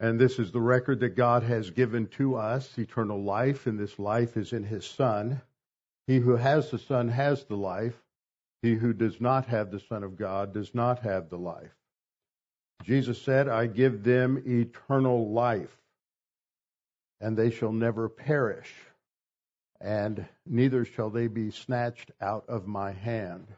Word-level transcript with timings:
And 0.00 0.18
this 0.18 0.38
is 0.38 0.52
the 0.52 0.60
record 0.60 1.00
that 1.00 1.16
God 1.16 1.42
has 1.42 1.70
given 1.70 2.06
to 2.18 2.36
us 2.36 2.78
eternal 2.78 3.20
life, 3.22 3.66
and 3.66 3.78
this 3.78 3.98
life 3.98 4.36
is 4.36 4.52
in 4.52 4.62
His 4.62 4.86
Son. 4.86 5.40
He 6.06 6.18
who 6.18 6.36
has 6.36 6.70
the 6.70 6.78
Son 6.78 7.08
has 7.08 7.44
the 7.44 7.56
life. 7.56 8.00
He 8.62 8.74
who 8.74 8.92
does 8.92 9.20
not 9.20 9.46
have 9.46 9.70
the 9.70 9.80
Son 9.80 10.04
of 10.04 10.16
God 10.16 10.54
does 10.54 10.72
not 10.74 11.00
have 11.00 11.30
the 11.30 11.38
life. 11.38 11.74
Jesus 12.84 13.20
said, 13.20 13.48
I 13.48 13.66
give 13.66 14.04
them 14.04 14.42
eternal 14.46 15.32
life, 15.32 15.76
and 17.20 17.36
they 17.36 17.50
shall 17.50 17.72
never 17.72 18.08
perish, 18.08 18.72
and 19.80 20.26
neither 20.46 20.84
shall 20.84 21.10
they 21.10 21.26
be 21.26 21.50
snatched 21.50 22.12
out 22.20 22.44
of 22.48 22.68
my 22.68 22.92
hand. 22.92 23.48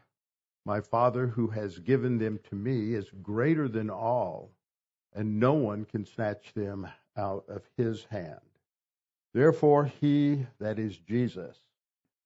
My 0.65 0.81
Father 0.81 1.27
who 1.27 1.47
has 1.47 1.77
given 1.79 2.17
them 2.17 2.39
to 2.49 2.55
me 2.55 2.93
is 2.95 3.09
greater 3.21 3.67
than 3.67 3.91
all 3.91 4.49
and 5.13 5.39
no 5.39 5.53
one 5.53 5.85
can 5.85 6.05
snatch 6.05 6.53
them 6.53 6.87
out 7.17 7.43
of 7.47 7.63
his 7.77 8.05
hand. 8.05 8.39
Therefore, 9.33 9.85
he, 9.85 10.45
that 10.59 10.79
is 10.79 10.97
Jesus, 10.97 11.57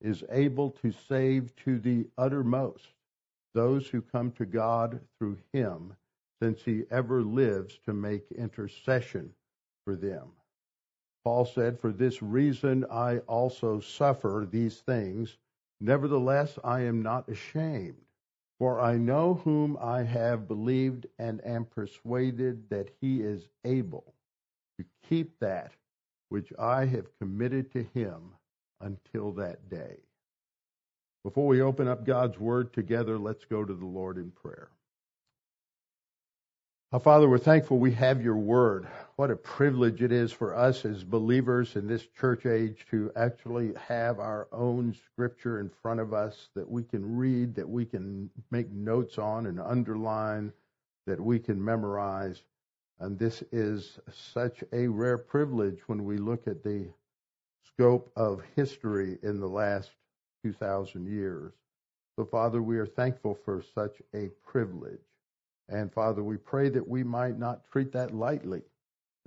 is 0.02 0.24
able 0.30 0.72
to 0.72 0.92
save 0.92 1.56
to 1.58 1.80
the 1.80 2.08
uttermost 2.18 2.88
those 3.54 3.88
who 3.88 4.02
come 4.02 4.32
to 4.34 4.46
God 4.46 5.00
through 5.18 5.38
him, 5.54 5.96
since 6.42 6.62
he 6.64 6.84
ever 6.92 7.22
lives 7.22 7.80
to 7.86 7.94
make 7.94 8.32
intercession 8.32 9.34
for 9.86 9.96
them. 9.96 10.28
Paul 11.24 11.46
said, 11.46 11.80
For 11.80 11.92
this 11.92 12.22
reason 12.22 12.86
I 12.92 13.20
also 13.20 13.80
suffer 13.80 14.48
these 14.50 14.82
things. 14.82 15.38
Nevertheless, 15.80 16.60
I 16.64 16.82
am 16.82 17.02
not 17.02 17.30
ashamed 17.30 18.05
for 18.60 18.80
I 18.80 18.98
know 18.98 19.36
whom 19.44 19.78
I 19.82 20.04
have 20.04 20.48
believed 20.48 21.08
and 21.20 21.46
am 21.46 21.66
persuaded 21.66 22.70
that 22.70 22.90
he 23.02 23.22
is 23.22 23.48
able 23.64 24.14
to 24.78 24.86
keep 25.08 25.40
that 25.40 25.74
which 26.30 26.52
I 26.58 26.86
have 26.86 27.18
committed 27.20 27.72
to 27.74 27.84
him 27.94 28.32
until 28.82 29.32
that 29.34 29.70
day. 29.70 29.98
Before 31.24 31.48
we 31.48 31.62
open 31.62 31.88
up 31.88 32.06
God's 32.06 32.40
Word 32.40 32.72
together, 32.74 33.18
let's 33.18 33.46
go 33.46 33.66
to 33.66 33.74
the 33.74 33.86
Lord 33.86 34.18
in 34.18 34.32
prayer. 34.32 34.70
Our 36.92 37.00
Father, 37.00 37.28
we're 37.28 37.40
thankful 37.40 37.80
we 37.80 37.94
have 37.94 38.22
your 38.22 38.38
word. 38.38 38.88
What 39.16 39.32
a 39.32 39.36
privilege 39.36 40.04
it 40.04 40.12
is 40.12 40.32
for 40.32 40.56
us 40.56 40.86
as 40.86 41.04
believers 41.04 41.76
in 41.76 41.88
this 41.88 42.06
church 42.18 42.46
age 42.46 42.86
to 42.92 43.12
actually 43.16 43.74
have 43.88 44.20
our 44.20 44.48
own 44.52 44.96
scripture 45.12 45.60
in 45.60 45.72
front 45.82 46.00
of 46.00 46.14
us 46.14 46.50
that 46.54 46.70
we 46.70 46.84
can 46.84 47.18
read, 47.18 47.56
that 47.56 47.68
we 47.68 47.86
can 47.86 48.30
make 48.52 48.72
notes 48.72 49.18
on 49.18 49.48
and 49.48 49.60
underline, 49.60 50.54
that 51.08 51.20
we 51.20 51.40
can 51.40 51.62
memorize. 51.62 52.44
And 53.00 53.18
this 53.18 53.44
is 53.52 53.98
such 54.14 54.64
a 54.72 54.88
rare 54.88 55.18
privilege 55.18 55.80
when 55.88 56.06
we 56.06 56.18
look 56.18 56.48
at 56.48 56.64
the 56.64 56.86
scope 57.66 58.12
of 58.16 58.44
history 58.56 59.18
in 59.24 59.40
the 59.40 59.50
last 59.50 59.90
2,000 60.44 61.08
years. 61.08 61.52
So, 62.16 62.26
Father, 62.26 62.62
we 62.62 62.78
are 62.78 62.86
thankful 62.86 63.34
for 63.44 63.64
such 63.74 64.04
a 64.14 64.30
privilege. 64.46 65.02
And 65.70 65.92
Father, 65.92 66.24
we 66.24 66.38
pray 66.38 66.70
that 66.70 66.88
we 66.88 67.04
might 67.04 67.40
not 67.40 67.66
treat 67.72 67.92
that 67.94 68.14
lightly 68.14 68.62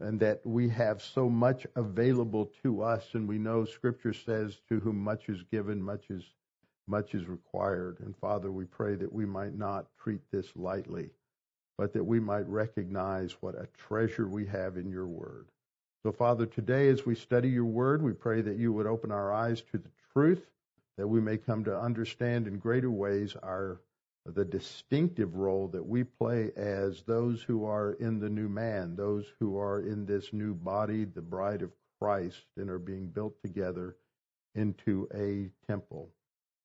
and 0.01 0.21
that 0.21 0.41
we 0.47 0.69
have 0.69 1.03
so 1.03 1.29
much 1.29 1.67
available 1.75 2.53
to 2.63 2.83
us. 2.83 3.15
And 3.15 3.27
we 3.27 3.39
know 3.39 3.65
Scripture 3.65 4.13
says, 4.13 4.59
to 4.69 4.79
whom 4.81 4.99
much 4.99 5.29
is 5.29 5.43
given, 5.51 5.83
much 5.83 6.11
is, 6.11 6.23
much 6.87 7.15
is 7.15 7.27
required. 7.27 7.99
And 8.01 8.17
Father, 8.17 8.53
we 8.53 8.65
pray 8.65 8.95
that 8.95 9.13
we 9.13 9.27
might 9.27 9.57
not 9.57 9.87
treat 10.01 10.21
this 10.31 10.47
lightly, 10.55 11.11
but 11.77 11.93
that 11.95 12.05
we 12.05 12.21
might 12.21 12.49
recognize 12.49 13.33
what 13.41 13.57
a 13.57 13.69
treasure 13.77 14.29
we 14.29 14.47
have 14.47 14.77
in 14.77 14.89
your 14.89 15.09
word. 15.09 15.49
So, 16.05 16.13
Father, 16.13 16.47
today 16.47 16.89
as 16.89 17.05
we 17.05 17.17
study 17.17 17.49
your 17.49 17.65
word, 17.65 18.01
we 18.01 18.13
pray 18.13 18.41
that 18.43 18.57
you 18.57 18.73
would 18.73 18.87
open 18.87 19.11
our 19.11 19.33
eyes 19.33 19.63
to 19.73 19.79
the 19.79 19.91
truth, 20.13 20.47
that 20.97 21.09
we 21.09 21.21
may 21.21 21.37
come 21.37 21.65
to 21.65 21.77
understand 21.77 22.47
in 22.47 22.59
greater 22.59 22.91
ways 22.91 23.35
our 23.43 23.81
the 24.35 24.45
distinctive 24.45 25.37
role 25.37 25.69
that 25.69 25.87
we 25.87 26.05
play 26.05 26.51
as 26.57 27.03
those 27.03 27.43
who 27.43 27.65
are 27.65 27.93
in 27.95 28.21
the 28.21 28.29
new 28.29 28.49
man, 28.49 28.95
those 28.97 29.25
who 29.41 29.59
are 29.59 29.81
in 29.81 30.05
this 30.07 30.33
new 30.33 30.55
body, 30.55 31.05
the 31.05 31.23
bride 31.23 31.63
of 31.63 31.73
Christ, 32.01 32.45
and 32.57 32.69
are 32.69 32.79
being 32.79 33.09
built 33.09 33.41
together 33.43 33.97
into 34.55 35.09
a 35.15 35.51
temple 35.67 36.11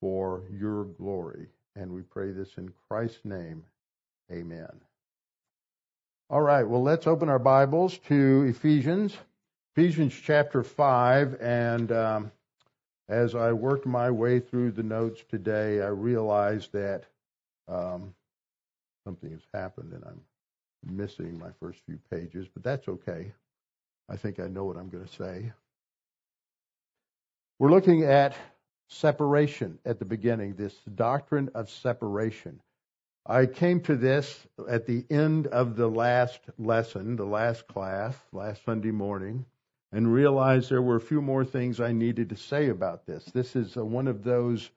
for 0.02 0.44
your 0.52 0.86
glory. 0.86 1.48
And 1.76 1.92
we 1.92 2.02
pray 2.02 2.32
this 2.32 2.58
in 2.58 2.74
Christ's 2.88 3.24
name. 3.24 3.64
Amen. 4.32 4.82
All 6.30 6.42
right, 6.42 6.68
well, 6.68 6.82
let's 6.82 7.08
open 7.08 7.30
our 7.30 7.40
Bibles 7.40 7.98
to 8.10 8.46
Ephesians, 8.48 9.16
Ephesians 9.76 10.14
chapter 10.14 10.64
5. 10.64 11.42
And 11.42 11.92
um, 11.92 12.32
as 13.08 13.36
I 13.36 13.52
worked 13.52 13.86
my 13.86 14.10
way 14.12 14.40
through 14.40 14.72
the 14.72 14.84
notes 14.84 15.24
today, 15.30 15.82
I 15.82 15.88
realized 15.88 16.72
that 16.74 17.06
um, 17.68 18.14
something 19.06 19.32
has 19.32 19.46
happened 19.54 19.94
and 19.94 20.04
I'm 20.06 20.22
missing 20.86 21.38
my 21.38 21.50
first 21.60 21.80
few 21.86 22.00
pages, 22.12 22.48
but 22.54 22.64
that's 22.64 22.88
okay. 22.88 23.32
I 24.10 24.18
think 24.18 24.40
I 24.40 24.48
know 24.48 24.66
what 24.66 24.78
I'm 24.78 24.90
going 24.90 25.06
to 25.06 25.14
say. 25.14 25.52
We're 27.60 27.72
looking 27.72 28.04
at 28.04 28.36
separation 28.90 29.80
at 29.86 30.00
the 30.00 30.06
beginning, 30.06 30.56
this 30.56 30.76
doctrine 30.96 31.50
of 31.56 31.70
separation. 31.70 32.60
I 33.26 33.46
came 33.46 33.80
to 33.82 33.96
this 33.96 34.46
at 34.70 34.86
the 34.86 35.06
end 35.10 35.48
of 35.48 35.78
the 35.78 35.88
last 35.88 36.42
lesson, 36.58 37.16
the 37.16 37.26
last 37.26 37.68
class, 37.68 38.16
last 38.34 38.66
Sunday 38.66 38.92
morning, 38.92 39.46
and 39.94 40.14
realized 40.14 40.70
there 40.70 40.82
were 40.82 40.98
a 40.98 41.02
few 41.02 41.22
more 41.22 41.46
things 41.46 41.80
I 41.80 41.94
needed 41.94 42.30
to 42.30 42.36
say 42.36 42.68
about 42.70 43.06
this. 43.06 43.24
This 43.26 43.56
is 43.56 43.76
one 43.76 44.08
of 44.08 44.24
those 44.24 44.70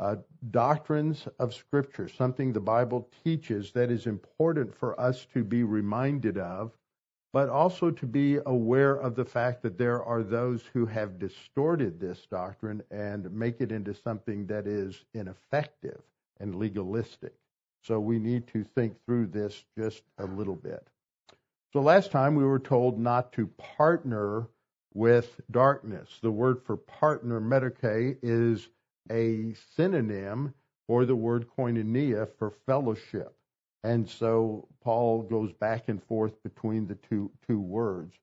Uh, 0.00 0.16
doctrines 0.50 1.28
of 1.38 1.52
Scripture, 1.52 2.08
something 2.08 2.54
the 2.54 2.58
Bible 2.58 3.06
teaches 3.22 3.70
that 3.72 3.90
is 3.90 4.06
important 4.06 4.74
for 4.74 4.98
us 4.98 5.26
to 5.34 5.44
be 5.44 5.62
reminded 5.62 6.38
of, 6.38 6.72
but 7.34 7.50
also 7.50 7.90
to 7.90 8.06
be 8.06 8.38
aware 8.46 8.94
of 8.94 9.14
the 9.14 9.26
fact 9.26 9.62
that 9.62 9.76
there 9.76 10.02
are 10.02 10.22
those 10.22 10.62
who 10.72 10.86
have 10.86 11.18
distorted 11.18 12.00
this 12.00 12.26
doctrine 12.30 12.82
and 12.90 13.30
make 13.30 13.60
it 13.60 13.72
into 13.72 13.92
something 13.92 14.46
that 14.46 14.66
is 14.66 15.04
ineffective 15.12 16.00
and 16.40 16.54
legalistic. 16.54 17.34
So 17.82 18.00
we 18.00 18.18
need 18.18 18.46
to 18.48 18.64
think 18.64 18.96
through 19.04 19.26
this 19.26 19.66
just 19.76 20.02
a 20.16 20.24
little 20.24 20.56
bit. 20.56 20.88
So 21.74 21.82
last 21.82 22.10
time 22.10 22.34
we 22.34 22.44
were 22.44 22.58
told 22.58 22.98
not 22.98 23.32
to 23.34 23.48
partner 23.58 24.48
with 24.94 25.42
darkness. 25.50 26.18
The 26.22 26.30
word 26.30 26.62
for 26.64 26.78
partner, 26.78 27.38
metoche, 27.38 28.16
is 28.22 28.70
a 29.10 29.54
synonym 29.76 30.54
for 30.86 31.04
the 31.04 31.14
word 31.14 31.46
koinonia 31.56 32.28
for 32.38 32.50
fellowship. 32.66 33.34
And 33.82 34.08
so 34.08 34.68
Paul 34.82 35.22
goes 35.22 35.52
back 35.52 35.88
and 35.88 36.02
forth 36.02 36.32
between 36.42 36.86
the 36.86 36.96
two, 36.96 37.30
two 37.46 37.60
words. 37.60 38.14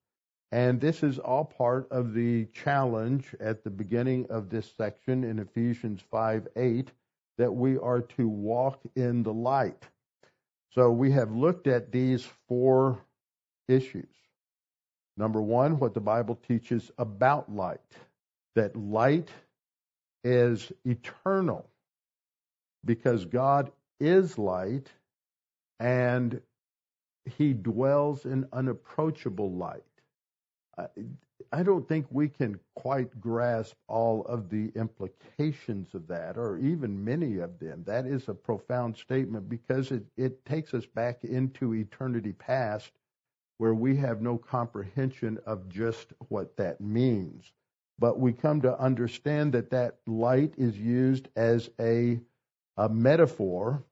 And 0.52 0.80
this 0.80 1.04
is 1.04 1.20
all 1.20 1.46
part 1.46 1.92
of 1.92 2.14
the 2.14 2.46
challenge 2.54 3.36
at 3.40 3.64
the 3.64 3.70
beginning 3.70 4.28
of 4.30 4.50
this 4.50 4.72
section 4.78 5.24
in 5.24 5.40
Ephesians 5.40 6.02
5 6.10 6.48
8 6.56 6.92
that 7.38 7.52
we 7.52 7.78
are 7.78 8.02
to 8.02 8.28
walk 8.28 8.80
in 8.96 9.24
the 9.24 9.34
light. 9.34 9.84
So 10.70 10.92
we 10.92 11.12
have 11.12 11.32
looked 11.32 11.68
at 11.68 11.92
these 11.92 12.28
four 12.48 13.00
issues. 13.68 14.14
Number 15.18 15.42
one, 15.42 15.80
what 15.80 15.94
the 15.94 16.00
Bible 16.00 16.40
teaches 16.48 16.92
about 16.98 17.52
light. 17.52 17.80
That 18.56 18.76
light 18.76 19.30
is 20.24 20.72
eternal 20.86 21.70
because 22.86 23.26
God 23.26 23.72
is 24.00 24.38
light 24.38 24.92
and 25.80 26.42
he 27.26 27.54
dwells 27.54 28.26
in 28.26 28.48
unapproachable 28.54 29.52
light. 29.52 29.84
I 31.52 31.64
don't 31.64 31.88
think 31.88 32.08
we 32.10 32.30
can 32.30 32.60
quite 32.76 33.20
grasp 33.20 33.76
all 33.88 34.24
of 34.26 34.50
the 34.50 34.72
implications 34.76 35.94
of 35.94 36.08
that, 36.08 36.38
or 36.38 36.58
even 36.58 37.04
many 37.04 37.38
of 37.40 37.60
them. 37.60 37.84
That 37.86 38.06
is 38.06 38.28
a 38.28 38.34
profound 38.34 38.98
statement 38.98 39.50
because 39.50 39.92
it, 39.92 40.04
it 40.18 40.46
takes 40.46 40.74
us 40.74 40.86
back 40.86 41.24
into 41.24 41.74
eternity 41.74 42.34
past 42.34 42.92
where 43.58 43.74
we 43.74 43.96
have 43.98 44.22
no 44.22 44.38
comprehension 44.38 45.40
of 45.46 45.68
just 45.70 46.14
what 46.30 46.56
that 46.58 46.80
means 46.82 47.54
but 48.00 48.20
we 48.20 48.34
come 48.34 48.62
to 48.62 48.80
understand 48.80 49.54
that 49.54 49.72
that 49.72 49.98
light 50.06 50.54
is 50.58 50.78
used 50.78 51.28
as 51.36 51.70
a, 51.80 52.20
a 52.78 52.90
metaphor 52.90 53.84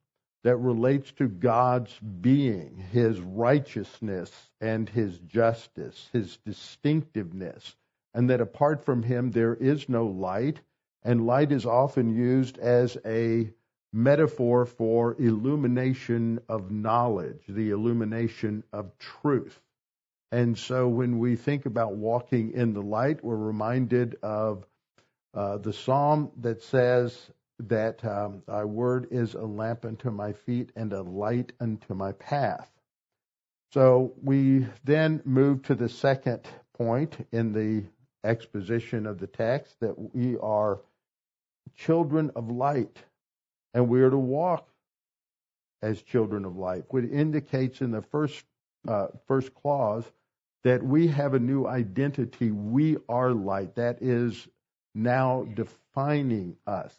that 0.44 0.58
relates 0.58 1.12
to 1.14 1.28
God's 1.28 1.98
being, 2.00 2.78
his 2.92 3.20
righteousness 3.20 4.32
and 4.62 4.88
his 4.88 5.18
justice, 5.20 6.08
his 6.14 6.38
distinctiveness, 6.46 7.76
and 8.14 8.30
that 8.30 8.42
apart 8.42 8.86
from 8.86 9.02
him 9.02 9.32
there 9.32 9.56
is 9.56 9.90
no 9.90 10.06
light, 10.06 10.60
and 11.04 11.26
light 11.26 11.52
is 11.52 11.66
often 11.66 12.16
used 12.16 12.60
as 12.60 12.96
a 13.06 13.50
metaphor 13.92 14.66
for 14.66 15.16
illumination 15.20 16.40
of 16.48 16.70
knowledge, 16.70 17.42
the 17.48 17.72
illumination 17.72 18.64
of 18.72 18.96
truth. 19.00 19.60
And 20.36 20.58
so 20.58 20.90
when 20.90 21.20
we 21.20 21.38
think 21.38 21.66
about 21.66 21.96
walking 21.96 22.52
in 22.52 22.74
the 22.74 22.82
light, 22.82 23.24
we're 23.24 23.38
reminded 23.38 24.18
of 24.22 24.66
uh, 25.34 25.60
the 25.60 25.72
psalm 25.72 26.30
that 26.42 26.62
says 26.62 27.32
that 27.58 28.04
um, 28.04 28.44
thy 28.46 28.66
word 28.66 29.08
is 29.12 29.36
a 29.36 29.46
lamp 29.46 29.86
unto 29.86 30.12
my 30.12 30.34
feet 30.34 30.74
and 30.76 30.92
a 30.92 31.04
light 31.04 31.54
unto 31.62 31.94
my 31.94 32.12
path. 32.12 32.70
So 33.72 34.12
we 34.22 34.68
then 34.84 35.22
move 35.24 35.64
to 35.64 35.76
the 35.76 35.88
second 35.88 36.42
point 36.78 37.16
in 37.32 37.54
the 37.54 37.86
exposition 38.28 39.06
of 39.06 39.20
the 39.20 39.28
text 39.28 39.80
that 39.80 40.14
we 40.14 40.36
are 40.40 40.82
children 41.78 42.30
of 42.36 42.52
light 42.52 43.02
and 43.74 43.88
we 43.88 44.02
are 44.02 44.10
to 44.10 44.18
walk 44.18 44.68
as 45.82 46.02
children 46.02 46.44
of 46.44 46.58
light, 46.58 46.84
which 46.90 47.10
indicates 47.10 47.80
in 47.80 47.92
the 47.92 48.02
first 48.02 48.44
uh, 48.86 49.08
first 49.28 49.56
clause 49.56 50.04
that 50.66 50.82
we 50.82 51.08
have 51.08 51.36
a 51.36 51.40
new 51.40 51.68
identity. 51.68 52.50
We 52.50 52.98
are 53.08 53.32
light. 53.32 53.76
That 53.76 54.02
is 54.02 54.48
now 54.96 55.46
defining 55.54 56.58
us. 56.66 56.92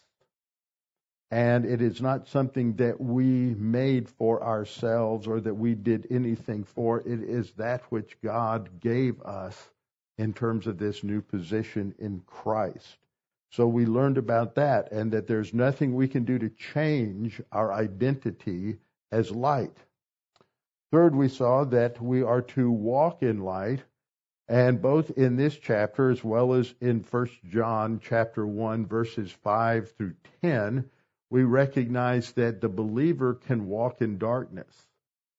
And 1.33 1.65
it 1.65 1.83
is 1.83 2.01
not 2.01 2.29
something 2.29 2.77
that 2.77 3.01
we 3.01 3.57
made 3.57 4.09
for 4.09 4.41
ourselves 4.45 5.27
or 5.27 5.41
that 5.41 5.55
we 5.55 5.75
did 5.75 6.07
anything 6.13 6.63
for. 6.63 7.01
It 7.01 7.21
is 7.21 7.51
that 7.55 7.83
which 7.91 8.17
God 8.23 8.71
gave 8.79 9.21
us 9.23 9.71
in 10.17 10.33
terms 10.33 10.69
of 10.69 10.79
this 10.79 11.03
new 11.03 11.21
position 11.21 11.93
in 11.99 12.23
Christ. 12.25 12.99
So 13.51 13.67
we 13.67 13.85
learned 13.85 14.17
about 14.17 14.55
that 14.55 14.93
and 14.93 15.11
that 15.11 15.27
there's 15.27 15.53
nothing 15.53 15.97
we 15.97 16.07
can 16.07 16.25
do 16.25 16.39
to 16.39 16.51
change 16.51 17.43
our 17.51 17.73
identity 17.73 18.77
as 19.11 19.33
light. 19.33 19.77
Third, 20.97 21.15
we 21.15 21.29
saw 21.29 21.65
that 21.65 22.01
we 22.01 22.23
are 22.23 22.41
to 22.41 22.71
walk 22.71 23.23
in 23.23 23.41
light, 23.41 23.85
and 24.49 24.81
both 24.81 25.11
in 25.11 25.37
this 25.37 25.55
chapter 25.55 26.09
as 26.09 26.25
well 26.25 26.55
as 26.55 26.75
in 26.81 27.01
1 27.01 27.29
John 27.51 28.01
chapter 28.03 28.47
1 28.47 28.87
verses 28.87 29.31
5 29.31 29.91
through 29.91 30.15
10, 30.41 30.89
we 31.29 31.45
recognize 31.45 32.33
that 32.33 32.63
the 32.63 32.71
believer 32.71 33.35
can 33.35 33.67
walk 33.67 34.01
in 34.01 34.17
darkness. 34.17 34.87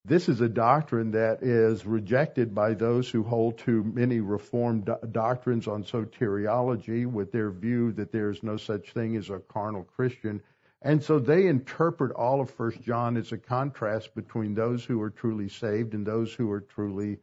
This 0.06 0.30
is 0.30 0.42
a 0.42 0.48
doctrine 0.48 1.09
that 1.13 1.42
is 1.42 1.88
rejected 1.88 2.53
by 2.53 2.75
those 2.75 3.10
who 3.10 3.24
hold 3.24 3.57
to 3.65 3.83
many 3.83 4.19
Reformed 4.19 4.86
do- 4.86 5.07
doctrines 5.12 5.68
on 5.68 5.83
soteriology 5.83 7.07
with 7.07 7.31
their 7.31 7.50
view 7.50 7.94
that 7.94 8.12
there's 8.12 8.44
no 8.44 8.57
such 8.57 8.94
thing 8.94 9.15
as 9.15 9.31
a 9.31 9.39
carnal 9.39 9.86
Christian. 9.86 10.44
And 10.81 11.03
so 11.03 11.18
they 11.19 11.47
interpret 11.47 12.12
all 12.12 12.39
of 12.39 12.51
First 12.51 12.81
John 12.81 13.18
as 13.18 13.31
a 13.31 13.38
contrast 13.38 14.13
between 14.13 14.53
those 14.53 14.85
who 14.85 15.01
are 15.01 15.09
truly 15.09 15.50
saved 15.50 15.94
and 15.94 16.06
those 16.06 16.33
who 16.33 16.51
are 16.51 16.62
truly 16.62 17.18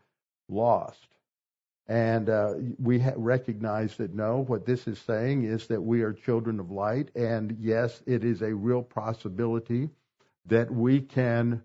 lost. 0.48 1.06
And 1.86 2.30
uh, 2.30 2.54
we 2.78 2.98
ha- 2.98 3.12
recognize 3.16 3.96
that 3.98 4.14
no, 4.14 4.40
what 4.40 4.66
this 4.66 4.88
is 4.88 4.98
saying 4.98 5.44
is 5.44 5.66
that 5.68 5.80
we 5.80 6.02
are 6.02 6.12
children 6.12 6.58
of 6.58 6.70
light. 6.70 7.10
And 7.14 7.56
yes, 7.60 8.02
it 8.06 8.24
is 8.24 8.42
a 8.42 8.54
real 8.54 8.82
possibility 8.82 9.90
that 10.46 10.70
we 10.70 11.00
can 11.00 11.62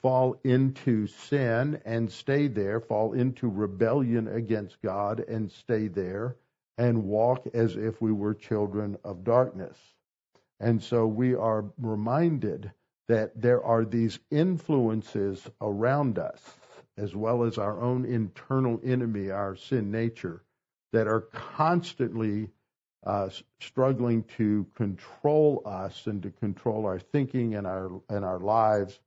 fall 0.00 0.40
into 0.44 1.06
sin 1.06 1.80
and 1.84 2.10
stay 2.10 2.46
there, 2.46 2.80
fall 2.80 3.12
into 3.12 3.48
rebellion 3.48 4.28
against 4.28 4.80
God 4.82 5.20
and 5.20 5.50
stay 5.50 5.88
there, 5.88 6.36
and 6.78 7.04
walk 7.04 7.46
as 7.52 7.76
if 7.76 8.00
we 8.00 8.12
were 8.12 8.34
children 8.34 8.96
of 9.04 9.24
darkness. 9.24 9.76
And 10.60 10.82
so 10.82 11.06
we 11.06 11.34
are 11.34 11.64
reminded 11.78 12.70
that 13.08 13.40
there 13.40 13.64
are 13.64 13.84
these 13.84 14.18
influences 14.30 15.48
around 15.60 16.18
us, 16.18 16.40
as 16.96 17.16
well 17.16 17.42
as 17.44 17.58
our 17.58 17.80
own 17.80 18.04
internal 18.04 18.80
enemy, 18.84 19.30
our 19.30 19.56
sin 19.56 19.90
nature, 19.90 20.44
that 20.92 21.08
are 21.08 21.22
constantly 21.22 22.50
uh, 23.04 23.30
struggling 23.60 24.22
to 24.36 24.66
control 24.76 25.62
us 25.64 26.06
and 26.06 26.22
to 26.22 26.30
control 26.30 26.84
our 26.84 26.98
thinking 26.98 27.54
and 27.54 27.66
our 27.66 27.90
and 28.10 28.24
our 28.24 28.38
lives 28.38 29.00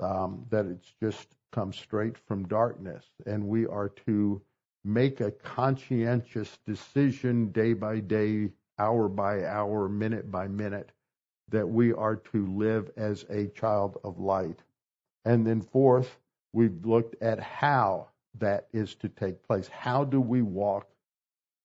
um, 0.00 0.46
that 0.50 0.66
it's 0.66 0.92
just 1.00 1.28
come 1.52 1.72
straight 1.72 2.16
from 2.18 2.48
darkness, 2.48 3.04
and 3.26 3.46
we 3.46 3.66
are 3.66 3.90
to 4.06 4.40
make 4.84 5.20
a 5.20 5.30
conscientious 5.30 6.58
decision 6.66 7.50
day 7.50 7.72
by 7.72 7.98
day, 7.98 8.50
hour 8.78 9.08
by 9.08 9.44
hour, 9.44 9.88
minute 9.88 10.30
by 10.30 10.48
minute, 10.48 10.90
that 11.50 11.68
we 11.68 11.92
are 11.92 12.16
to 12.16 12.46
live 12.46 12.90
as 12.96 13.24
a 13.30 13.46
child 13.48 13.98
of 14.04 14.18
light. 14.18 14.60
And 15.24 15.46
then, 15.46 15.60
fourth, 15.60 16.18
we've 16.52 16.84
looked 16.84 17.20
at 17.22 17.40
how 17.40 18.08
that 18.38 18.68
is 18.72 18.94
to 18.96 19.08
take 19.08 19.42
place. 19.46 19.68
How 19.68 20.04
do 20.04 20.20
we 20.20 20.42
walk 20.42 20.88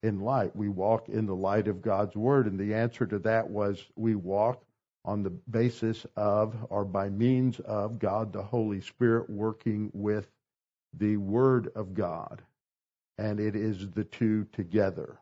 in 0.04 0.20
light? 0.20 0.56
We 0.56 0.70
walk 0.70 1.10
in 1.10 1.26
the 1.26 1.36
light 1.36 1.68
of 1.68 1.82
God's 1.82 2.16
Word. 2.16 2.48
And 2.48 2.60
the 2.60 2.74
answer 2.74 3.06
to 3.06 3.20
that 3.20 3.50
was 3.50 3.84
we 3.96 4.16
walk 4.16 4.64
on 5.06 5.24
the 5.24 5.30
basis 5.30 6.06
of 6.16 6.56
or 6.70 6.86
by 6.86 7.10
means 7.10 7.60
of 7.62 8.00
God 8.00 8.34
the 8.34 8.44
Holy 8.44 8.82
Spirit 8.82 9.30
working 9.30 9.90
with 9.94 10.28
the 10.98 11.18
Word 11.18 11.72
of 11.76 11.94
God. 11.94 12.42
And 13.18 13.40
it 13.40 13.56
is 13.56 13.90
the 13.92 14.04
two 14.04 14.46
together. 14.54 15.21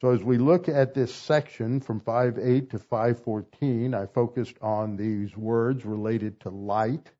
So 0.00 0.10
as 0.10 0.22
we 0.22 0.36
look 0.38 0.68
at 0.68 0.94
this 0.94 1.14
section 1.14 1.80
from 1.80 2.00
5.8 2.00 2.70
to 2.70 2.78
5.14, 2.78 3.94
I 3.94 4.06
focused 4.06 4.56
on 4.60 4.96
these 4.96 5.36
words 5.36 5.84
related 5.84 6.40
to 6.40 6.50
light 6.50 7.10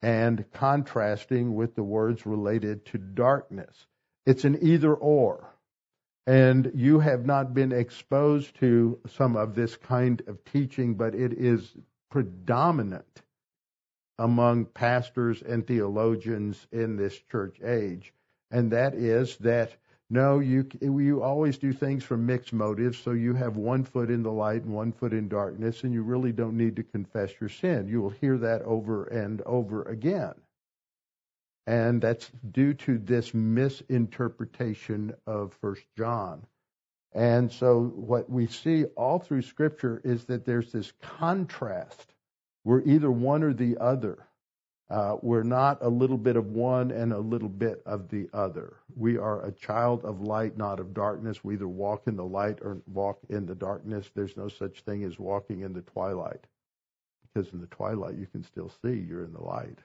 and 0.00 0.44
contrasting 0.52 1.54
with 1.54 1.74
the 1.74 1.82
words 1.82 2.24
related 2.24 2.86
to 2.86 2.98
darkness. 2.98 3.86
It's 4.26 4.44
an 4.44 4.58
either 4.62 4.94
or 4.94 5.52
and 6.28 6.72
you 6.74 6.98
have 6.98 7.24
not 7.24 7.54
been 7.54 7.72
exposed 7.72 8.54
to 8.56 9.00
some 9.16 9.34
of 9.34 9.54
this 9.54 9.76
kind 9.76 10.22
of 10.26 10.44
teaching, 10.44 10.94
but 10.94 11.14
it 11.14 11.32
is 11.32 11.74
predominant 12.10 13.22
among 14.18 14.66
pastors 14.66 15.40
and 15.40 15.66
theologians 15.66 16.66
in 16.70 16.96
this 16.96 17.18
church 17.32 17.62
age. 17.64 18.12
And 18.50 18.72
that 18.72 18.92
is 18.94 19.38
that 19.38 19.72
no, 20.10 20.38
you 20.38 20.66
you 20.80 21.22
always 21.22 21.58
do 21.58 21.72
things 21.72 22.02
from 22.02 22.24
mixed 22.24 22.54
motives, 22.54 22.98
so 22.98 23.10
you 23.10 23.34
have 23.34 23.56
one 23.56 23.84
foot 23.84 24.10
in 24.10 24.22
the 24.22 24.32
light 24.32 24.62
and 24.62 24.72
one 24.72 24.92
foot 24.92 25.12
in 25.12 25.28
darkness, 25.28 25.84
and 25.84 25.92
you 25.92 26.02
really 26.02 26.32
don't 26.32 26.56
need 26.56 26.76
to 26.76 26.82
confess 26.82 27.30
your 27.40 27.50
sin. 27.50 27.88
You 27.88 28.00
will 28.00 28.10
hear 28.10 28.38
that 28.38 28.62
over 28.62 29.04
and 29.04 29.42
over 29.42 29.82
again. 29.82 30.34
And 31.66 32.00
that's 32.00 32.30
due 32.50 32.72
to 32.74 32.98
this 32.98 33.34
misinterpretation 33.34 35.14
of 35.26 35.52
First 35.60 35.84
John. 35.98 36.46
And 37.12 37.52
so 37.52 37.82
what 37.82 38.30
we 38.30 38.46
see 38.46 38.84
all 38.84 39.18
through 39.18 39.42
Scripture 39.42 40.00
is 40.04 40.24
that 40.26 40.46
there's 40.46 40.72
this 40.72 40.92
contrast. 41.02 42.14
We're 42.64 42.82
either 42.82 43.10
one 43.10 43.42
or 43.42 43.52
the 43.52 43.78
other. 43.78 44.27
Uh, 44.90 45.16
we're 45.20 45.42
not 45.42 45.78
a 45.82 45.88
little 45.88 46.16
bit 46.16 46.36
of 46.36 46.46
one 46.46 46.90
and 46.90 47.12
a 47.12 47.18
little 47.18 47.48
bit 47.48 47.82
of 47.84 48.08
the 48.08 48.28
other. 48.32 48.76
We 48.96 49.18
are 49.18 49.44
a 49.44 49.52
child 49.52 50.04
of 50.04 50.22
light, 50.22 50.56
not 50.56 50.80
of 50.80 50.94
darkness. 50.94 51.44
We 51.44 51.54
either 51.54 51.68
walk 51.68 52.06
in 52.06 52.16
the 52.16 52.24
light 52.24 52.60
or 52.62 52.78
walk 52.86 53.18
in 53.28 53.44
the 53.44 53.54
darkness. 53.54 54.10
There's 54.14 54.36
no 54.36 54.48
such 54.48 54.80
thing 54.80 55.04
as 55.04 55.18
walking 55.18 55.60
in 55.60 55.74
the 55.74 55.82
twilight. 55.82 56.46
Because 57.22 57.52
in 57.52 57.60
the 57.60 57.66
twilight, 57.66 58.16
you 58.16 58.26
can 58.26 58.42
still 58.42 58.70
see 58.82 59.04
you're 59.06 59.24
in 59.24 59.34
the 59.34 59.42
light. 59.42 59.78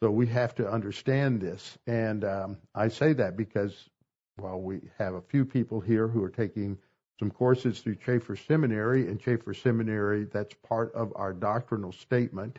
So 0.00 0.10
we 0.10 0.26
have 0.28 0.54
to 0.56 0.70
understand 0.70 1.40
this. 1.40 1.76
And 1.86 2.24
um, 2.24 2.58
I 2.74 2.88
say 2.88 3.12
that 3.14 3.36
because, 3.36 3.88
while 4.36 4.60
we 4.60 4.80
have 4.98 5.14
a 5.14 5.20
few 5.22 5.44
people 5.44 5.80
here 5.80 6.06
who 6.06 6.22
are 6.22 6.30
taking 6.30 6.78
some 7.18 7.30
courses 7.30 7.80
through 7.80 7.96
Chafer 7.96 8.36
Seminary, 8.36 9.08
and 9.08 9.20
Chafer 9.20 9.54
Seminary, 9.54 10.24
that's 10.24 10.54
part 10.62 10.92
of 10.94 11.12
our 11.16 11.32
doctrinal 11.32 11.92
statement, 11.92 12.58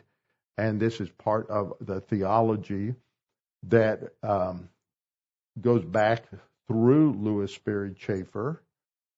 and 0.56 0.80
this 0.80 1.00
is 1.00 1.10
part 1.10 1.48
of 1.50 1.74
the 1.80 2.00
theology 2.00 2.94
that 3.64 4.12
um, 4.22 4.68
goes 5.60 5.84
back 5.84 6.24
through 6.68 7.12
Lewis 7.14 7.52
Sperry 7.52 7.94
Chafer, 7.94 8.62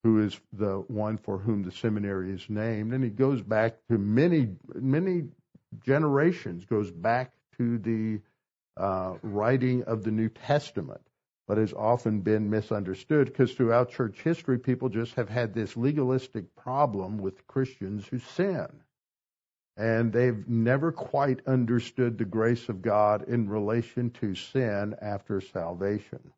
who 0.02 0.22
is 0.22 0.38
the 0.52 0.84
one 0.88 1.18
for 1.18 1.38
whom 1.38 1.62
the 1.62 1.72
seminary 1.72 2.32
is 2.32 2.48
named, 2.48 2.92
and 2.92 3.04
it 3.04 3.16
goes 3.16 3.42
back 3.42 3.76
to 3.88 3.98
many, 3.98 4.48
many 4.74 5.24
generations, 5.84 6.64
goes 6.64 6.90
back 6.90 7.32
to 7.58 7.78
the 7.78 8.20
uh, 8.76 9.14
writing 9.22 9.82
of 9.84 10.04
the 10.04 10.10
New 10.10 10.28
Testament, 10.28 11.00
but 11.48 11.58
has 11.58 11.72
often 11.72 12.20
been 12.20 12.50
misunderstood 12.50 13.26
because 13.26 13.52
throughout 13.52 13.90
church 13.90 14.20
history, 14.22 14.58
people 14.58 14.88
just 14.88 15.14
have 15.14 15.28
had 15.28 15.54
this 15.54 15.76
legalistic 15.76 16.54
problem 16.56 17.18
with 17.18 17.46
Christians 17.46 18.06
who 18.06 18.18
sin. 18.18 18.68
And 19.76 20.12
they've 20.12 20.48
never 20.48 20.90
quite 20.90 21.46
understood 21.46 22.16
the 22.16 22.24
grace 22.24 22.68
of 22.68 22.80
God 22.80 23.28
in 23.28 23.48
relation 23.48 24.10
to 24.20 24.34
sin 24.34 24.96
after 25.02 25.40
salvation. 25.40 26.32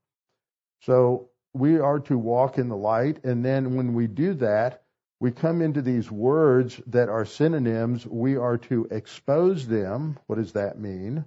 So 0.83 1.29
we 1.55 1.79
are 1.79 2.01
to 2.01 2.19
walk 2.19 2.59
in 2.59 2.69
the 2.69 2.77
light, 2.77 3.25
and 3.25 3.45
then 3.45 3.77
when 3.77 3.95
we 3.95 4.07
do 4.07 4.35
that, 4.35 4.83
we 5.21 5.31
come 5.33 5.63
into 5.63 5.83
these 5.83 6.11
words 6.11 6.81
that 6.87 7.09
are 7.09 7.25
synonyms. 7.25 8.07
We 8.07 8.37
are 8.37 8.59
to 8.59 8.87
expose 8.91 9.67
them. 9.67 10.19
What 10.27 10.37
does 10.37 10.53
that 10.53 10.79
mean? 10.79 11.25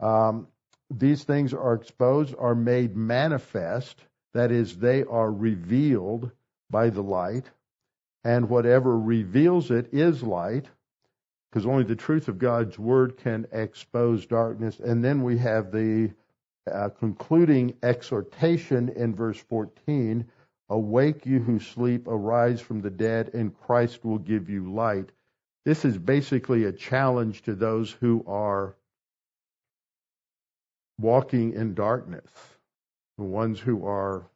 Um, 0.00 0.48
these 0.90 1.24
things 1.24 1.52
are 1.52 1.74
exposed, 1.74 2.34
are 2.38 2.54
made 2.54 2.96
manifest, 2.96 4.02
that 4.32 4.50
is, 4.50 4.78
they 4.78 5.04
are 5.04 5.30
revealed 5.30 6.30
by 6.70 6.90
the 6.90 7.02
light, 7.02 7.44
and 8.24 8.48
whatever 8.48 8.98
reveals 8.98 9.70
it 9.70 9.88
is 9.92 10.22
light, 10.22 10.66
because 11.50 11.66
only 11.66 11.84
the 11.84 11.96
truth 11.96 12.28
of 12.28 12.38
God's 12.38 12.78
word 12.78 13.16
can 13.16 13.46
expose 13.52 14.26
darkness. 14.26 14.80
And 14.80 15.02
then 15.02 15.22
we 15.22 15.38
have 15.38 15.72
the 15.72 16.12
uh, 16.70 16.90
concluding 16.90 17.74
exhortation 17.82 18.90
in 18.90 19.14
verse 19.14 19.38
14 19.38 20.26
Awake, 20.70 21.24
you 21.24 21.38
who 21.38 21.58
sleep, 21.58 22.06
arise 22.06 22.60
from 22.60 22.82
the 22.82 22.90
dead, 22.90 23.30
and 23.32 23.58
Christ 23.58 24.04
will 24.04 24.18
give 24.18 24.50
you 24.50 24.70
light. 24.70 25.10
This 25.64 25.86
is 25.86 25.96
basically 25.96 26.64
a 26.64 26.72
challenge 26.72 27.40
to 27.42 27.54
those 27.54 27.90
who 27.90 28.22
are 28.26 28.76
walking 30.98 31.54
in 31.54 31.72
darkness, 31.74 32.30
the 33.16 33.24
ones 33.24 33.58
who 33.58 33.86
are 33.86 34.26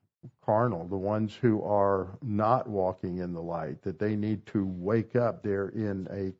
carnal, 0.43 0.87
the 0.87 0.97
ones 0.97 1.35
who 1.35 1.63
are 1.65 2.09
not 2.23 2.67
walking 2.67 3.19
in 3.19 3.35
the 3.35 3.43
light, 3.43 3.83
that 3.83 3.99
they 3.99 4.17
need 4.17 4.47
to 4.47 4.65
wake 4.65 5.17
up. 5.17 5.43
They're 5.43 5.69
in 5.69 6.09
a 6.11 6.33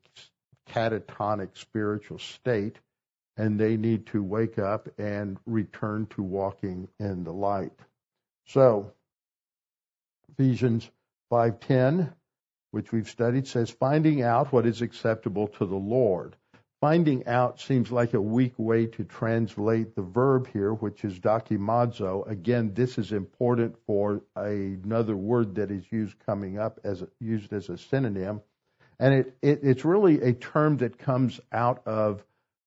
catatonic 0.69 1.57
spiritual 1.57 2.19
state, 2.19 2.79
and 3.37 3.59
they 3.59 3.77
need 3.77 4.07
to 4.07 4.23
wake 4.23 4.59
up 4.59 4.89
and 4.99 5.39
return 5.47 6.07
to 6.07 6.23
walking 6.23 6.89
in 6.99 7.25
the 7.25 7.33
light. 7.33 7.73
So, 8.47 8.93
Ephesians 10.31 10.91
5:10, 11.31 12.13
which 12.71 12.93
we've 12.93 13.09
studied, 13.09 13.47
says 13.47 13.71
finding 13.71 14.23
out 14.23 14.53
what 14.53 14.67
is 14.67 14.83
acceptable 14.83 15.49
to 15.49 15.67
the 15.67 15.77
Lord. 15.77 16.37
Finding 16.81 17.27
out 17.29 17.61
seems 17.61 17.93
like 17.93 18.13
a 18.13 18.21
weak 18.21 18.59
way 18.59 18.87
to 18.87 19.05
translate 19.05 19.95
the 19.95 20.03
verb 20.03 20.49
here, 20.49 20.75
which 20.75 21.05
is 21.05 21.21
dokimazo. 21.21 22.27
Again, 22.29 22.75
this 22.75 22.99
is 22.99 23.13
important 23.13 23.77
for 23.87 24.21
another 24.35 25.17
word 25.17 25.55
that 25.55 25.71
is 25.71 25.85
used 25.93 26.19
coming 26.27 26.59
up 26.59 26.81
as 26.83 27.05
used 27.21 27.53
as 27.53 27.69
a 27.69 27.79
synonym, 27.79 28.43
and 29.03 29.15
it, 29.15 29.37
it, 29.43 29.61
it's 29.65 29.85
really 29.85 30.23
a 30.23 30.33
term 30.33 30.77
that 30.77 30.97
comes 30.97 31.41
out 31.51 31.89
of 31.89 32.23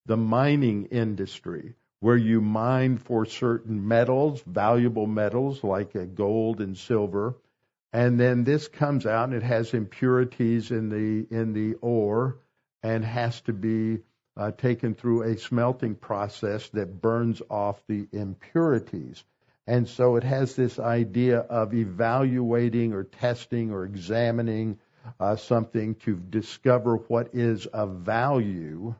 the 0.05 0.17
mining 0.17 0.87
industry, 0.87 1.75
where 2.01 2.17
you 2.17 2.41
mine 2.41 2.97
for 2.97 3.25
certain 3.25 3.87
metals, 3.87 4.41
valuable 4.45 5.07
metals 5.07 5.63
like 5.63 5.95
gold 6.13 6.59
and 6.59 6.77
silver, 6.77 7.35
and 7.93 8.19
then 8.19 8.43
this 8.43 8.67
comes 8.67 9.05
out 9.05 9.29
and 9.29 9.33
it 9.33 9.43
has 9.43 9.73
impurities 9.73 10.71
in 10.71 10.89
the 10.89 11.25
in 11.33 11.53
the 11.53 11.75
ore 11.75 12.39
and 12.83 13.05
has 13.05 13.39
to 13.41 13.53
be 13.53 13.99
uh, 14.35 14.51
taken 14.51 14.93
through 14.93 15.21
a 15.21 15.37
smelting 15.37 15.95
process 15.95 16.67
that 16.73 17.01
burns 17.01 17.41
off 17.49 17.81
the 17.87 18.09
impurities. 18.11 19.23
And 19.67 19.87
so 19.87 20.17
it 20.17 20.25
has 20.25 20.53
this 20.57 20.79
idea 20.79 21.39
of 21.39 21.73
evaluating 21.73 22.91
or 22.91 23.05
testing 23.05 23.71
or 23.71 23.85
examining 23.85 24.79
uh, 25.19 25.35
something 25.35 25.95
to 25.95 26.15
discover 26.15 26.97
what 26.97 27.29
is 27.33 27.65
of 27.67 27.97
value 27.97 28.95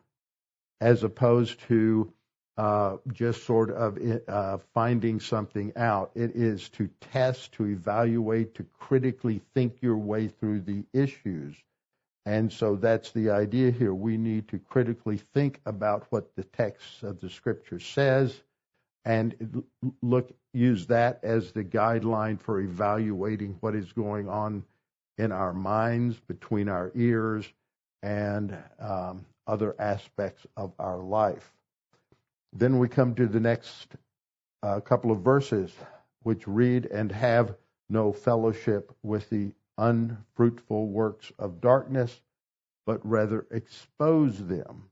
as 0.82 1.04
opposed 1.04 1.60
to 1.62 2.12
uh, 2.58 2.98
just 3.12 3.46
sort 3.46 3.70
of 3.72 3.98
uh, 4.28 4.58
finding 4.74 5.20
something 5.20 5.74
out. 5.76 6.12
It 6.16 6.36
is 6.36 6.70
to 6.70 6.90
test, 7.12 7.52
to 7.54 7.66
evaluate, 7.66 8.56
to 8.56 8.64
critically 8.80 9.42
think 9.54 9.82
your 9.82 9.98
way 9.98 10.28
through 10.28 10.62
the 10.62 10.84
issues. 10.94 11.56
And 12.26 12.52
so 12.52 12.76
that's 12.76 13.12
the 13.12 13.30
idea 13.30 13.72
here. 13.72 13.94
We 13.94 14.18
need 14.18 14.48
to 14.50 14.58
critically 14.58 15.18
think 15.34 15.60
about 15.66 16.08
what 16.10 16.36
the 16.36 16.44
text 16.44 17.04
of 17.04 17.20
the 17.20 17.30
scripture 17.30 17.80
says 17.80 18.42
and 19.04 19.64
look 20.02 20.32
use 20.54 20.88
that 20.88 21.20
as 21.24 21.52
the 21.52 21.64
guideline 21.64 22.40
for 22.42 22.60
evaluating 22.60 23.58
what 23.60 23.76
is 23.76 23.92
going 23.94 24.28
on 24.28 24.64
in 25.18 25.32
our 25.32 25.54
minds, 25.54 26.20
between 26.20 26.70
our 26.70 26.92
ears, 26.96 27.52
and 28.04 28.58
um, 28.80 29.26
other 29.48 29.76
aspects 29.80 30.46
of 30.58 30.74
our 30.80 31.00
life. 31.00 31.52
Then 32.54 32.80
we 32.80 32.88
come 32.88 33.16
to 33.16 33.28
the 33.28 33.40
next 33.40 33.96
uh, 34.64 34.80
couple 34.80 35.12
of 35.12 35.20
verses, 35.22 35.74
which 36.24 36.48
read, 36.48 36.86
And 36.88 37.12
have 37.12 37.56
no 37.90 38.12
fellowship 38.12 38.96
with 39.04 39.30
the 39.30 39.52
unfruitful 39.78 40.88
works 40.88 41.32
of 41.38 41.62
darkness, 41.62 42.22
but 42.86 43.06
rather 43.06 43.46
expose 43.52 44.46
them. 44.48 44.84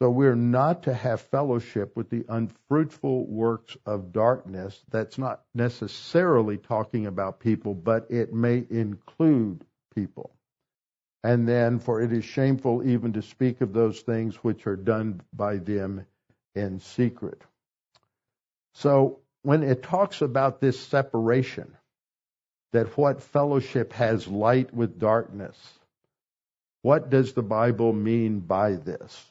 So 0.00 0.10
we're 0.10 0.36
not 0.36 0.84
to 0.84 0.94
have 0.94 1.20
fellowship 1.20 1.96
with 1.96 2.08
the 2.08 2.24
unfruitful 2.28 3.26
works 3.26 3.76
of 3.84 4.12
darkness. 4.12 4.80
That's 4.90 5.18
not 5.18 5.42
necessarily 5.54 6.56
talking 6.56 7.06
about 7.06 7.40
people, 7.40 7.74
but 7.74 8.06
it 8.10 8.32
may 8.32 8.64
include 8.70 9.64
people. 9.94 10.30
And 11.24 11.48
then, 11.48 11.80
for 11.80 12.00
it 12.00 12.12
is 12.12 12.24
shameful 12.24 12.88
even 12.88 13.14
to 13.14 13.22
speak 13.22 13.60
of 13.60 13.72
those 13.72 14.00
things 14.02 14.36
which 14.36 14.68
are 14.68 14.76
done 14.76 15.20
by 15.32 15.56
them 15.56 16.06
in 16.54 16.78
secret. 16.78 17.42
So, 18.74 19.18
when 19.42 19.64
it 19.64 19.82
talks 19.82 20.22
about 20.22 20.60
this 20.60 20.78
separation, 20.78 21.76
that 22.72 22.96
what 22.96 23.22
fellowship 23.22 23.92
has 23.94 24.28
light 24.28 24.72
with 24.72 25.00
darkness. 25.00 25.56
What 26.82 27.10
does 27.10 27.32
the 27.32 27.42
Bible 27.42 27.92
mean 27.92 28.40
by 28.40 28.72
this? 28.74 29.24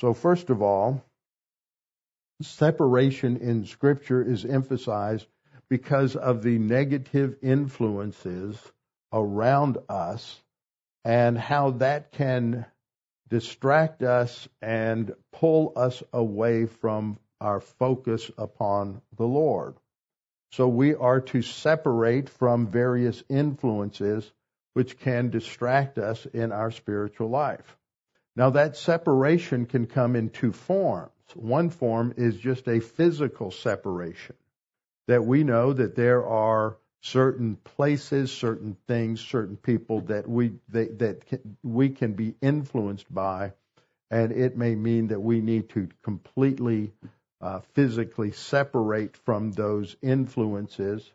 So, 0.00 0.12
first 0.12 0.50
of 0.50 0.62
all, 0.62 1.04
separation 2.42 3.36
in 3.36 3.66
Scripture 3.66 4.22
is 4.22 4.44
emphasized 4.44 5.26
because 5.68 6.16
of 6.16 6.42
the 6.42 6.58
negative 6.58 7.36
influences 7.42 8.58
around 9.12 9.78
us 9.88 10.42
and 11.04 11.38
how 11.38 11.70
that 11.72 12.12
can 12.12 12.66
distract 13.28 14.02
us 14.02 14.48
and 14.60 15.14
pull 15.32 15.72
us 15.76 16.02
away 16.12 16.66
from 16.66 17.18
our 17.40 17.60
focus 17.60 18.30
upon 18.36 19.00
the 19.16 19.26
Lord. 19.26 19.74
So 20.52 20.68
we 20.68 20.94
are 20.94 21.20
to 21.20 21.42
separate 21.42 22.28
from 22.28 22.68
various 22.68 23.22
influences 23.28 24.30
which 24.72 24.98
can 24.98 25.30
distract 25.30 25.98
us 25.98 26.26
in 26.26 26.52
our 26.52 26.70
spiritual 26.70 27.28
life. 27.28 27.76
Now 28.36 28.50
that 28.50 28.76
separation 28.76 29.66
can 29.66 29.86
come 29.86 30.16
in 30.16 30.30
two 30.30 30.52
forms. 30.52 31.10
One 31.34 31.70
form 31.70 32.14
is 32.16 32.36
just 32.36 32.68
a 32.68 32.80
physical 32.80 33.50
separation 33.50 34.36
that 35.06 35.24
we 35.24 35.44
know 35.44 35.72
that 35.72 35.94
there 35.94 36.26
are 36.26 36.76
certain 37.00 37.56
places, 37.56 38.32
certain 38.32 38.76
things, 38.88 39.20
certain 39.20 39.56
people 39.56 40.00
that 40.02 40.28
we 40.28 40.54
that, 40.70 40.98
that 41.00 41.26
can, 41.26 41.56
we 41.62 41.90
can 41.90 42.14
be 42.14 42.34
influenced 42.40 43.12
by, 43.12 43.52
and 44.10 44.32
it 44.32 44.56
may 44.56 44.74
mean 44.74 45.08
that 45.08 45.20
we 45.20 45.40
need 45.40 45.68
to 45.70 45.88
completely 46.02 46.92
uh, 47.40 47.60
physically 47.74 48.32
separate 48.32 49.16
from 49.18 49.52
those 49.52 49.96
influences. 50.02 51.10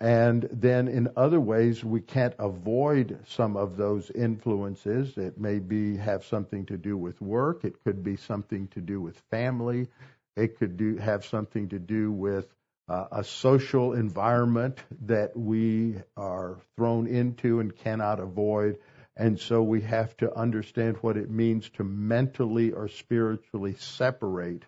And 0.00 0.48
then 0.50 0.88
in 0.88 1.10
other 1.14 1.40
ways, 1.40 1.84
we 1.84 2.00
can't 2.00 2.34
avoid 2.38 3.18
some 3.28 3.56
of 3.56 3.76
those 3.76 4.10
influences. 4.10 5.18
It 5.18 5.38
may 5.38 5.58
be 5.58 5.98
have 5.98 6.24
something 6.24 6.64
to 6.66 6.78
do 6.78 6.96
with 6.96 7.20
work. 7.20 7.64
It 7.64 7.84
could 7.84 8.02
be 8.02 8.16
something 8.16 8.68
to 8.68 8.80
do 8.80 8.98
with 9.00 9.18
family. 9.30 9.88
It 10.36 10.58
could 10.58 10.78
do, 10.78 10.96
have 10.96 11.26
something 11.26 11.68
to 11.68 11.78
do 11.78 12.10
with 12.10 12.46
uh, 12.88 13.08
a 13.12 13.24
social 13.24 13.92
environment 13.92 14.78
that 15.02 15.36
we 15.36 15.96
are 16.16 16.56
thrown 16.76 17.06
into 17.06 17.60
and 17.60 17.76
cannot 17.76 18.20
avoid. 18.20 18.78
And 19.16 19.38
so 19.38 19.62
we 19.62 19.82
have 19.82 20.16
to 20.18 20.34
understand 20.34 20.96
what 21.02 21.18
it 21.18 21.30
means 21.30 21.68
to 21.70 21.84
mentally 21.84 22.72
or 22.72 22.88
spiritually 22.88 23.74
separate 23.78 24.64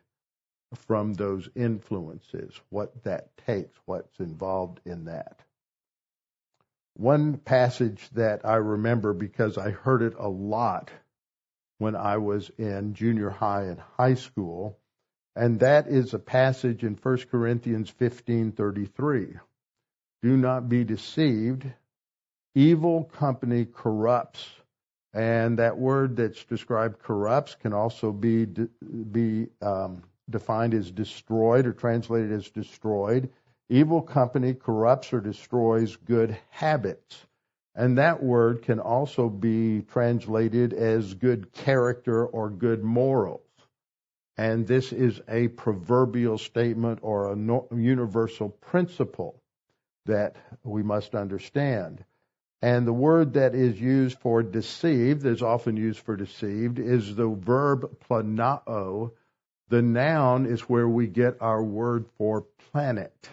from 0.75 1.15
those 1.15 1.49
influences, 1.55 2.59
what 2.71 3.05
that 3.05 3.37
takes, 3.47 3.79
what's 3.85 4.21
involved 4.21 4.81
in 4.85 5.07
that. 5.07 5.41
One 6.95 7.39
passage 7.39 8.09
that 8.13 8.45
I 8.45 8.57
remember 8.57 9.13
because 9.13 9.57
I 9.57 9.71
heard 9.71 10.03
it 10.03 10.15
a 10.19 10.29
lot 10.29 10.91
when 11.79 11.97
I 11.97 12.19
was 12.19 12.51
in 12.59 12.95
junior 12.95 13.31
high 13.31 13.65
and 13.65 13.81
high 13.97 14.15
school, 14.15 14.79
and 15.35 15.61
that 15.61 15.89
is 15.89 16.13
a 16.13 16.19
passage 16.19 16.85
in 16.85 16.95
1 16.95 17.29
Corinthians 17.31 17.91
15:33. 17.91 19.41
Do 20.23 20.37
not 20.37 20.69
be 20.69 20.85
deceived, 20.85 21.67
evil 22.55 23.05
company 23.05 23.65
corrupts. 23.65 24.47
And 25.15 25.59
that 25.59 25.77
word 25.77 26.17
that's 26.17 26.45
described 26.45 27.01
corrupts 27.01 27.55
can 27.57 27.73
also 27.73 28.13
be 28.13 28.47
be 28.47 29.49
um, 29.61 30.05
defined 30.33 30.75
as 30.75 30.91
destroyed 30.91 31.67
or 31.67 31.73
translated 31.73 32.33
as 32.33 32.51
destroyed. 32.51 33.31
Evil 33.69 34.03
company 34.03 34.55
corrupts 34.55 35.13
or 35.13 35.21
destroys 35.21 35.95
good 35.97 36.37
habits. 36.51 37.25
And 37.75 37.99
that 37.99 38.23
word 38.23 38.63
can 38.63 38.81
also 38.81 39.29
be 39.29 39.83
translated 39.83 40.73
as 40.75 41.15
good 41.15 41.53
character 41.53 42.27
or 42.27 42.51
good 42.51 42.83
morals. 42.83 43.41
And 44.37 44.67
this 44.67 44.93
is 44.93 45.21
a 45.29 45.49
proverbial 45.49 46.39
statement 46.39 46.99
or 47.03 47.33
a 47.33 47.77
universal 47.77 48.49
principle 48.49 49.41
that 50.07 50.37
we 50.65 50.83
must 50.83 51.15
understand. 51.15 52.05
And 52.61 52.87
the 52.87 52.93
word 52.93 53.35
that 53.35 53.55
is 53.55 53.81
used 53.81 54.19
for 54.21 54.43
deceived, 54.43 55.27
is 55.27 55.43
often 55.43 55.77
used 55.77 55.99
for 56.01 56.17
deceived, 56.17 56.79
is 56.79 57.15
the 57.15 57.29
verb 57.29 57.99
planao. 58.09 59.13
The 59.73 59.81
noun 59.81 60.45
is 60.45 60.69
where 60.69 60.87
we 60.87 61.07
get 61.07 61.41
our 61.41 61.65
word 61.65 62.05
for 62.19 62.45
planet, 62.73 63.31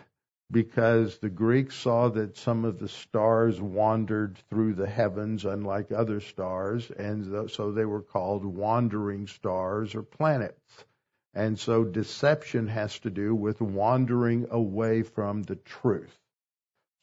because 0.50 1.18
the 1.18 1.28
Greeks 1.28 1.76
saw 1.76 2.08
that 2.12 2.38
some 2.38 2.64
of 2.64 2.80
the 2.80 2.88
stars 2.88 3.60
wandered 3.60 4.38
through 4.50 4.76
the 4.76 4.88
heavens, 4.88 5.44
unlike 5.44 5.92
other 5.92 6.22
stars, 6.22 6.90
and 6.92 7.52
so 7.52 7.74
they 7.74 7.84
were 7.84 8.02
called 8.02 8.46
wandering 8.46 9.28
stars 9.28 9.96
or 9.96 10.02
planets. 10.02 10.86
And 11.34 11.60
so 11.60 11.84
deception 11.84 12.70
has 12.70 12.98
to 13.00 13.10
do 13.10 13.36
with 13.36 13.60
wandering 13.60 14.48
away 14.50 15.04
from 15.04 15.44
the 15.44 15.58
truth. 15.58 16.18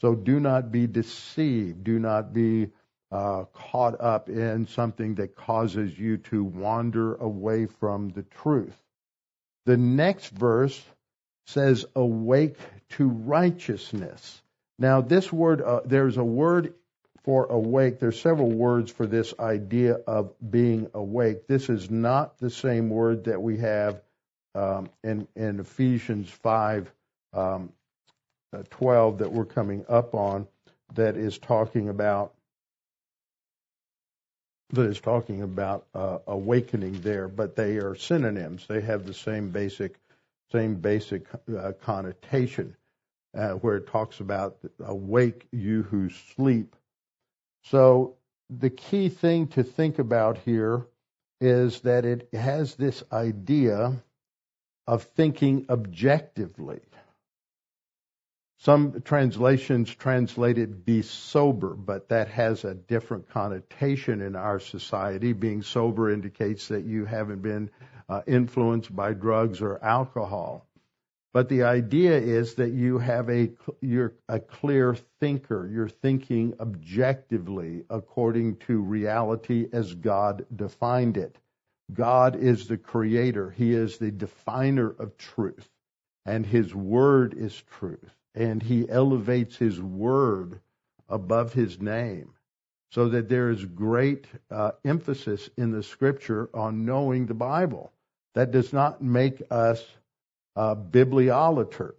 So 0.01 0.15
do 0.15 0.41
not 0.41 0.73
be 0.73 0.87
deceived. 0.87 1.85
Do 1.85 1.99
not 1.99 2.33
be 2.33 2.71
uh, 3.13 3.45
caught 3.53 4.01
up 4.01 4.31
in 4.31 4.67
something 4.67 5.17
that 5.17 5.37
causes 5.37 5.99
you 5.99 6.17
to 6.17 6.43
wander 6.43 7.17
away 7.17 7.67
from 7.67 8.09
the 8.09 8.23
truth. 8.23 8.75
The 9.67 9.77
next 9.77 10.29
verse 10.29 10.83
says, 11.47 11.85
awake 11.95 12.57
to 12.91 13.09
righteousness. 13.09 14.43
Now, 14.79 15.01
this 15.01 15.33
word, 15.33 15.61
uh, 15.61 15.81
there's 15.85 16.17
a 16.17 16.25
word 16.25 16.75
for 17.25 17.47
awake. 17.47 17.99
There's 17.99 18.21
several 18.21 18.51
words 18.51 18.91
for 18.91 19.07
this 19.07 19.35
idea 19.39 19.95
of 19.95 20.33
being 20.49 20.89
awake. 20.95 21.49
This 21.49 21.69
is 21.69 21.91
not 21.91 22.39
the 22.39 22.51
same 22.51 22.89
word 22.89 23.25
that 23.25 23.43
we 23.43 23.59
have 23.59 24.01
um, 24.55 24.89
in, 25.03 25.27
in 25.35 25.61
Ephesians 25.61 26.31
5 26.31 26.91
um, 27.33 27.73
uh, 28.53 28.63
12 28.71 29.19
that 29.19 29.33
we're 29.33 29.45
coming 29.45 29.85
up 29.89 30.15
on 30.15 30.47
that 30.95 31.17
is 31.17 31.39
talking 31.39 31.89
about 31.89 32.33
that 34.71 34.83
is 34.83 35.01
talking 35.01 35.43
about 35.43 35.87
uh, 35.95 36.19
awakening 36.27 37.01
there, 37.01 37.29
but 37.29 37.57
they 37.57 37.77
are 37.77 37.95
synonyms. 37.95 38.67
They 38.67 38.81
have 38.81 39.07
the 39.07 39.15
same 39.15 39.51
basic 39.51 39.97
same 40.53 40.77
basic 40.77 41.27
uh, 41.57 41.73
connotation, 41.83 42.77
uh, 43.37 43.51
where 43.55 43.77
it 43.77 43.89
talks 43.89 44.21
about 44.21 44.59
awake 44.79 45.49
you 45.51 45.83
who 45.83 46.09
sleep. 46.09 46.77
So 47.65 48.15
the 48.49 48.71
key 48.71 49.09
thing 49.09 49.49
to 49.49 49.65
think 49.65 49.99
about 49.99 50.39
here 50.39 50.87
is 51.41 51.81
that 51.81 52.05
it 52.05 52.29
has 52.33 52.77
this 52.77 53.03
idea 53.13 54.03
of 54.87 55.03
thinking 55.03 55.67
objectively. 55.69 56.81
Some 58.67 59.01
translations 59.03 59.95
translate 59.95 60.59
it 60.59 60.85
be 60.85 61.03
sober, 61.03 61.75
but 61.75 62.09
that 62.09 62.27
has 62.31 62.65
a 62.65 62.75
different 62.75 63.29
connotation 63.29 64.21
in 64.21 64.35
our 64.35 64.59
society. 64.59 65.33
Being 65.35 65.63
sober 65.63 66.11
indicates 66.11 66.67
that 66.67 66.85
you 66.85 67.05
haven't 67.05 67.43
been 67.43 67.71
uh, 68.09 68.23
influenced 68.27 68.93
by 68.97 69.13
drugs 69.13 69.63
or 69.63 69.79
alcohol. 69.85 70.67
But 71.33 71.49
the 71.49 71.63
idea 71.63 72.19
is 72.19 72.55
that 72.55 72.73
you 72.73 72.99
have 72.99 73.31
a 73.31 73.53
you're 73.81 74.15
a 74.29 74.41
clear 74.41 74.97
thinker. 75.21 75.71
You're 75.73 75.89
thinking 75.89 76.55
objectively 76.59 77.85
according 77.89 78.57
to 78.67 78.81
reality 78.81 79.69
as 79.73 79.95
God 79.95 80.45
defined 80.57 81.19
it. 81.19 81.39
God 81.93 82.35
is 82.35 82.67
the 82.67 82.79
creator. 82.79 83.49
He 83.49 83.75
is 83.75 83.99
the 83.99 84.11
definer 84.11 84.91
of 84.91 85.17
truth. 85.17 85.69
And 86.25 86.45
his 86.45 86.75
word 86.75 87.33
is 87.33 87.63
truth 87.79 88.13
and 88.37 88.63
he 88.63 88.89
elevates 88.89 89.57
his 89.57 89.81
word 89.81 90.61
above 91.09 91.53
his 91.53 91.81
name 91.81 92.33
so 92.91 93.09
that 93.09 93.29
there 93.29 93.51
is 93.51 93.65
great 93.65 94.27
uh, 94.51 94.73
emphasis 94.85 95.51
in 95.57 95.73
the 95.73 95.83
scripture 95.83 96.49
on 96.55 96.85
knowing 96.85 97.27
the 97.27 97.35
Bible. 97.35 97.93
That 98.35 98.51
does 98.51 98.73
not 98.73 99.03
make 99.03 99.43
us 99.51 99.85
uh, 100.55 100.75
bibliolaters. 100.75 101.95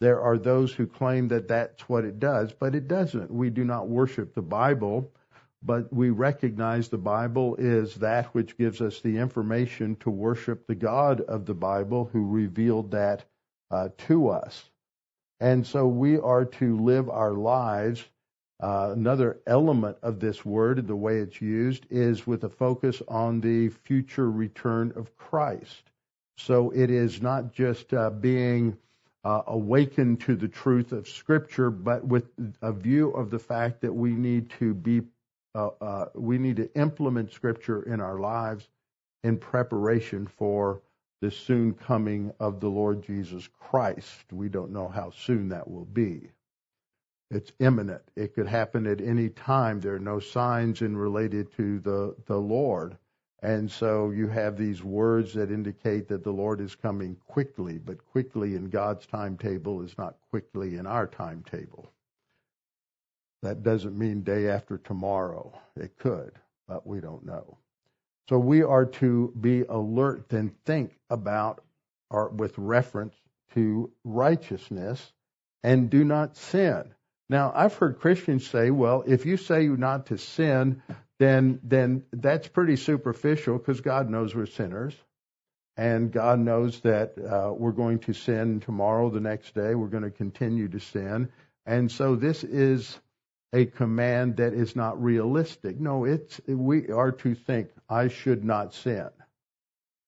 There 0.00 0.20
are 0.20 0.38
those 0.38 0.72
who 0.72 0.86
claim 0.86 1.28
that 1.28 1.48
that's 1.48 1.88
what 1.88 2.04
it 2.04 2.18
does, 2.18 2.52
but 2.52 2.74
it 2.74 2.86
doesn't. 2.86 3.30
We 3.30 3.50
do 3.50 3.64
not 3.64 3.88
worship 3.88 4.34
the 4.34 4.42
Bible, 4.42 5.10
but 5.62 5.92
we 5.92 6.10
recognize 6.10 6.88
the 6.88 6.98
Bible 6.98 7.56
is 7.56 7.94
that 7.96 8.26
which 8.26 8.56
gives 8.56 8.80
us 8.80 9.00
the 9.00 9.18
information 9.18 9.96
to 9.96 10.10
worship 10.10 10.66
the 10.66 10.74
God 10.74 11.22
of 11.22 11.46
the 11.46 11.54
Bible 11.54 12.08
who 12.12 12.26
revealed 12.28 12.92
that 12.92 13.24
uh, 13.70 13.88
to 14.06 14.28
us. 14.28 14.70
And 15.40 15.66
so 15.66 15.86
we 15.86 16.18
are 16.18 16.44
to 16.44 16.76
live 16.78 17.10
our 17.10 17.32
lives. 17.32 18.04
Uh, 18.62 18.90
another 18.92 19.40
element 19.46 19.98
of 20.02 20.18
this 20.18 20.44
word, 20.44 20.86
the 20.86 20.96
way 20.96 21.18
it's 21.18 21.42
used, 21.42 21.86
is 21.90 22.26
with 22.26 22.44
a 22.44 22.48
focus 22.48 23.02
on 23.08 23.40
the 23.40 23.68
future 23.68 24.30
return 24.30 24.92
of 24.96 25.14
Christ. 25.16 25.90
So 26.38 26.70
it 26.70 26.90
is 26.90 27.20
not 27.20 27.52
just 27.52 27.92
uh, 27.92 28.10
being 28.10 28.76
uh, 29.24 29.42
awakened 29.48 30.20
to 30.20 30.36
the 30.36 30.48
truth 30.48 30.92
of 30.92 31.08
Scripture, 31.08 31.70
but 31.70 32.06
with 32.06 32.28
a 32.62 32.72
view 32.72 33.10
of 33.10 33.30
the 33.30 33.38
fact 33.38 33.80
that 33.82 33.92
we 33.92 34.12
need 34.12 34.48
to 34.58 34.72
be, 34.72 35.02
uh, 35.54 35.70
uh, 35.80 36.06
we 36.14 36.38
need 36.38 36.56
to 36.56 36.72
implement 36.76 37.32
Scripture 37.32 37.82
in 37.82 38.00
our 38.00 38.18
lives 38.18 38.68
in 39.24 39.36
preparation 39.36 40.26
for 40.26 40.80
the 41.20 41.30
soon 41.30 41.74
coming 41.74 42.32
of 42.40 42.60
the 42.60 42.68
Lord 42.68 43.02
Jesus 43.02 43.48
Christ. 43.58 44.32
We 44.32 44.48
don't 44.48 44.72
know 44.72 44.88
how 44.88 45.10
soon 45.10 45.48
that 45.48 45.68
will 45.68 45.86
be. 45.86 46.30
It's 47.30 47.52
imminent. 47.58 48.02
It 48.14 48.34
could 48.34 48.46
happen 48.46 48.86
at 48.86 49.00
any 49.00 49.30
time. 49.30 49.80
There 49.80 49.94
are 49.94 49.98
no 49.98 50.20
signs 50.20 50.82
in 50.82 50.96
related 50.96 51.52
to 51.56 51.80
the, 51.80 52.14
the 52.26 52.38
Lord. 52.38 52.96
And 53.42 53.70
so 53.70 54.10
you 54.10 54.28
have 54.28 54.56
these 54.56 54.82
words 54.82 55.34
that 55.34 55.50
indicate 55.50 56.08
that 56.08 56.24
the 56.24 56.32
Lord 56.32 56.60
is 56.60 56.74
coming 56.74 57.16
quickly, 57.26 57.78
but 57.78 58.04
quickly 58.06 58.54
in 58.54 58.70
God's 58.70 59.06
timetable 59.06 59.82
is 59.82 59.96
not 59.98 60.16
quickly 60.30 60.76
in 60.76 60.86
our 60.86 61.06
timetable. 61.06 61.90
That 63.42 63.62
doesn't 63.62 63.98
mean 63.98 64.22
day 64.22 64.48
after 64.48 64.78
tomorrow. 64.78 65.52
It 65.76 65.98
could, 65.98 66.32
but 66.66 66.86
we 66.86 67.00
don't 67.00 67.24
know. 67.24 67.58
So 68.28 68.38
we 68.38 68.62
are 68.62 68.86
to 68.86 69.32
be 69.40 69.62
alert 69.62 70.32
and 70.32 70.52
think 70.64 70.92
about, 71.08 71.62
or 72.10 72.28
with 72.28 72.58
reference 72.58 73.14
to 73.54 73.90
righteousness, 74.04 75.12
and 75.62 75.90
do 75.90 76.04
not 76.04 76.36
sin. 76.36 76.92
Now, 77.28 77.52
I've 77.54 77.74
heard 77.74 77.98
Christians 77.98 78.46
say, 78.46 78.70
well, 78.70 79.04
if 79.06 79.26
you 79.26 79.36
say 79.36 79.66
not 79.66 80.06
to 80.06 80.18
sin, 80.18 80.82
then 81.18 81.60
then 81.62 82.04
that's 82.12 82.46
pretty 82.46 82.76
superficial 82.76 83.58
because 83.58 83.80
God 83.80 84.10
knows 84.10 84.34
we're 84.34 84.46
sinners, 84.46 84.94
and 85.76 86.12
God 86.12 86.38
knows 86.38 86.80
that 86.80 87.14
uh, 87.18 87.52
we're 87.52 87.72
going 87.72 88.00
to 88.00 88.12
sin 88.12 88.60
tomorrow, 88.60 89.10
the 89.10 89.20
next 89.20 89.54
day, 89.54 89.74
we're 89.74 89.88
going 89.88 90.02
to 90.02 90.10
continue 90.10 90.68
to 90.68 90.80
sin, 90.80 91.30
and 91.64 91.90
so 91.90 92.16
this 92.16 92.44
is 92.44 92.98
a 93.52 93.66
command 93.66 94.36
that 94.36 94.52
is 94.52 94.76
not 94.76 95.02
realistic. 95.02 95.78
No, 95.80 96.04
it's 96.04 96.40
we 96.46 96.88
are 96.90 97.12
to 97.12 97.34
think 97.34 97.70
I 97.88 98.08
should 98.08 98.44
not 98.44 98.74
sin. 98.74 99.08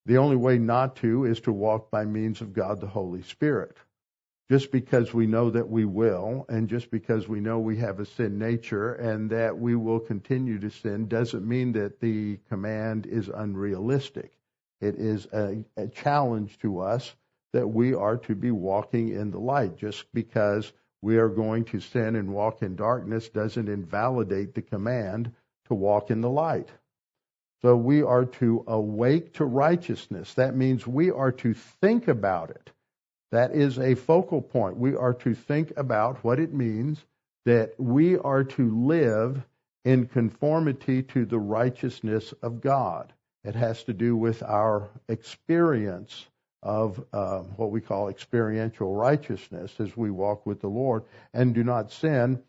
The 0.07 0.19
only 0.19 0.37
way 0.37 0.59
not 0.59 0.97
to 0.97 1.25
is 1.25 1.41
to 1.43 1.53
walk 1.53 1.91
by 1.91 2.05
means 2.05 2.41
of 2.41 2.53
God 2.53 2.81
the 2.81 2.87
Holy 2.87 3.23
Spirit. 3.23 3.77
Just 4.51 4.73
because 4.73 5.13
we 5.13 5.27
know 5.27 5.51
that 5.51 5.69
we 5.69 5.85
will, 5.85 6.47
and 6.49 6.69
just 6.69 6.91
because 6.91 7.29
we 7.29 7.41
know 7.41 7.59
we 7.59 7.77
have 7.77 8.01
a 8.01 8.07
sin 8.07 8.39
nature 8.39 8.95
and 8.95 9.29
that 9.29 9.59
we 9.59 9.77
will 9.77 10.01
continue 10.01 10.59
to 10.61 10.71
sin, 10.71 11.07
doesn't 11.07 11.47
mean 11.47 11.73
that 11.73 12.01
the 12.01 12.39
command 12.49 13.05
is 13.05 13.29
unrealistic. 13.29 14.33
It 14.81 14.95
is 14.95 15.27
a, 15.35 15.63
a 15.77 15.89
challenge 15.89 16.59
to 16.61 16.81
us 16.81 17.15
that 17.53 17.69
we 17.69 17.93
are 17.93 18.17
to 18.17 18.35
be 18.35 18.51
walking 18.51 19.11
in 19.11 19.31
the 19.31 19.39
light. 19.41 19.77
Just 19.77 20.07
because 20.15 20.73
we 21.03 21.19
are 21.19 21.29
going 21.29 21.65
to 21.67 21.81
sin 21.81 22.17
and 22.17 22.33
walk 22.33 22.63
in 22.63 22.77
darkness 22.77 23.29
doesn't 23.29 23.69
invalidate 23.69 24.55
the 24.55 24.63
command 24.63 25.33
to 25.67 25.75
walk 25.75 26.11
in 26.11 26.21
the 26.21 26.31
light. 26.31 26.69
So 27.63 27.77
we 27.77 28.03
are 28.03 28.25
to 28.25 28.65
awake 28.67 29.35
to 29.35 29.45
righteousness. 29.45 30.35
That 30.35 30.57
means 30.57 30.87
we 30.87 31.11
are 31.11 31.33
to 31.33 31.55
think 31.55 32.09
about 32.09 32.51
it. 32.51 32.71
That 33.31 33.55
is 33.55 33.79
a 33.79 33.95
focal 33.95 34.41
point. 34.41 34.77
We 34.77 34.95
are 34.97 35.15
to 35.15 35.35
think 35.35 35.73
about 35.77 36.25
what 36.25 36.39
it 36.39 36.55
means 36.55 37.05
that 37.45 37.75
we 37.79 38.17
are 38.17 38.45
to 38.45 38.87
live 38.87 39.43
in 39.85 40.07
conformity 40.07 41.03
to 41.03 41.25
the 41.25 41.39
righteousness 41.39 42.33
of 42.43 42.61
God. 42.61 43.13
It 43.45 43.55
has 43.55 43.85
to 43.85 43.93
do 43.93 44.17
with 44.17 44.43
our 44.43 44.89
experience 45.09 46.27
of 46.63 47.05
uh, 47.13 47.39
what 47.57 47.71
we 47.71 47.81
call 47.81 48.09
experiential 48.09 48.95
righteousness 48.95 49.73
as 49.79 49.97
we 49.97 50.11
walk 50.11 50.47
with 50.47 50.61
the 50.61 50.69
Lord 50.69 51.05
and 51.33 51.55
do 51.55 51.65
not 51.65 51.93
sin. 51.93 52.43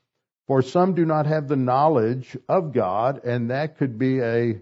For 0.47 0.61
some 0.61 0.95
do 0.95 1.05
not 1.05 1.25
have 1.27 1.47
the 1.47 1.55
knowledge 1.55 2.37
of 2.47 2.73
God, 2.73 3.23
and 3.23 3.51
that 3.51 3.77
could 3.77 3.99
be 3.99 4.21
a 4.21 4.61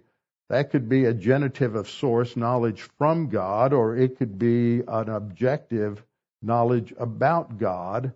That 0.50 0.72
could 0.72 0.88
be 0.88 1.04
a 1.06 1.14
genitive 1.14 1.76
of 1.76 1.90
source, 1.90 2.38
knowledge 2.38 2.82
from 2.98 3.28
God, 3.30 3.74
or 3.74 3.98
it 3.98 4.18
could 4.18 4.40
be 4.40 4.82
an 4.88 5.10
objective 5.10 6.02
knowledge 6.42 6.94
about 6.98 7.58
God. 7.58 8.14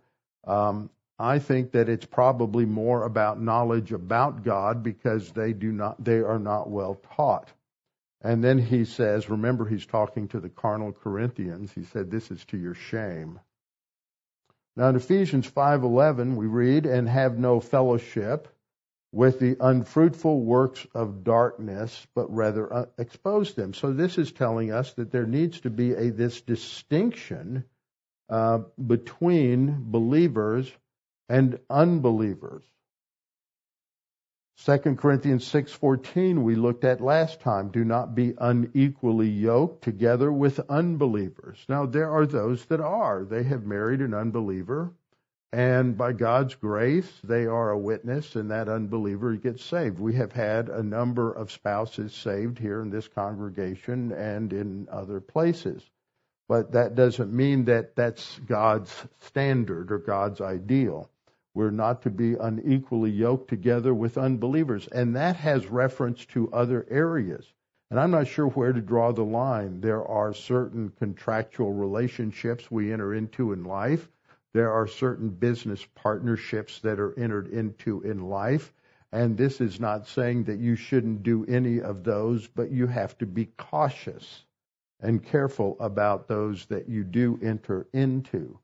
Um, 0.47 0.89
I 1.19 1.39
think 1.39 1.71
that 1.73 1.89
it's 1.89 2.05
probably 2.05 2.65
more 2.65 3.03
about 3.03 3.41
knowledge 3.41 3.91
about 3.91 4.43
God 4.45 4.81
because 4.81 5.31
they 5.33 5.51
do 5.53 5.71
not 5.73 6.01
they 6.03 6.21
are 6.21 6.39
not 6.39 6.69
well 6.69 6.95
taught. 7.15 7.51
And 8.23 8.43
then 8.43 8.59
he 8.59 8.85
says, 8.85 9.29
remember 9.29 9.65
he's 9.65 9.85
talking 9.85 10.27
to 10.29 10.39
the 10.39 10.49
carnal 10.49 10.91
Corinthians. 10.91 11.71
He 11.71 11.83
said 11.85 12.11
this 12.11 12.29
is 12.29 12.43
to 12.45 12.57
your 12.57 12.75
shame. 12.75 13.39
Now 14.75 14.89
in 14.89 14.95
Ephesians 14.95 15.49
5:11 15.49 16.35
we 16.35 16.47
read 16.47 16.85
and 16.85 17.09
have 17.09 17.37
no 17.37 17.59
fellowship 17.59 18.47
with 19.11 19.39
the 19.39 19.57
unfruitful 19.59 20.41
works 20.41 20.87
of 20.95 21.23
darkness, 21.23 22.07
but 22.15 22.33
rather 22.33 22.73
uh, 22.73 22.85
expose 22.97 23.53
them. 23.55 23.73
So 23.73 23.91
this 23.91 24.17
is 24.17 24.31
telling 24.31 24.71
us 24.71 24.93
that 24.93 25.11
there 25.11 25.25
needs 25.25 25.59
to 25.61 25.69
be 25.69 25.93
a 25.93 26.11
this 26.11 26.39
distinction 26.41 27.65
uh, 28.29 28.59
between 28.85 29.91
believers 29.91 30.71
and 31.27 31.59
unbelievers. 31.69 32.63
2 34.63 34.77
Corinthians 34.95 35.43
6:14 35.51 36.43
we 36.43 36.53
looked 36.53 36.83
at 36.83 37.01
last 37.01 37.39
time 37.39 37.69
do 37.69 37.83
not 37.83 38.13
be 38.13 38.35
unequally 38.37 39.27
yoked 39.27 39.83
together 39.83 40.31
with 40.31 40.59
unbelievers. 40.69 41.65
Now 41.67 41.87
there 41.87 42.11
are 42.11 42.27
those 42.27 42.65
that 42.65 42.79
are 42.79 43.23
they 43.23 43.41
have 43.41 43.65
married 43.65 44.01
an 44.01 44.13
unbeliever 44.13 44.91
and 45.51 45.97
by 45.97 46.13
God's 46.13 46.53
grace 46.53 47.11
they 47.23 47.47
are 47.47 47.71
a 47.71 47.77
witness 47.77 48.35
and 48.35 48.51
that 48.51 48.69
unbeliever 48.69 49.35
gets 49.35 49.63
saved. 49.63 49.97
We 49.97 50.13
have 50.13 50.33
had 50.33 50.69
a 50.69 50.83
number 50.83 51.31
of 51.31 51.51
spouses 51.51 52.13
saved 52.13 52.59
here 52.59 52.83
in 52.83 52.91
this 52.91 53.07
congregation 53.07 54.11
and 54.11 54.53
in 54.53 54.87
other 54.91 55.21
places. 55.21 55.89
But 56.47 56.73
that 56.73 56.93
doesn't 56.93 57.33
mean 57.33 57.65
that 57.65 57.95
that's 57.95 58.37
God's 58.45 59.07
standard 59.21 59.91
or 59.91 59.97
God's 59.97 60.39
ideal. 60.39 61.09
We're 61.53 61.71
not 61.71 62.03
to 62.03 62.09
be 62.09 62.35
unequally 62.35 63.11
yoked 63.11 63.49
together 63.49 63.93
with 63.93 64.17
unbelievers. 64.17 64.87
And 64.87 65.15
that 65.15 65.35
has 65.35 65.67
reference 65.67 66.25
to 66.27 66.51
other 66.53 66.85
areas. 66.89 67.45
And 67.89 67.99
I'm 67.99 68.11
not 68.11 68.27
sure 68.27 68.47
where 68.47 68.71
to 68.71 68.79
draw 68.79 69.11
the 69.11 69.25
line. 69.25 69.81
There 69.81 70.05
are 70.07 70.33
certain 70.33 70.93
contractual 70.97 71.73
relationships 71.73 72.71
we 72.71 72.93
enter 72.93 73.13
into 73.13 73.51
in 73.51 73.65
life. 73.65 74.09
There 74.53 74.71
are 74.71 74.87
certain 74.87 75.29
business 75.29 75.85
partnerships 75.95 76.79
that 76.79 76.99
are 76.99 77.17
entered 77.19 77.47
into 77.47 78.01
in 78.03 78.29
life. 78.29 78.71
And 79.11 79.37
this 79.37 79.59
is 79.59 79.79
not 79.79 80.07
saying 80.07 80.45
that 80.45 80.59
you 80.59 80.77
shouldn't 80.77 81.23
do 81.23 81.45
any 81.45 81.81
of 81.81 82.05
those, 82.05 82.47
but 82.47 82.71
you 82.71 82.87
have 82.87 83.17
to 83.17 83.25
be 83.25 83.47
cautious 83.57 84.45
and 85.01 85.21
careful 85.21 85.75
about 85.81 86.29
those 86.29 86.65
that 86.67 86.87
you 86.87 87.03
do 87.03 87.39
enter 87.43 87.87
into. 87.91 88.57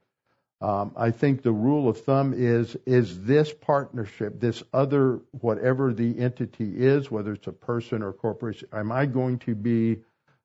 Um, 0.59 0.93
I 0.95 1.11
think 1.11 1.43
the 1.43 1.51
rule 1.51 1.87
of 1.87 2.01
thumb 2.01 2.33
is 2.35 2.75
is 2.87 3.23
this 3.25 3.53
partnership, 3.53 4.39
this 4.39 4.63
other 4.73 5.19
whatever 5.31 5.93
the 5.93 6.17
entity 6.17 6.77
is, 6.77 7.11
whether 7.11 7.33
it's 7.33 7.47
a 7.47 7.51
person 7.51 8.01
or 8.01 8.11
corporation, 8.11 8.67
am 8.73 8.91
I 8.91 9.05
going 9.05 9.37
to 9.39 9.53
be 9.53 9.99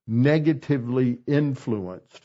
negatively 0.06 1.18
influenced 1.26 2.22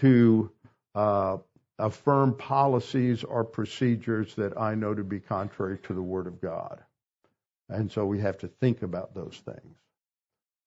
to 0.00 0.50
uh, 0.96 1.36
affirm 1.78 2.34
policies 2.36 3.22
or 3.22 3.44
procedures 3.44 4.34
that 4.34 4.58
I 4.58 4.74
know 4.74 4.92
to 4.92 5.04
be 5.04 5.20
contrary 5.20 5.78
to 5.84 5.94
the 5.94 6.02
Word 6.02 6.26
of 6.26 6.40
God? 6.40 6.82
And 7.68 7.92
so 7.92 8.06
we 8.06 8.20
have 8.20 8.38
to 8.38 8.48
think 8.48 8.82
about 8.82 9.14
those 9.14 9.40
things. 9.44 9.76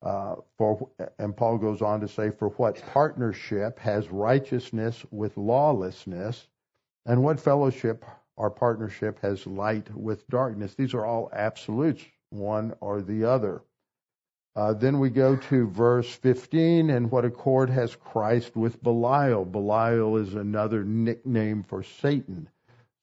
Uh, 0.01 0.35
for 0.57 0.89
and 1.17 1.35
Paul 1.35 1.57
goes 1.57 1.81
on 1.81 1.99
to 2.01 2.07
say, 2.07 2.29
for 2.29 2.49
what 2.49 2.81
partnership 2.93 3.79
has 3.79 4.09
righteousness 4.09 5.03
with 5.11 5.37
lawlessness, 5.37 6.47
and 7.05 7.23
what 7.23 7.39
fellowship 7.39 8.05
or 8.35 8.51
partnership 8.51 9.19
has 9.21 9.47
light 9.47 9.93
with 9.95 10.27
darkness? 10.27 10.75
These 10.75 10.93
are 10.93 11.05
all 11.05 11.29
absolutes, 11.33 12.05
one 12.29 12.75
or 12.79 13.01
the 13.01 13.23
other. 13.25 13.63
Uh, 14.55 14.73
then 14.73 14.99
we 14.99 15.09
go 15.09 15.35
to 15.35 15.67
verse 15.67 16.09
15, 16.15 16.89
and 16.89 17.11
what 17.11 17.25
accord 17.25 17.69
has 17.69 17.95
Christ 17.95 18.55
with 18.55 18.81
Belial? 18.81 19.45
Belial 19.45 20.17
is 20.17 20.33
another 20.33 20.83
nickname 20.83 21.63
for 21.63 21.83
Satan. 21.83 22.49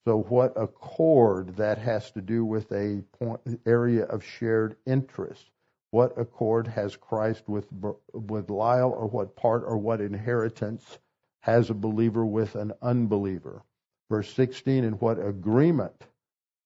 So, 0.05 0.21
what 0.23 0.53
accord 0.55 1.55
that 1.55 1.77
has 1.77 2.11
to 2.11 2.21
do 2.21 2.45
with 2.45 2.71
a 2.71 3.01
point, 3.17 3.39
area 3.65 4.03
of 4.03 4.23
shared 4.23 4.75
interest? 4.85 5.49
What 5.95 6.19
accord 6.19 6.67
has 6.67 6.97
Christ 6.97 7.47
with 7.47 7.69
Belial, 7.71 8.91
or 8.91 9.07
what 9.07 9.37
part 9.37 9.63
or 9.65 9.77
what 9.77 10.01
inheritance 10.01 10.99
has 11.39 11.69
a 11.69 11.73
believer 11.73 12.25
with 12.25 12.55
an 12.55 12.73
unbeliever? 12.81 13.63
Verse 14.09 14.29
16, 14.33 14.83
and 14.83 14.99
what 14.99 15.25
agreement 15.25 15.95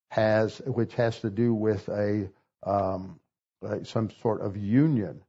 has, 0.09 0.57
which 0.65 0.95
has 0.95 1.19
to 1.19 1.29
do 1.29 1.53
with 1.53 1.87
a 1.89 2.27
um, 2.63 3.19
some 3.83 4.09
sort 4.09 4.41
of 4.41 4.57
union. 4.57 5.21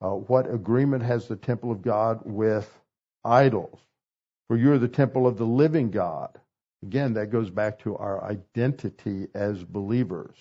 Uh, 0.00 0.10
what 0.10 0.48
agreement 0.48 1.02
has 1.02 1.26
the 1.26 1.34
temple 1.34 1.72
of 1.72 1.82
God 1.82 2.20
with 2.24 2.72
idols? 3.24 3.80
For 4.46 4.56
you 4.56 4.70
are 4.70 4.78
the 4.78 4.86
temple 4.86 5.26
of 5.26 5.36
the 5.36 5.46
living 5.46 5.90
God. 5.90 6.30
Again, 6.84 7.14
that 7.14 7.32
goes 7.32 7.50
back 7.50 7.80
to 7.80 7.96
our 7.96 8.22
identity 8.22 9.26
as 9.34 9.64
believers. 9.64 10.36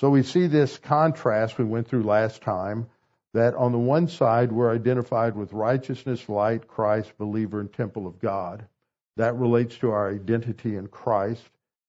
So 0.00 0.10
we 0.10 0.22
see 0.22 0.46
this 0.46 0.78
contrast 0.78 1.58
we 1.58 1.64
went 1.64 1.88
through 1.88 2.02
last 2.02 2.42
time 2.42 2.86
that 3.34 3.54
on 3.54 3.72
the 3.72 3.78
one 3.78 4.08
side 4.08 4.52
we're 4.52 4.74
identified 4.74 5.36
with 5.36 5.52
righteousness, 5.52 6.28
light, 6.28 6.68
Christ, 6.68 7.12
believer, 7.18 7.60
and 7.60 7.72
temple 7.72 8.06
of 8.06 8.20
God. 8.20 8.66
That 9.16 9.36
relates 9.36 9.76
to 9.78 9.90
our 9.90 10.10
identity 10.10 10.76
in 10.76 10.88
Christ. 10.88 11.42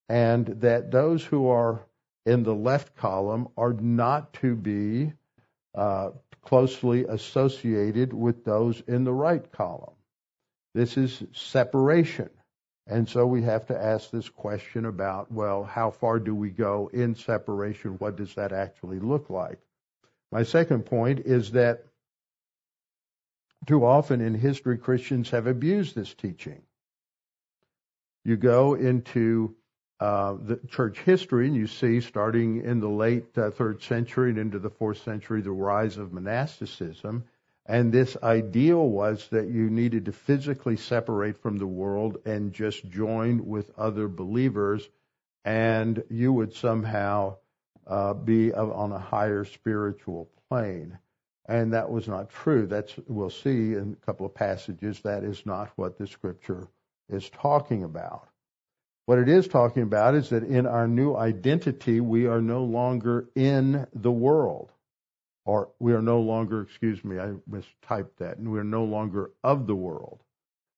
And 0.10 0.46
that 0.62 0.92
those 0.92 1.24
who 1.24 1.50
are 1.50 1.86
in 2.26 2.44
the 2.44 2.56
left 2.56 2.96
column 2.96 3.48
are 3.58 3.74
not 3.74 4.34
to 4.34 4.56
be 4.56 5.14
uh, 5.76 6.12
closely 6.42 7.06
associated 7.06 8.14
with 8.14 8.46
those 8.46 8.82
in 8.88 9.04
the 9.04 9.14
right 9.14 9.52
column. 9.52 9.96
This 10.74 10.98
is 10.98 11.24
separation. 11.34 12.30
And 12.86 13.08
so 13.08 13.26
we 13.26 13.42
have 13.44 13.66
to 13.68 13.82
ask 13.82 14.12
this 14.12 14.28
question 14.28 14.86
about, 14.86 15.32
well, 15.32 15.64
how 15.64 15.90
far 15.90 16.20
do 16.20 16.36
we 16.36 16.50
go 16.50 16.90
in 16.94 17.16
separation? 17.16 17.92
What 17.92 18.18
does 18.18 18.36
that 18.36 18.52
actually 18.52 19.00
look 19.00 19.30
like? 19.30 19.60
My 20.32 20.44
second 20.44 20.86
point 20.86 21.22
is 21.22 21.52
that 21.52 21.86
too 23.66 23.86
often 23.86 24.20
in 24.20 24.34
history, 24.34 24.78
Christians 24.78 25.30
have 25.30 25.48
abused 25.48 25.96
this 25.96 26.14
teaching. 26.14 26.62
You 28.26 28.36
go 28.36 28.74
into 28.74 29.56
uh, 30.00 30.36
the 30.42 30.60
church 30.68 31.00
history 31.00 31.48
and 31.48 31.56
you 31.56 31.68
see, 31.68 32.02
starting 32.02 32.64
in 32.66 32.82
the 32.82 32.90
late 32.90 33.38
uh, 33.38 33.52
third 33.52 33.82
century 33.82 34.32
and 34.32 34.40
into 34.40 34.60
the 34.60 34.70
fourth 34.70 35.02
century, 35.04 35.42
the 35.42 35.52
rise 35.52 35.98
of 35.98 36.12
monasticism. 36.12 37.24
And 37.66 37.94
this 37.94 38.18
ideal 38.22 38.90
was 38.90 39.28
that 39.30 39.48
you 39.48 39.70
needed 39.70 40.06
to 40.06 40.12
physically 40.12 40.76
separate 40.76 41.38
from 41.38 41.58
the 41.58 41.68
world 41.68 42.18
and 42.26 42.52
just 42.52 42.90
join 42.90 43.46
with 43.48 43.72
other 43.78 44.10
believers, 44.10 44.88
and 45.46 46.04
you 46.10 46.34
would 46.34 46.54
somehow 46.54 47.38
uh, 47.88 48.14
be 48.14 48.54
on 48.54 48.92
a 48.92 49.00
higher 49.00 49.46
spiritual 49.46 50.30
plane. 50.50 50.98
And 51.46 51.74
that 51.74 51.90
was 51.90 52.08
not 52.08 52.30
true. 52.30 52.68
That's 52.68 52.94
we'll 53.08 53.30
see 53.30 53.74
in 53.74 53.98
a 54.02 54.06
couple 54.06 54.26
of 54.26 54.34
passages. 54.34 55.00
That 55.02 55.24
is 55.24 55.46
not 55.46 55.72
what 55.76 55.98
the 55.98 56.08
scripture 56.08 56.68
is 57.10 57.30
talking 57.30 57.84
about. 57.84 58.28
What 59.06 59.20
it 59.20 59.28
is 59.28 59.48
talking 59.48 59.84
about 59.84 60.16
is 60.16 60.30
that 60.30 60.44
in 60.44 60.66
our 60.66 60.88
new 60.88 61.16
identity, 61.16 62.00
we 62.00 62.28
are 62.28 62.42
no 62.42 62.64
longer 62.64 63.28
in 63.36 63.88
the 63.94 64.12
world 64.12 64.72
or 65.46 65.70
we 65.80 65.94
are 65.94 66.02
no 66.02 66.22
longer, 66.22 66.62
excuse 66.62 67.04
me, 67.04 67.20
I 67.20 67.34
mistyped 67.50 68.16
that, 68.18 68.38
and 68.38 68.52
we 68.52 68.60
are 68.60 68.64
no 68.64 68.84
longer 68.84 69.32
of 69.44 69.68
the 69.68 69.76
world. 69.76 70.24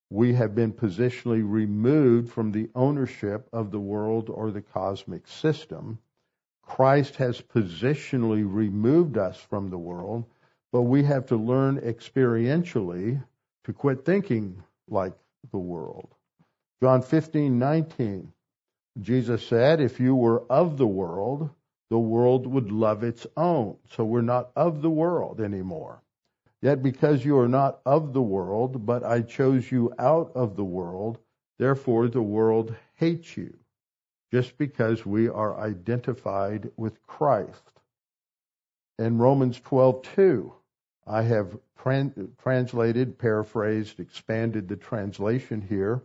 We 0.09 0.33
have 0.33 0.55
been 0.55 0.73
positionally 0.73 1.43
removed 1.43 2.31
from 2.31 2.51
the 2.51 2.69
ownership 2.75 3.47
of 3.51 3.71
the 3.71 3.79
world 3.79 4.29
or 4.29 4.51
the 4.51 4.61
cosmic 4.61 5.27
system. 5.27 5.99
Christ 6.61 7.15
has 7.17 7.41
positionally 7.41 8.43
removed 8.47 9.17
us 9.17 9.37
from 9.37 9.69
the 9.69 9.77
world, 9.77 10.25
but 10.71 10.83
we 10.83 11.03
have 11.03 11.27
to 11.27 11.37
learn 11.37 11.79
experientially 11.81 13.23
to 13.63 13.73
quit 13.73 14.05
thinking 14.05 14.63
like 14.87 15.13
the 15.51 15.57
world. 15.57 16.09
John 16.81 17.01
15:19 17.01 18.31
Jesus 19.01 19.45
said, 19.45 19.81
"If 19.81 19.99
you 19.99 20.15
were 20.15 20.43
of 20.49 20.77
the 20.77 20.87
world, 20.87 21.49
the 21.89 21.99
world 21.99 22.47
would 22.47 22.71
love 22.71 23.03
its 23.03 23.27
own. 23.37 23.77
So 23.91 24.03
we're 24.05 24.21
not 24.21 24.51
of 24.55 24.81
the 24.81 24.89
world 24.89 25.39
anymore. 25.39 26.01
Yet 26.61 26.81
because 26.81 27.23
you 27.23 27.37
are 27.37 27.47
not 27.47 27.81
of 27.85 28.13
the 28.13 28.21
world, 28.21 28.85
but 28.85 29.03
I 29.03 29.21
chose 29.21 29.71
you 29.71 29.93
out 29.99 30.31
of 30.35 30.55
the 30.55 30.63
world, 30.63 31.19
therefore 31.59 32.07
the 32.07 32.23
world 32.23 32.75
hates 32.95 33.37
you. 33.37 33.57
Just 34.31 34.57
because 34.57 35.05
we 35.05 35.29
are 35.29 35.59
identified 35.59 36.71
with 36.75 37.01
Christ. 37.05 37.61
in 38.97 39.17
Romans 39.17 39.59
12:2, 39.59 40.53
I 41.05 41.21
have 41.21 41.59
translated, 42.37 43.17
paraphrased, 43.19 43.99
expanded 43.99 44.67
the 44.67 44.75
translation 44.77 45.61
here, 45.61 46.01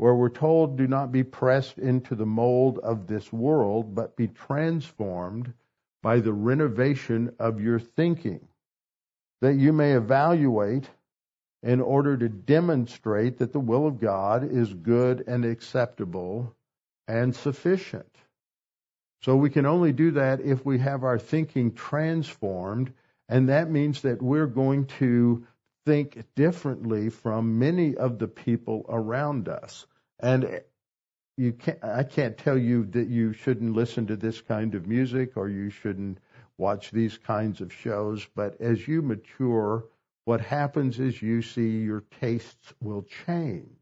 where 0.00 0.14
we're 0.14 0.30
told, 0.30 0.78
"Do 0.78 0.86
not 0.86 1.12
be 1.12 1.22
pressed 1.22 1.76
into 1.76 2.14
the 2.14 2.24
mold 2.24 2.78
of 2.78 3.06
this 3.06 3.30
world, 3.30 3.94
but 3.94 4.16
be 4.16 4.26
transformed 4.26 5.52
by 6.02 6.20
the 6.20 6.32
renovation 6.32 7.30
of 7.38 7.60
your 7.60 7.78
thinking, 7.78 8.48
that 9.42 9.56
you 9.56 9.74
may 9.74 9.92
evaluate 9.92 10.88
in 11.62 11.82
order 11.82 12.16
to 12.16 12.30
demonstrate 12.30 13.36
that 13.36 13.52
the 13.52 13.60
will 13.60 13.86
of 13.86 14.00
God 14.00 14.42
is 14.42 14.72
good 14.72 15.22
and 15.26 15.44
acceptable 15.44 16.56
and 17.06 17.36
sufficient." 17.36 18.16
So 19.20 19.36
we 19.36 19.50
can 19.50 19.66
only 19.66 19.92
do 19.92 20.12
that 20.12 20.40
if 20.40 20.64
we 20.64 20.78
have 20.78 21.04
our 21.04 21.18
thinking 21.18 21.74
transformed, 21.74 22.90
and 23.28 23.50
that 23.50 23.70
means 23.70 24.00
that 24.00 24.22
we're 24.22 24.46
going 24.46 24.86
to 24.86 25.46
think 25.84 26.24
differently 26.34 27.10
from 27.10 27.58
many 27.58 27.98
of 27.98 28.18
the 28.18 28.28
people 28.28 28.86
around 28.88 29.46
us. 29.46 29.86
And 30.22 30.62
you 31.36 31.52
can't, 31.52 31.82
I 31.82 32.02
can't 32.04 32.36
tell 32.36 32.58
you 32.58 32.84
that 32.86 33.08
you 33.08 33.32
shouldn't 33.32 33.74
listen 33.74 34.06
to 34.08 34.16
this 34.16 34.40
kind 34.40 34.74
of 34.74 34.86
music 34.86 35.36
or 35.36 35.48
you 35.48 35.70
shouldn't 35.70 36.18
watch 36.58 36.90
these 36.90 37.16
kinds 37.16 37.60
of 37.60 37.72
shows, 37.72 38.26
but 38.34 38.60
as 38.60 38.86
you 38.86 39.00
mature, 39.00 39.84
what 40.26 40.42
happens 40.42 41.00
is 41.00 41.22
you 41.22 41.40
see 41.40 41.78
your 41.80 42.04
tastes 42.20 42.74
will 42.82 43.02
change 43.24 43.78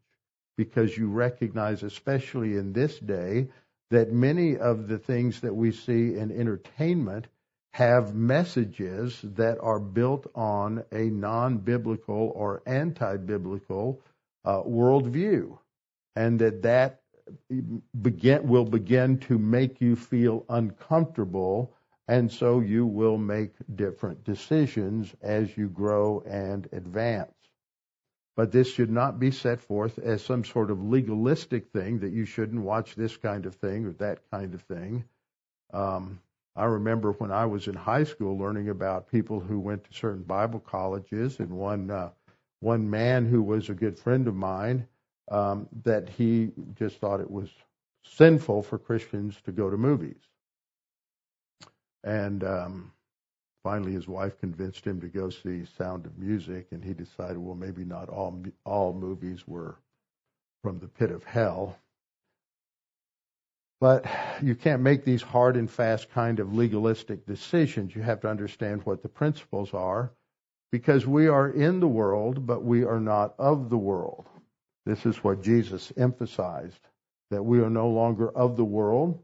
because 0.57 0.97
you 0.97 1.09
recognize, 1.09 1.83
especially 1.83 2.57
in 2.57 2.73
this 2.73 2.99
day, 3.01 3.49
that 3.91 4.13
many 4.13 4.57
of 4.57 4.87
the 4.87 4.99
things 4.99 5.41
that 5.41 5.55
we 5.55 5.73
see 5.73 6.15
in 6.15 6.31
entertainment 6.31 7.27
have 7.73 8.15
messages 8.15 9.21
that 9.23 9.59
are 9.61 9.81
built 9.81 10.27
on 10.35 10.85
a 10.93 11.05
non 11.05 11.59
biblical 11.59 12.33
or 12.35 12.63
anti 12.67 13.17
biblical 13.17 14.01
uh, 14.45 14.63
worldview, 14.63 15.59
and 16.19 16.41
that 16.41 16.63
that 16.63 17.01
begin, 18.03 18.49
will 18.49 18.65
begin 18.65 19.19
to 19.21 19.39
make 19.39 19.81
you 19.81 19.95
feel 19.95 20.45
uncomfortable, 20.49 21.73
and 22.09 22.33
so 22.33 22.59
you 22.59 22.85
will 22.85 23.19
make 23.19 23.53
different 23.77 24.25
decisions 24.25 25.15
as 25.23 25.57
you 25.57 25.69
grow 25.69 26.21
and 26.27 26.69
advance. 26.73 27.31
But 28.35 28.51
this 28.51 28.69
should 28.69 28.91
not 28.91 29.21
be 29.21 29.31
set 29.31 29.61
forth 29.61 30.01
as 30.01 30.25
some 30.25 30.45
sort 30.45 30.73
of 30.73 30.83
legalistic 30.83 31.71
thing 31.71 32.01
that 32.01 32.13
you 32.13 32.25
shouldn't 32.25 32.63
watch 32.63 32.97
this 32.97 33.17
kind 33.17 33.47
of 33.47 33.55
thing 33.55 33.87
or 33.87 33.93
that 33.93 34.19
kind 34.33 34.55
of 34.55 34.63
thing. 34.63 35.05
Um, 35.73 36.19
I 36.57 36.65
remember 36.65 37.13
when 37.13 37.31
I 37.31 37.47
was 37.47 37.69
in 37.69 37.75
high 37.75 38.05
school 38.05 38.37
learning 38.37 38.71
about 38.71 39.09
people 39.09 39.39
who 39.39 39.61
went 39.61 39.85
to 39.85 39.95
certain 39.95 40.25
Bible 40.25 40.59
colleges, 40.59 41.39
and 41.39 41.51
one 41.51 41.93
uh, 41.93 42.11
one 42.59 42.91
man 42.91 43.27
who 43.27 43.41
was 43.41 43.69
a 43.69 43.75
good 43.75 44.01
friend 44.01 44.27
of 44.27 44.35
mine 44.35 44.89
um, 45.31 45.69
that 45.85 46.09
he 46.09 46.51
just 46.75 46.97
thought 46.99 47.21
it 47.21 47.31
was 47.31 47.49
sinful 48.05 48.63
for 48.63 48.79
Christians 48.79 49.37
to 49.45 49.53
go 49.53 49.69
to 49.71 49.77
movies, 49.77 50.21
and 52.05 52.43
um, 52.45 52.93
finally 53.63 53.93
his 53.93 54.09
wife 54.09 54.39
convinced 54.39 54.85
him 54.85 55.01
to 55.01 55.09
go 55.09 55.31
see 55.31 55.65
Sound 55.77 56.07
of 56.07 56.19
Music, 56.19 56.69
and 56.71 56.83
he 56.83 56.95
decided, 56.95 57.39
well, 57.39 57.57
maybe 57.57 57.85
not 57.85 58.09
all 58.09 58.43
all 58.65 58.93
movies 58.93 59.47
were 59.47 59.77
from 60.63 60.79
the 60.79 60.89
pit 60.89 61.11
of 61.11 61.25
hell. 61.25 61.77
But 63.81 64.07
you 64.43 64.57
can't 64.57 64.83
make 64.83 65.05
these 65.05 65.23
hard 65.23 65.57
and 65.57 65.71
fast 65.71 66.11
kind 66.11 66.41
of 66.41 66.53
legalistic 66.53 67.27
decisions. 67.27 67.95
You 67.95 68.03
have 68.03 68.21
to 68.23 68.29
understand 68.29 68.83
what 68.85 69.03
the 69.03 69.09
principles 69.09 69.73
are, 69.73 70.11
because 70.73 71.07
we 71.07 71.29
are 71.29 71.49
in 71.49 71.79
the 71.79 71.87
world, 71.87 72.45
but 72.45 72.65
we 72.65 72.85
are 72.85 72.99
not 72.99 73.35
of 73.39 73.71
the 73.71 73.79
world. 73.79 74.27
This 74.89 75.05
is 75.05 75.23
what 75.23 75.43
Jesus 75.43 75.93
emphasized 75.99 76.81
that 77.29 77.43
we 77.43 77.61
are 77.61 77.69
no 77.69 77.91
longer 77.91 78.27
of 78.27 78.57
the 78.57 78.65
world. 78.65 79.23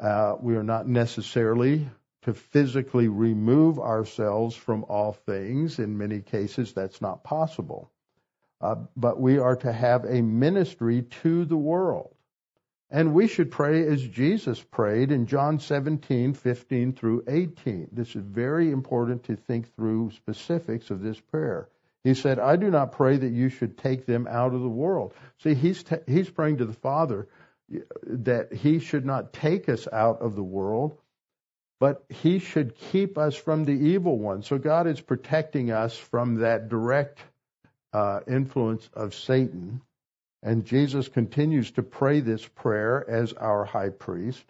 Uh, 0.00 0.34
we 0.40 0.56
are 0.56 0.64
not 0.64 0.88
necessarily 0.88 1.88
to 2.22 2.34
physically 2.34 3.06
remove 3.06 3.78
ourselves 3.78 4.56
from 4.56 4.84
all 4.88 5.12
things. 5.12 5.78
In 5.78 5.96
many 5.96 6.22
cases, 6.22 6.72
that's 6.72 7.00
not 7.00 7.22
possible. 7.22 7.88
Uh, 8.60 8.74
but 8.96 9.20
we 9.20 9.38
are 9.38 9.54
to 9.54 9.72
have 9.72 10.04
a 10.06 10.22
ministry 10.22 11.02
to 11.22 11.44
the 11.44 11.56
world. 11.56 12.12
And 12.90 13.14
we 13.14 13.28
should 13.28 13.52
pray 13.52 13.86
as 13.86 14.02
Jesus 14.02 14.60
prayed 14.60 15.12
in 15.12 15.28
John 15.28 15.60
17, 15.60 16.34
15 16.34 16.94
through 16.94 17.22
18. 17.28 17.90
This 17.92 18.16
is 18.16 18.24
very 18.24 18.72
important 18.72 19.22
to 19.26 19.36
think 19.36 19.72
through 19.76 20.10
specifics 20.16 20.90
of 20.90 21.00
this 21.00 21.20
prayer. 21.20 21.68
He 22.06 22.14
said, 22.14 22.38
I 22.38 22.54
do 22.54 22.70
not 22.70 22.92
pray 22.92 23.16
that 23.16 23.32
you 23.32 23.48
should 23.48 23.78
take 23.78 24.06
them 24.06 24.28
out 24.28 24.54
of 24.54 24.60
the 24.60 24.68
world. 24.68 25.12
See, 25.42 25.54
he's, 25.54 25.84
he's 26.06 26.30
praying 26.30 26.58
to 26.58 26.64
the 26.64 26.72
Father 26.72 27.26
that 28.04 28.52
he 28.52 28.78
should 28.78 29.04
not 29.04 29.32
take 29.32 29.68
us 29.68 29.88
out 29.92 30.22
of 30.22 30.36
the 30.36 30.42
world, 30.42 30.96
but 31.80 32.04
he 32.08 32.38
should 32.38 32.76
keep 32.76 33.18
us 33.18 33.34
from 33.34 33.64
the 33.64 33.72
evil 33.72 34.16
one. 34.16 34.44
So 34.44 34.56
God 34.56 34.86
is 34.86 35.00
protecting 35.00 35.72
us 35.72 35.96
from 35.96 36.36
that 36.36 36.68
direct 36.68 37.18
uh, 37.92 38.20
influence 38.28 38.88
of 38.94 39.12
Satan. 39.12 39.80
And 40.44 40.64
Jesus 40.64 41.08
continues 41.08 41.72
to 41.72 41.82
pray 41.82 42.20
this 42.20 42.46
prayer 42.46 43.04
as 43.10 43.32
our 43.32 43.64
high 43.64 43.90
priest. 43.90 44.44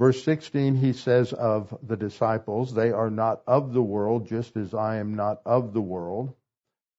Verse 0.00 0.20
16, 0.24 0.74
he 0.74 0.94
says 0.94 1.32
of 1.32 1.78
the 1.80 1.96
disciples, 1.96 2.74
They 2.74 2.90
are 2.90 3.08
not 3.08 3.42
of 3.46 3.72
the 3.72 3.82
world, 3.82 4.26
just 4.26 4.56
as 4.56 4.74
I 4.74 4.96
am 4.96 5.14
not 5.14 5.42
of 5.46 5.72
the 5.72 5.80
world. 5.80 6.34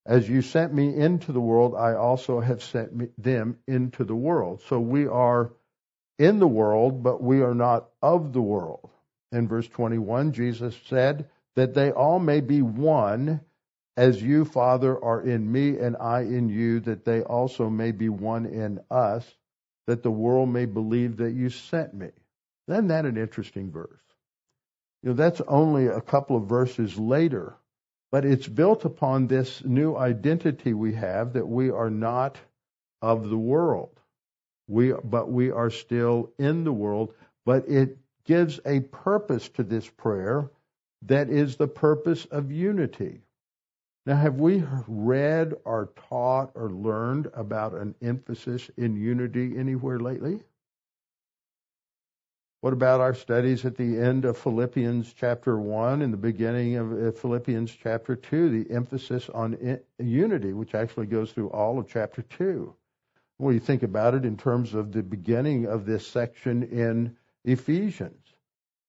As 0.07 0.27
you 0.27 0.41
sent 0.41 0.73
me 0.73 0.95
into 0.95 1.33
the 1.33 1.41
world, 1.41 1.75
I 1.75 1.93
also 1.93 2.39
have 2.39 2.63
sent 2.63 3.21
them 3.21 3.57
into 3.67 4.05
the 4.05 4.15
world. 4.15 4.61
So 4.67 4.79
we 4.79 5.05
are 5.05 5.51
in 6.17 6.39
the 6.39 6.47
world, 6.47 7.03
but 7.03 7.21
we 7.21 7.41
are 7.41 7.53
not 7.53 7.89
of 8.01 8.33
the 8.33 8.41
world 8.41 8.89
in 9.31 9.47
verse 9.47 9.67
21, 9.67 10.31
Jesus 10.31 10.75
said, 10.87 11.29
that 11.55 11.73
they 11.73 11.91
all 11.91 12.19
may 12.19 12.39
be 12.39 12.61
one, 12.61 13.41
as 13.95 14.21
you, 14.21 14.45
Father, 14.45 15.03
are 15.03 15.21
in 15.21 15.51
me 15.51 15.77
and 15.77 15.97
I 15.97 16.21
in 16.21 16.49
you, 16.49 16.79
that 16.81 17.03
they 17.03 17.21
also 17.21 17.69
may 17.69 17.91
be 17.91 18.09
one 18.09 18.45
in 18.45 18.79
us, 18.89 19.25
that 19.87 20.03
the 20.03 20.11
world 20.11 20.49
may 20.49 20.65
believe 20.65 21.17
that 21.17 21.31
you 21.31 21.49
sent 21.49 21.93
me. 21.93 22.09
Isn't 22.67 22.87
that 22.87 23.05
an 23.05 23.17
interesting 23.17 23.71
verse? 23.71 23.89
You 25.03 25.09
know, 25.09 25.15
that's 25.15 25.41
only 25.47 25.87
a 25.87 26.01
couple 26.01 26.37
of 26.37 26.47
verses 26.47 26.97
later, 26.97 27.55
but 28.11 28.25
it's 28.25 28.47
built 28.47 28.85
upon 28.85 29.27
this 29.27 29.63
new 29.63 29.95
identity 29.95 30.73
we 30.73 30.93
have 30.93 31.33
that 31.33 31.47
we 31.47 31.69
are 31.69 31.89
not 31.89 32.37
of 33.01 33.29
the 33.29 33.37
world. 33.37 33.99
We, 34.67 34.93
but 35.03 35.31
we 35.31 35.51
are 35.51 35.69
still 35.69 36.31
in 36.37 36.63
the 36.63 36.73
world, 36.73 37.13
but 37.45 37.67
it 37.69 37.97
gives 38.25 38.59
a 38.65 38.81
purpose 38.81 39.47
to 39.49 39.63
this 39.63 39.87
prayer 39.87 40.51
that 41.03 41.29
is 41.29 41.55
the 41.55 41.67
purpose 41.67 42.25
of 42.25 42.51
unity. 42.51 43.21
Now, 44.05 44.15
have 44.15 44.35
we 44.35 44.63
read 44.87 45.53
or 45.65 45.89
taught 46.09 46.51
or 46.55 46.69
learned 46.69 47.29
about 47.33 47.73
an 47.73 47.95
emphasis 48.01 48.69
in 48.77 48.95
unity 48.95 49.57
anywhere 49.57 49.99
lately? 49.99 50.41
What 52.61 52.73
about 52.73 53.01
our 53.01 53.13
studies 53.13 53.65
at 53.65 53.77
the 53.77 53.99
end 53.99 54.25
of 54.25 54.35
Philippians 54.35 55.13
chapter 55.13 55.59
1 55.59 56.01
and 56.01 56.11
the 56.11 56.17
beginning 56.17 56.75
of 56.77 56.91
uh, 56.91 57.11
Philippians 57.11 57.71
chapter 57.71 58.15
2, 58.15 58.49
the 58.49 58.73
emphasis 58.73 59.29
on 59.29 59.79
unity, 59.99 60.53
which 60.53 60.73
actually 60.73 61.05
goes 61.05 61.31
through 61.31 61.51
all 61.51 61.77
of 61.77 61.87
chapter 61.87 62.23
2? 62.23 62.73
When 63.37 63.53
you 63.53 63.59
think 63.59 63.83
about 63.83 64.15
it 64.15 64.25
in 64.25 64.37
terms 64.37 64.73
of 64.73 64.91
the 64.91 65.03
beginning 65.03 65.67
of 65.67 65.85
this 65.85 66.07
section 66.07 66.63
in 66.63 67.15
Ephesians. 67.45 68.33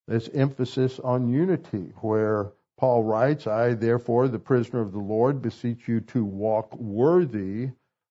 This 0.07 0.31
emphasis 0.33 0.99
on 1.01 1.29
unity, 1.29 1.93
where 2.01 2.53
Paul 2.79 3.05
writes, 3.05 3.47
I, 3.47 3.75
therefore, 3.75 4.29
the 4.29 4.39
prisoner 4.39 4.81
of 4.81 4.93
the 4.93 4.99
Lord, 4.99 5.43
beseech 5.43 5.87
you 5.87 6.01
to 6.01 6.25
walk 6.25 6.75
worthy 6.75 7.69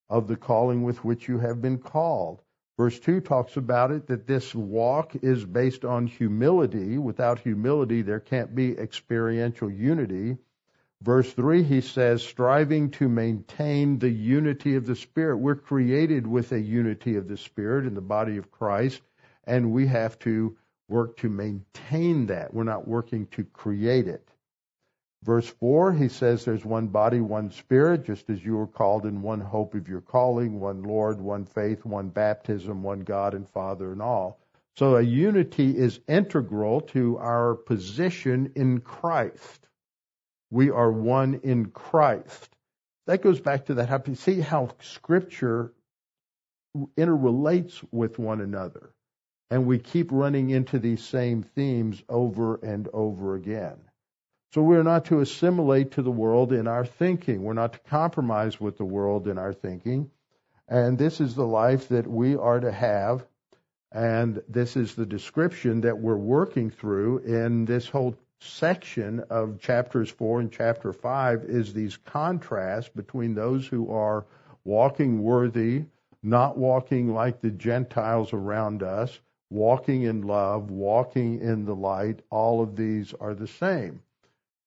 of 0.07 0.27
the 0.27 0.37
calling 0.37 0.83
with 0.83 1.03
which 1.03 1.27
you 1.27 1.39
have 1.39 1.63
been 1.63 1.79
called. 1.79 2.43
Verse 2.77 2.99
2 2.99 3.21
talks 3.21 3.57
about 3.57 3.91
it 3.91 4.07
that 4.07 4.27
this 4.27 4.53
walk 4.53 5.15
is 5.15 5.43
based 5.43 5.83
on 5.83 6.07
humility. 6.07 6.97
Without 6.97 7.39
humility, 7.39 8.03
there 8.03 8.19
can't 8.19 8.53
be 8.53 8.77
experiential 8.77 9.69
unity. 9.69 10.37
Verse 11.01 11.31
3, 11.33 11.63
he 11.63 11.81
says, 11.81 12.23
striving 12.23 12.91
to 12.91 13.09
maintain 13.09 13.99
the 13.99 14.09
unity 14.09 14.75
of 14.75 14.85
the 14.85 14.95
Spirit. 14.95 15.37
We're 15.37 15.55
created 15.55 16.25
with 16.25 16.51
a 16.51 16.59
unity 16.59 17.15
of 17.15 17.27
the 17.27 17.37
Spirit 17.37 17.85
in 17.85 17.95
the 17.95 18.01
body 18.01 18.37
of 18.37 18.51
Christ 18.51 19.01
and 19.47 19.71
we 19.71 19.87
have 19.87 20.19
to 20.19 20.55
work 20.89 21.17
to 21.17 21.29
maintain 21.29 22.27
that. 22.27 22.53
We're 22.53 22.63
not 22.63 22.87
working 22.87 23.27
to 23.27 23.43
create 23.45 24.07
it. 24.07 24.27
Verse 25.23 25.47
4, 25.47 25.93
he 25.93 26.09
says 26.09 26.45
there's 26.45 26.63
one 26.63 26.87
body, 26.87 27.19
one 27.19 27.51
spirit, 27.51 28.05
just 28.05 28.29
as 28.29 28.43
you 28.45 28.55
were 28.55 28.67
called 28.67 29.05
in 29.05 29.21
one 29.21 29.41
hope 29.41 29.73
of 29.73 29.89
your 29.89 30.01
calling, 30.01 30.59
one 30.59 30.83
Lord, 30.83 31.19
one 31.19 31.45
faith, 31.45 31.83
one 31.83 32.09
baptism, 32.09 32.83
one 32.83 33.01
God 33.01 33.33
and 33.33 33.49
Father 33.49 33.91
and 33.91 34.01
all. 34.01 34.39
So 34.77 34.95
a 34.95 35.01
unity 35.01 35.75
is 35.75 35.99
integral 36.07 36.81
to 36.81 37.17
our 37.17 37.55
position 37.55 38.51
in 38.55 38.79
Christ. 38.79 39.67
We 40.51 40.69
are 40.69 40.91
one 40.91 41.41
in 41.43 41.71
Christ. 41.71 42.55
That 43.07 43.23
goes 43.23 43.39
back 43.39 43.65
to 43.65 43.73
that. 43.75 44.17
See 44.17 44.39
how 44.39 44.69
Scripture 44.81 45.73
interrelates 46.95 47.83
with 47.91 48.19
one 48.19 48.39
another. 48.39 48.91
And 49.49 49.65
we 49.65 49.79
keep 49.79 50.11
running 50.11 50.51
into 50.51 50.77
these 50.77 51.03
same 51.03 51.41
themes 51.41 52.03
over 52.07 52.57
and 52.57 52.87
over 52.93 53.35
again. 53.35 53.77
So 54.53 54.61
we're 54.61 54.83
not 54.83 55.05
to 55.05 55.19
assimilate 55.19 55.91
to 55.91 56.01
the 56.01 56.11
world 56.11 56.53
in 56.53 56.67
our 56.67 56.85
thinking. 56.85 57.43
We're 57.43 57.53
not 57.53 57.73
to 57.73 57.79
compromise 57.79 58.61
with 58.61 58.77
the 58.77 58.85
world 58.85 59.27
in 59.27 59.37
our 59.37 59.51
thinking. 59.51 60.09
And 60.69 60.97
this 60.97 61.19
is 61.19 61.35
the 61.35 61.45
life 61.45 61.89
that 61.89 62.07
we 62.07 62.35
are 62.35 62.59
to 62.59 62.71
have. 62.71 63.25
And 63.91 64.41
this 64.47 64.77
is 64.77 64.95
the 64.95 65.05
description 65.05 65.81
that 65.81 65.97
we're 65.97 66.15
working 66.15 66.69
through 66.69 67.19
in 67.19 67.65
this 67.65 67.89
whole 67.89 68.15
section 68.39 69.19
of 69.29 69.59
chapters 69.59 70.09
4 70.09 70.41
and 70.41 70.51
chapter 70.51 70.93
5 70.93 71.43
is 71.43 71.73
these 71.73 71.97
contrasts 71.97 72.89
between 72.89 73.33
those 73.33 73.67
who 73.67 73.91
are 73.91 74.25
walking 74.63 75.23
worthy, 75.23 75.85
not 76.21 76.57
walking 76.57 77.13
like 77.13 77.41
the 77.41 77.51
Gentiles 77.51 78.33
around 78.33 78.83
us, 78.83 79.19
walking 79.49 80.03
in 80.03 80.21
love, 80.21 80.69
walking 80.69 81.39
in 81.41 81.65
the 81.65 81.75
light. 81.75 82.21
All 82.29 82.61
of 82.61 82.75
these 82.75 83.13
are 83.19 83.33
the 83.33 83.47
same. 83.47 84.01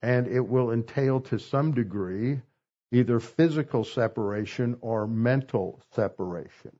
And 0.03 0.27
it 0.27 0.41
will 0.41 0.71
entail 0.71 1.21
to 1.23 1.39
some 1.39 1.73
degree 1.73 2.41
either 2.93 3.21
physical 3.21 3.85
separation 3.85 4.77
or 4.81 5.07
mental 5.07 5.81
separation. 5.95 6.73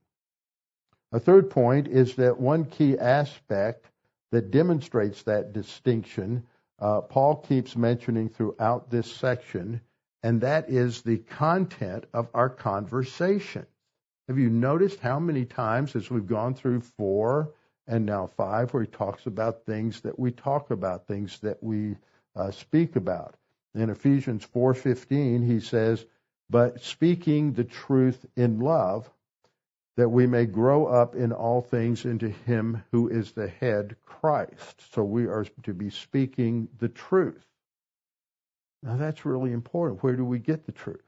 A 1.13 1.21
third 1.21 1.51
point 1.51 1.89
is 1.89 2.17
that 2.17 2.41
one 2.41 2.65
key 2.65 2.99
aspect 2.99 3.87
that 4.33 4.51
demonstrates 4.51 5.23
that 5.25 5.53
distinction, 5.53 6.45
uh, 6.79 7.01
Paul 7.01 7.37
keeps 7.37 7.77
mentioning 7.77 8.29
throughout 8.29 8.91
this 8.91 9.13
section, 9.13 9.81
and 10.23 10.41
that 10.41 10.71
is 10.71 11.03
the 11.03 11.19
content 11.19 12.05
of 12.13 12.29
our 12.35 12.49
conversation. 12.49 13.67
Have 14.29 14.39
you 14.39 14.51
noticed 14.51 15.01
how 15.01 15.19
many 15.19 15.45
times 15.45 15.97
as 15.97 16.11
we've 16.11 16.27
gone 16.27 16.55
through 16.55 16.81
four 16.81 17.53
and 17.89 18.07
now 18.07 18.29
five, 18.29 18.73
where 18.73 18.85
he 18.85 18.89
talks 18.89 19.27
about 19.27 19.65
things 19.65 20.01
that 20.03 20.17
we 20.17 20.31
talk 20.31 20.71
about, 20.71 21.09
things 21.09 21.41
that 21.41 21.61
we 21.61 21.97
uh, 22.37 22.51
speak 22.51 22.97
about? 22.97 23.37
In 23.75 23.91
Ephesians 23.91 24.45
4:15, 24.45 25.43
he 25.43 25.61
says, 25.61 26.05
"But 26.49 26.81
speaking 26.81 27.53
the 27.53 27.65
truth 27.65 28.27
in 28.37 28.59
love, 28.59 29.11
that 29.97 30.09
we 30.09 30.27
may 30.27 30.47
grow 30.47 30.87
up 30.87 31.15
in 31.15 31.33
all 31.33 31.61
things 31.61 32.05
into 32.05 32.29
him 32.29 32.83
who 32.91 33.09
is 33.09 33.33
the 33.33 33.49
head, 33.49 33.97
Christ." 34.05 34.93
So 34.93 35.05
we 35.05 35.27
are 35.27 35.45
to 35.63 35.75
be 35.75 35.91
speaking 35.91 36.69
the 36.79 36.89
truth. 36.89 37.47
Now 38.83 38.97
that's 38.97 39.25
really 39.25 39.53
important. 39.53 40.03
Where 40.03 40.17
do 40.17 40.25
we 40.25 40.39
get 40.39 40.67
the 40.67 40.73
truth? 40.73 41.05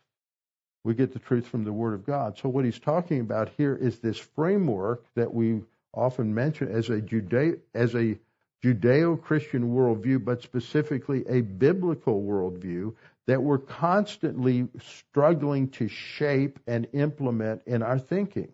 We 0.85 0.95
get 0.95 1.13
the 1.13 1.19
truth 1.19 1.47
from 1.47 1.65
the 1.65 1.73
Word 1.73 1.95
of 1.95 2.05
God. 2.05 2.39
So 2.39 2.49
what 2.49 2.65
he's 2.65 2.79
talking 2.79 3.21
about 3.21 3.49
here 3.51 3.75
is 3.75 3.99
this 3.99 4.19
framework 4.19 5.05
that 5.15 5.33
we 5.33 5.63
often 5.95 6.35
mention 6.35 6.69
as 6.69 6.91
a 6.91 7.01
Judeo 7.01 7.59
as 7.75 7.95
a 7.95 8.19
Judeo-Christian 8.63 9.75
worldview, 9.75 10.25
but 10.25 10.43
specifically 10.43 11.25
a 11.29 11.41
biblical 11.41 12.23
worldview 12.23 12.95
that 13.27 13.43
we're 13.43 13.59
constantly 13.59 14.69
struggling 14.81 15.69
to 15.71 15.89
shape 15.89 16.61
and 16.67 16.87
implement 16.93 17.63
in 17.67 17.83
our 17.83 17.99
thinking. 17.99 18.53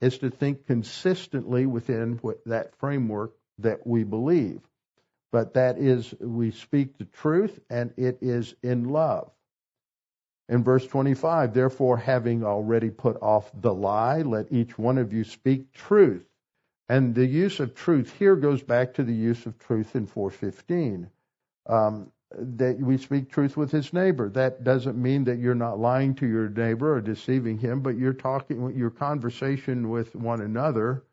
Is 0.00 0.18
to 0.18 0.28
think 0.28 0.66
consistently 0.66 1.64
within 1.66 2.20
that 2.46 2.76
framework 2.76 3.32
that 3.58 3.86
we 3.86 4.04
believe. 4.04 4.60
But 5.32 5.54
that 5.54 5.78
is, 5.78 6.12
we 6.20 6.50
speak 6.50 6.98
the 6.98 7.06
truth 7.06 7.58
and 7.70 7.92
it 7.96 8.18
is 8.20 8.54
in 8.62 8.84
love. 8.84 9.30
In 10.48 10.62
verse 10.62 10.86
25, 10.86 11.54
therefore, 11.54 11.96
having 11.96 12.44
already 12.44 12.90
put 12.90 13.16
off 13.22 13.50
the 13.54 13.72
lie, 13.72 14.22
let 14.22 14.52
each 14.52 14.76
one 14.76 14.98
of 14.98 15.12
you 15.12 15.24
speak 15.24 15.72
truth 15.72 16.26
and 16.88 17.14
the 17.14 17.26
use 17.26 17.60
of 17.60 17.74
truth 17.74 18.12
here 18.18 18.36
goes 18.36 18.62
back 18.62 18.94
to 18.94 19.04
the 19.04 19.14
use 19.14 19.46
of 19.46 19.58
truth 19.58 19.96
in 19.96 20.06
415. 20.06 21.10
Um, 21.66 22.12
that 22.36 22.78
we 22.80 22.98
speak 22.98 23.30
truth 23.30 23.56
with 23.56 23.70
his 23.70 23.92
neighbor. 23.92 24.28
That 24.28 24.64
doesn't 24.64 25.00
mean 25.00 25.24
that 25.24 25.38
you're 25.38 25.54
not 25.54 25.78
lying 25.78 26.14
to 26.16 26.26
your 26.26 26.48
neighbor 26.48 26.96
or 26.96 27.00
deceiving 27.00 27.58
him, 27.58 27.80
but 27.80 27.96
you're 27.96 28.12
talking, 28.12 28.76
your 28.76 28.90
conversation 28.90 29.88
with 29.88 30.14
one 30.14 30.40
another 30.40 31.04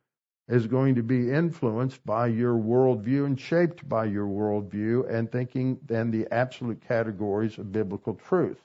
is 0.47 0.67
going 0.67 0.95
to 0.95 1.03
be 1.03 1.31
influenced 1.31 2.03
by 2.05 2.27
your 2.27 2.55
worldview 2.55 3.25
and 3.25 3.39
shaped 3.39 3.87
by 3.87 4.05
your 4.05 4.27
worldview 4.27 5.09
and 5.09 5.31
thinking 5.31 5.79
then 5.85 6.11
the 6.11 6.27
absolute 6.31 6.81
categories 6.87 7.57
of 7.57 7.71
biblical 7.71 8.15
truth. 8.15 8.59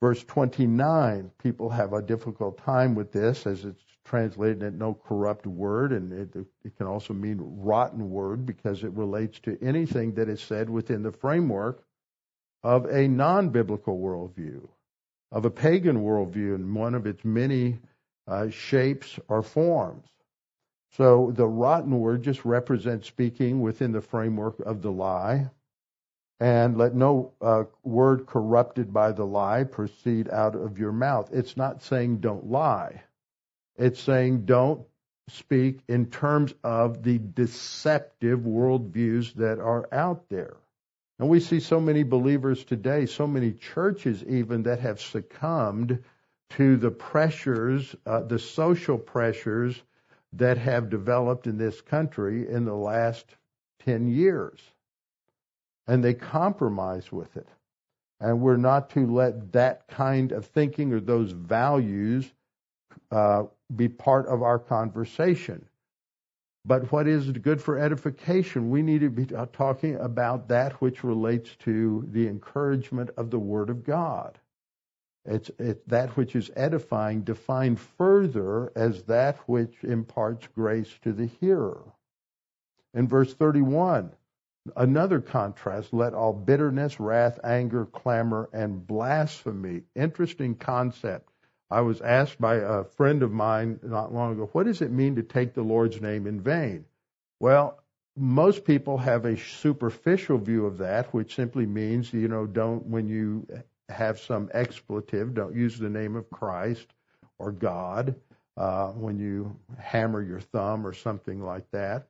Verse 0.00 0.22
29, 0.24 1.30
people 1.42 1.70
have 1.70 1.92
a 1.92 2.02
difficult 2.02 2.58
time 2.58 2.94
with 2.94 3.12
this 3.12 3.46
as 3.46 3.64
it's 3.64 3.82
translated 4.10 4.64
at 4.64 4.74
no 4.74 4.92
corrupt 4.92 5.46
word, 5.46 5.92
and 5.92 6.12
it, 6.12 6.44
it 6.64 6.76
can 6.76 6.88
also 6.88 7.14
mean 7.14 7.38
rotten 7.40 8.10
word 8.10 8.44
because 8.44 8.82
it 8.82 8.90
relates 8.90 9.38
to 9.38 9.56
anything 9.62 10.14
that 10.14 10.28
is 10.28 10.40
said 10.40 10.68
within 10.68 11.04
the 11.04 11.12
framework 11.12 11.84
of 12.64 12.86
a 12.86 13.06
non 13.06 13.50
biblical 13.50 14.00
worldview, 14.00 14.66
of 15.30 15.44
a 15.44 15.50
pagan 15.50 15.98
worldview 15.98 16.56
in 16.56 16.74
one 16.74 16.96
of 16.96 17.06
its 17.06 17.24
many 17.24 17.78
uh, 18.26 18.50
shapes 18.50 19.16
or 19.28 19.44
forms. 19.44 20.08
So 20.96 21.32
the 21.32 21.46
rotten 21.46 22.00
word 22.00 22.24
just 22.24 22.44
represents 22.44 23.06
speaking 23.06 23.60
within 23.60 23.92
the 23.92 24.00
framework 24.00 24.58
of 24.58 24.82
the 24.82 24.90
lie. 24.90 25.50
And 26.40 26.76
let 26.76 26.96
no 26.96 27.34
uh, 27.40 27.64
word 27.84 28.26
corrupted 28.26 28.92
by 28.92 29.12
the 29.12 29.26
lie 29.26 29.62
proceed 29.62 30.28
out 30.30 30.56
of 30.56 30.78
your 30.78 30.90
mouth. 30.90 31.28
It's 31.32 31.56
not 31.56 31.82
saying 31.82 32.16
don't 32.16 32.50
lie. 32.50 33.02
It's 33.80 33.98
saying 34.02 34.44
don't 34.44 34.86
speak 35.28 35.80
in 35.88 36.10
terms 36.10 36.52
of 36.62 37.02
the 37.02 37.16
deceptive 37.16 38.40
worldviews 38.40 39.32
that 39.34 39.58
are 39.58 39.88
out 39.90 40.28
there. 40.28 40.54
And 41.18 41.30
we 41.30 41.40
see 41.40 41.60
so 41.60 41.80
many 41.80 42.02
believers 42.02 42.62
today, 42.62 43.06
so 43.06 43.26
many 43.26 43.52
churches 43.52 44.22
even 44.24 44.64
that 44.64 44.80
have 44.80 45.00
succumbed 45.00 46.04
to 46.50 46.76
the 46.76 46.90
pressures, 46.90 47.96
uh, 48.04 48.20
the 48.20 48.38
social 48.38 48.98
pressures 48.98 49.80
that 50.34 50.58
have 50.58 50.90
developed 50.90 51.46
in 51.46 51.56
this 51.56 51.80
country 51.80 52.46
in 52.50 52.66
the 52.66 52.74
last 52.74 53.24
10 53.86 54.08
years. 54.08 54.60
And 55.86 56.04
they 56.04 56.12
compromise 56.12 57.10
with 57.10 57.34
it. 57.38 57.48
And 58.20 58.42
we're 58.42 58.58
not 58.58 58.90
to 58.90 59.06
let 59.06 59.52
that 59.52 59.88
kind 59.88 60.32
of 60.32 60.44
thinking 60.44 60.92
or 60.92 61.00
those 61.00 61.32
values 61.32 62.30
uh, 63.10 63.44
be 63.74 63.88
part 63.88 64.26
of 64.26 64.42
our 64.42 64.58
conversation. 64.58 65.64
But 66.64 66.92
what 66.92 67.06
is 67.08 67.30
good 67.30 67.60
for 67.62 67.78
edification? 67.78 68.70
We 68.70 68.82
need 68.82 69.00
to 69.00 69.10
be 69.10 69.26
talking 69.52 69.96
about 69.96 70.48
that 70.48 70.74
which 70.74 71.02
relates 71.02 71.56
to 71.60 72.06
the 72.10 72.28
encouragement 72.28 73.10
of 73.16 73.30
the 73.30 73.38
Word 73.38 73.70
of 73.70 73.82
God. 73.82 74.38
It's, 75.24 75.50
it's 75.58 75.82
that 75.86 76.16
which 76.16 76.34
is 76.34 76.50
edifying, 76.56 77.22
defined 77.22 77.80
further 77.80 78.72
as 78.74 79.02
that 79.04 79.36
which 79.48 79.84
imparts 79.84 80.48
grace 80.54 80.92
to 81.02 81.12
the 81.12 81.26
hearer. 81.26 81.82
In 82.94 83.06
verse 83.06 83.32
31, 83.34 84.12
another 84.76 85.20
contrast 85.20 85.92
let 85.92 86.14
all 86.14 86.32
bitterness, 86.32 86.98
wrath, 87.00 87.38
anger, 87.44 87.86
clamor, 87.86 88.48
and 88.52 88.86
blasphemy. 88.86 89.82
Interesting 89.94 90.56
concept. 90.56 91.29
I 91.70 91.82
was 91.82 92.00
asked 92.00 92.40
by 92.40 92.56
a 92.56 92.84
friend 92.84 93.22
of 93.22 93.30
mine 93.30 93.78
not 93.82 94.12
long 94.12 94.32
ago, 94.32 94.48
what 94.52 94.66
does 94.66 94.82
it 94.82 94.90
mean 94.90 95.16
to 95.16 95.22
take 95.22 95.54
the 95.54 95.62
Lord's 95.62 96.00
name 96.00 96.26
in 96.26 96.40
vain? 96.40 96.84
Well, 97.38 97.80
most 98.16 98.64
people 98.64 98.98
have 98.98 99.24
a 99.24 99.36
superficial 99.36 100.38
view 100.38 100.66
of 100.66 100.78
that, 100.78 101.14
which 101.14 101.36
simply 101.36 101.66
means, 101.66 102.12
you 102.12 102.28
know, 102.28 102.46
don't, 102.46 102.84
when 102.86 103.08
you 103.08 103.46
have 103.88 104.18
some 104.18 104.50
expletive, 104.52 105.34
don't 105.34 105.54
use 105.54 105.78
the 105.78 105.88
name 105.88 106.16
of 106.16 106.28
Christ 106.30 106.86
or 107.38 107.52
God 107.52 108.16
uh, 108.56 108.88
when 108.88 109.18
you 109.18 109.56
hammer 109.78 110.22
your 110.22 110.40
thumb 110.40 110.86
or 110.86 110.92
something 110.92 111.42
like 111.42 111.70
that. 111.70 112.08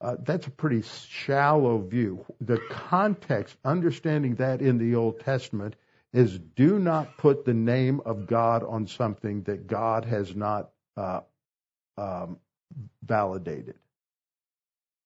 Uh, 0.00 0.16
that's 0.20 0.46
a 0.46 0.50
pretty 0.50 0.82
shallow 0.82 1.78
view. 1.78 2.24
The 2.40 2.60
context, 2.70 3.56
understanding 3.64 4.36
that 4.36 4.60
in 4.60 4.78
the 4.78 4.94
Old 4.94 5.20
Testament, 5.20 5.74
is 6.12 6.38
do 6.38 6.78
not 6.78 7.16
put 7.18 7.44
the 7.44 7.54
name 7.54 8.00
of 8.04 8.26
God 8.26 8.62
on 8.62 8.86
something 8.86 9.42
that 9.42 9.66
God 9.66 10.04
has 10.04 10.34
not 10.34 10.70
uh, 10.96 11.20
um, 11.98 12.38
validated. 13.02 13.76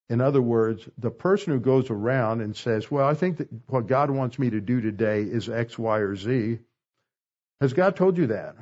In 0.08 0.20
other 0.20 0.42
words, 0.42 0.88
the 0.98 1.10
person 1.10 1.52
who 1.52 1.60
goes 1.60 1.88
around 1.88 2.40
and 2.40 2.56
says, 2.56 2.90
Well, 2.90 3.06
I 3.06 3.14
think 3.14 3.38
that 3.38 3.48
what 3.68 3.86
God 3.86 4.10
wants 4.10 4.38
me 4.38 4.50
to 4.50 4.60
do 4.60 4.80
today 4.80 5.22
is 5.22 5.48
X, 5.48 5.78
Y, 5.78 5.98
or 5.98 6.16
Z, 6.16 6.58
has 7.60 7.72
God 7.72 7.96
told 7.96 8.18
you 8.18 8.28
that? 8.28 8.56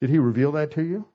Did 0.00 0.10
He 0.10 0.18
reveal 0.18 0.52
that 0.52 0.72
to 0.72 0.82
you? 0.82 1.08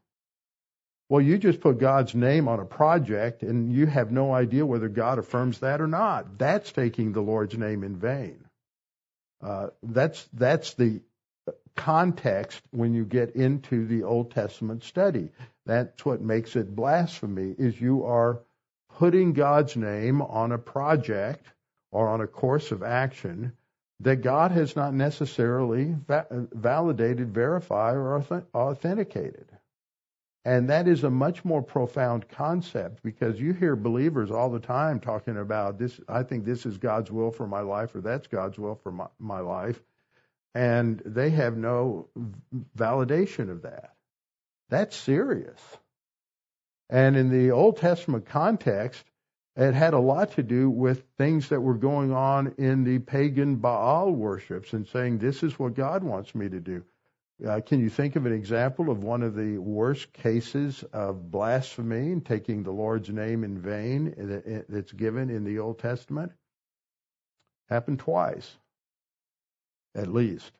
Well, 1.09 1.21
you 1.21 1.37
just 1.37 1.61
put 1.61 1.79
God's 1.79 2.15
name 2.15 2.47
on 2.47 2.59
a 2.59 2.65
project 2.65 3.43
and 3.43 3.71
you 3.71 3.85
have 3.85 4.11
no 4.11 4.33
idea 4.33 4.65
whether 4.65 4.89
God 4.89 5.19
affirms 5.19 5.59
that 5.59 5.79
or 5.79 5.87
not. 5.87 6.37
That's 6.37 6.71
taking 6.71 7.11
the 7.11 7.21
Lord's 7.21 7.57
name 7.57 7.83
in 7.83 7.97
vain. 7.97 8.43
Uh, 9.43 9.67
that's 9.83 10.27
that's 10.33 10.73
the 10.75 11.01
context 11.75 12.61
when 12.71 12.93
you 12.93 13.03
get 13.03 13.35
into 13.35 13.85
the 13.87 14.03
Old 14.03 14.31
Testament 14.31 14.83
study. 14.83 15.29
That's 15.65 16.05
what 16.05 16.21
makes 16.21 16.55
it 16.55 16.75
blasphemy 16.75 17.55
is 17.57 17.79
you 17.79 18.05
are 18.05 18.39
putting 18.97 19.33
God's 19.33 19.75
name 19.75 20.21
on 20.21 20.51
a 20.51 20.57
project 20.57 21.45
or 21.91 22.09
on 22.09 22.21
a 22.21 22.27
course 22.27 22.71
of 22.71 22.83
action 22.83 23.53
that 23.99 24.17
God 24.17 24.51
has 24.51 24.75
not 24.75 24.93
necessarily 24.93 25.95
va- 26.07 26.27
validated, 26.29 27.33
verified, 27.33 27.95
or 27.95 28.45
authenticated. 28.53 29.45
And 30.45 30.69
that 30.69 30.87
is 30.89 31.03
a 31.03 31.09
much 31.09 31.45
more 31.45 31.61
profound 31.61 32.27
concept 32.27 33.01
because 33.01 33.39
you 33.39 33.53
hear 33.53 33.77
believers 33.77 34.29
all 34.29 34.49
the 34.49 34.59
time 34.59 34.99
talking 34.99 35.37
about 35.37 35.79
this. 35.79 35.99
I 36.07 36.23
think 36.23 36.43
this 36.43 36.65
is 36.65 36.77
God's 36.77 37.09
will 37.09 37.31
for 37.31 37.47
my 37.47 37.61
life, 37.61 37.95
or 37.95 38.01
that's 38.01 38.27
God's 38.27 38.59
will 38.59 38.75
for 38.75 38.91
my, 38.91 39.07
my 39.19 39.39
life. 39.39 39.81
And 40.53 41.01
they 41.05 41.29
have 41.31 41.55
no 41.55 42.09
validation 42.77 43.49
of 43.49 43.61
that. 43.61 43.93
That's 44.69 44.95
serious. 44.95 45.61
And 46.89 47.15
in 47.15 47.29
the 47.29 47.51
Old 47.51 47.77
Testament 47.77 48.25
context, 48.25 49.03
it 49.55 49.73
had 49.73 49.93
a 49.93 49.99
lot 49.99 50.33
to 50.33 50.43
do 50.43 50.69
with 50.69 51.03
things 51.17 51.49
that 51.49 51.61
were 51.61 51.75
going 51.75 52.11
on 52.11 52.55
in 52.57 52.83
the 52.83 52.99
pagan 52.99 53.57
Baal 53.57 54.11
worships 54.11 54.73
and 54.73 54.87
saying, 54.87 55.19
This 55.19 55.41
is 55.41 55.57
what 55.57 55.75
God 55.75 56.03
wants 56.03 56.35
me 56.35 56.49
to 56.49 56.59
do. 56.59 56.83
Uh, 57.45 57.59
can 57.59 57.81
you 57.81 57.89
think 57.89 58.15
of 58.15 58.25
an 58.25 58.31
example 58.31 58.89
of 58.89 59.03
one 59.03 59.21
of 59.21 59.35
the 59.35 59.57
worst 59.57 60.13
cases 60.13 60.83
of 60.93 61.29
blasphemy 61.29 62.11
and 62.11 62.25
taking 62.25 62.63
the 62.63 62.71
Lord's 62.71 63.09
name 63.09 63.43
in 63.43 63.59
vain 63.59 64.63
that's 64.69 64.93
given 64.93 65.29
in 65.29 65.43
the 65.43 65.59
Old 65.59 65.79
Testament? 65.79 66.31
Happened 67.69 67.99
twice, 67.99 68.49
at 69.93 70.07
least. 70.07 70.51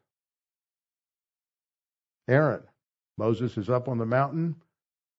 Aaron. 2.28 2.64
Moses 3.18 3.58
is 3.58 3.70
up 3.70 3.88
on 3.88 3.98
the 3.98 4.06
mountain. 4.06 4.56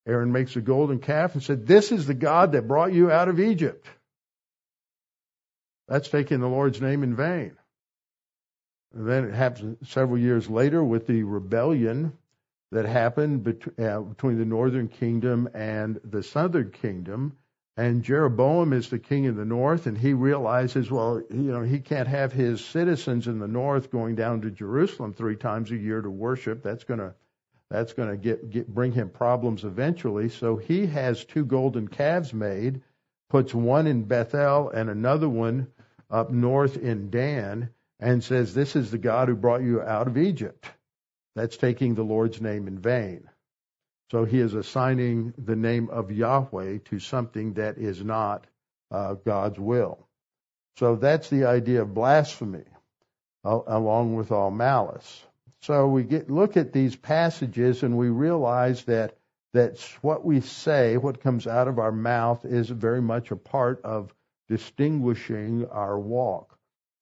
Aaron 0.07 0.33
makes 0.33 0.57
a 0.57 0.61
golden 0.61 0.99
calf 0.99 1.35
and 1.35 1.43
said, 1.43 1.67
This 1.67 1.93
is 1.93 2.07
the 2.07 2.15
God 2.15 2.53
that 2.53 2.69
brought 2.69 2.93
you 2.93 3.11
out 3.11 3.29
of 3.29 3.41
Egypt. 3.41 3.87
That's 5.89 6.09
taking 6.09 6.41
the 6.41 6.49
Lord's 6.49 6.81
name 6.81 7.03
in 7.03 7.15
vain. 7.15 7.57
Then 8.95 9.25
it 9.25 9.35
happens 9.35 9.89
several 9.89 10.19
years 10.19 10.49
later 10.49 10.83
with 10.83 11.07
the 11.07 11.25
rebellion 11.25 12.13
that 12.71 12.87
happened 12.87 13.47
uh, 13.79 14.01
between 14.01 14.39
the 14.39 14.45
northern 14.45 14.89
kingdom 14.89 15.49
and 15.55 16.01
the 16.05 16.23
southern 16.23 16.71
kingdom. 16.71 17.37
And 17.77 18.05
Jeroboam 18.05 18.73
is 18.73 18.89
the 18.89 19.01
king 19.01 19.25
in 19.25 19.37
the 19.37 19.45
north, 19.45 19.87
and 19.87 19.99
he 19.99 20.13
realizes, 20.13 20.91
well, 20.91 21.21
you 21.29 21.51
know, 21.51 21.63
he 21.63 21.81
can't 21.81 22.07
have 22.07 22.33
his 22.33 22.65
citizens 22.65 23.27
in 23.27 23.41
the 23.41 23.49
north 23.49 23.91
going 23.91 24.15
down 24.15 24.43
to 24.43 24.51
Jerusalem 24.51 25.13
three 25.13 25.35
times 25.35 25.73
a 25.73 25.77
year 25.77 26.01
to 26.01 26.11
worship. 26.11 26.63
That's 26.63 26.85
going 26.85 27.01
to 27.01 27.15
that's 27.71 27.95
to 27.95 28.17
get, 28.17 28.51
get 28.51 28.73
bring 28.73 28.93
him 28.93 29.09
problems 29.09 29.65
eventually. 29.65 30.29
So 30.29 30.57
he 30.57 30.87
has 30.87 31.25
two 31.25 31.45
golden 31.45 31.89
calves 31.89 32.33
made, 32.33 32.83
puts 33.29 33.53
one 33.53 33.89
in 33.89 34.05
Bethel 34.05 34.71
and 34.71 34.89
another 34.89 35.29
one 35.29 35.67
up 36.09 36.31
north 36.31 36.77
in 36.77 37.11
Dan, 37.11 37.71
and 38.01 38.23
says, 38.23 38.55
This 38.55 38.77
is 38.77 38.91
the 38.91 38.99
God 38.99 39.29
who 39.29 39.37
brought 39.37 39.63
you 39.63 39.81
out 39.81 40.07
of 40.07 40.19
Egypt. 40.19 40.67
That's 41.35 41.57
taking 41.57 41.95
the 41.95 42.05
Lord's 42.05 42.41
name 42.41 42.69
in 42.69 42.79
vain. 42.79 43.29
So 44.11 44.25
he 44.25 44.39
is 44.39 44.55
assigning 44.55 45.35
the 45.39 45.57
name 45.57 45.89
of 45.91 46.13
Yahweh 46.13 46.79
to 46.87 46.99
something 46.99 47.55
that 47.55 47.79
is 47.79 48.03
not 48.03 48.47
uh, 48.91 49.15
God's 49.15 49.59
will. 49.59 50.07
So 50.79 50.97
that's 50.97 51.31
the 51.31 51.47
idea 51.47 51.83
of 51.83 51.95
blasphemy, 51.95 52.65
uh, 53.45 53.61
along 53.67 54.15
with 54.15 54.31
all 54.31 54.51
malice. 54.51 55.25
So 55.63 55.89
we 55.89 56.03
get, 56.05 56.31
look 56.31 56.57
at 56.57 56.73
these 56.73 56.95
passages 56.95 57.83
and 57.83 57.97
we 57.97 58.09
realize 58.09 58.85
that 58.85 59.17
that 59.55 59.79
what 60.03 60.25
we 60.25 60.41
say, 60.41 60.97
what 60.97 61.23
comes 61.23 61.47
out 61.47 61.69
of 61.69 61.79
our 61.79 61.93
mouth, 61.93 62.45
is 62.45 62.69
very 62.69 63.01
much 63.01 63.31
a 63.31 63.37
part 63.37 63.81
of 63.85 64.13
distinguishing 64.49 65.67
our 65.71 65.99
walk. 65.99 66.54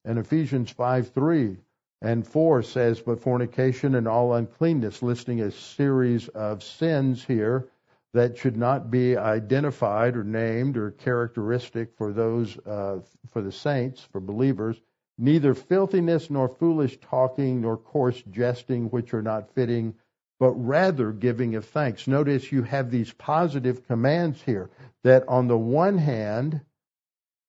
And 0.05 0.19
Ephesians 0.19 0.71
5 0.71 1.09
3 1.11 1.57
and 2.01 2.27
4 2.27 2.63
says, 2.63 3.01
But 3.01 3.21
fornication 3.21 3.95
and 3.95 4.09
all 4.09 4.35
uncleanness, 4.35 5.03
listing 5.03 5.41
a 5.41 5.51
series 5.51 6.29
of 6.29 6.63
sins 6.63 7.25
here 7.25 7.69
that 8.15 8.37
should 8.37 8.57
not 8.57 8.91
be 8.91 9.17
identified 9.17 10.17
or 10.17 10.25
named 10.25 10.77
or 10.77 10.91
characteristic 10.91 11.95
for 11.97 12.13
those, 12.13 12.59
uh, 12.67 13.01
for 13.31 13.41
the 13.41 13.53
saints, 13.53 14.03
for 14.13 14.21
believers. 14.21 14.81
Neither 15.19 15.55
filthiness 15.55 16.29
nor 16.31 16.49
foolish 16.49 16.99
talking 17.01 17.61
nor 17.61 17.77
coarse 17.77 18.23
jesting, 18.31 18.91
which 18.91 19.15
are 19.15 19.23
not 19.23 19.55
fitting, 19.55 19.95
but 20.41 20.53
rather 20.53 21.13
giving 21.13 21.55
of 21.55 21.65
thanks. 21.65 22.09
Notice 22.09 22.51
you 22.51 22.65
have 22.65 22.91
these 22.91 23.13
positive 23.13 23.87
commands 23.87 24.43
here 24.43 24.69
that 25.05 25.27
on 25.29 25.47
the 25.47 25.57
one 25.59 25.99
hand, 25.99 26.61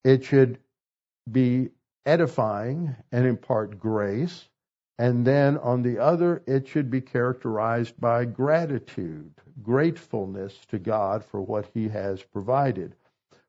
it 0.04 0.24
should 0.24 0.58
be 1.30 1.70
edifying 2.06 2.96
and 3.12 3.26
impart 3.26 3.78
grace. 3.78 4.48
And 4.98 5.26
then 5.26 5.58
on 5.58 5.82
the 5.82 5.98
other, 5.98 6.42
it 6.46 6.68
should 6.68 6.90
be 6.90 7.00
characterized 7.00 8.00
by 8.00 8.24
gratitude, 8.24 9.32
gratefulness 9.62 10.56
to 10.68 10.78
God 10.78 11.24
for 11.24 11.40
what 11.40 11.68
He 11.74 11.88
has 11.88 12.22
provided. 12.22 12.94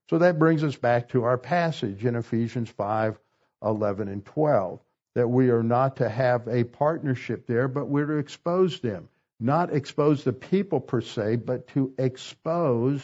So 0.09 0.19
that 0.19 0.39
brings 0.39 0.63
us 0.63 0.75
back 0.75 1.09
to 1.09 1.23
our 1.23 1.37
passage 1.37 2.05
in 2.05 2.15
Ephesians 2.15 2.69
5 2.69 3.19
11 3.63 4.07
and 4.07 4.23
12, 4.25 4.79
that 5.15 5.27
we 5.27 5.49
are 5.49 5.63
not 5.63 5.97
to 5.97 6.09
have 6.09 6.47
a 6.47 6.63
partnership 6.63 7.47
there, 7.47 7.67
but 7.67 7.87
we're 7.87 8.05
to 8.05 8.17
expose 8.17 8.79
them. 8.79 9.09
Not 9.39 9.73
expose 9.73 10.23
the 10.23 10.33
people 10.33 10.79
per 10.79 11.01
se, 11.01 11.37
but 11.37 11.67
to 11.69 11.93
expose 11.97 13.01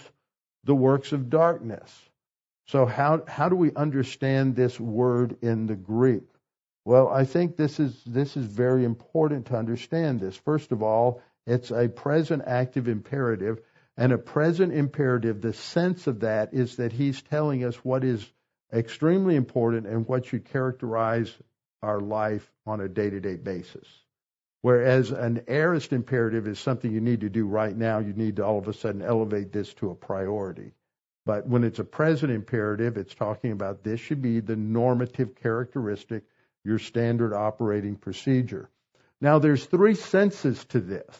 the 0.63 0.75
works 0.75 1.11
of 1.11 1.29
darkness. 1.29 2.09
So 2.71 2.85
how 2.85 3.23
how 3.27 3.49
do 3.49 3.57
we 3.57 3.73
understand 3.75 4.55
this 4.55 4.79
word 4.79 5.35
in 5.41 5.67
the 5.67 5.75
Greek? 5.75 6.23
Well, 6.85 7.09
I 7.09 7.25
think 7.25 7.57
this 7.57 7.81
is 7.81 8.01
this 8.05 8.37
is 8.37 8.45
very 8.45 8.85
important 8.85 9.47
to 9.47 9.57
understand 9.57 10.21
this. 10.21 10.37
First 10.37 10.71
of 10.71 10.81
all, 10.81 11.21
it's 11.45 11.71
a 11.71 11.89
present 11.89 12.43
active 12.47 12.87
imperative, 12.87 13.59
and 13.97 14.13
a 14.13 14.17
present 14.17 14.71
imperative, 14.71 15.41
the 15.41 15.51
sense 15.51 16.07
of 16.07 16.21
that 16.21 16.53
is 16.53 16.77
that 16.77 16.93
he's 16.93 17.21
telling 17.21 17.65
us 17.65 17.75
what 17.83 18.05
is 18.05 18.25
extremely 18.71 19.35
important 19.35 19.85
and 19.85 20.07
what 20.07 20.27
should 20.27 20.45
characterize 20.45 21.29
our 21.81 21.99
life 21.99 22.49
on 22.65 22.79
a 22.79 22.87
day-to-day 22.87 23.35
basis. 23.35 23.87
Whereas 24.61 25.11
an 25.11 25.43
aorist 25.49 25.91
imperative 25.91 26.47
is 26.47 26.57
something 26.57 26.89
you 26.89 27.01
need 27.01 27.21
to 27.21 27.29
do 27.29 27.45
right 27.45 27.75
now, 27.75 27.99
you 27.99 28.13
need 28.13 28.37
to 28.37 28.45
all 28.45 28.59
of 28.59 28.69
a 28.69 28.73
sudden 28.73 29.01
elevate 29.01 29.51
this 29.51 29.73
to 29.73 29.89
a 29.89 29.95
priority. 29.95 30.71
But 31.25 31.47
when 31.47 31.63
it's 31.63 31.79
a 31.79 31.83
present 31.83 32.31
imperative, 32.31 32.97
it's 32.97 33.13
talking 33.13 33.51
about 33.51 33.83
this 33.83 33.99
should 33.99 34.21
be 34.21 34.39
the 34.39 34.55
normative 34.55 35.35
characteristic, 35.35 36.23
your 36.63 36.79
standard 36.79 37.33
operating 37.33 37.95
procedure. 37.95 38.69
Now, 39.19 39.37
there's 39.37 39.65
three 39.65 39.93
senses 39.93 40.65
to 40.65 40.79
this 40.79 41.15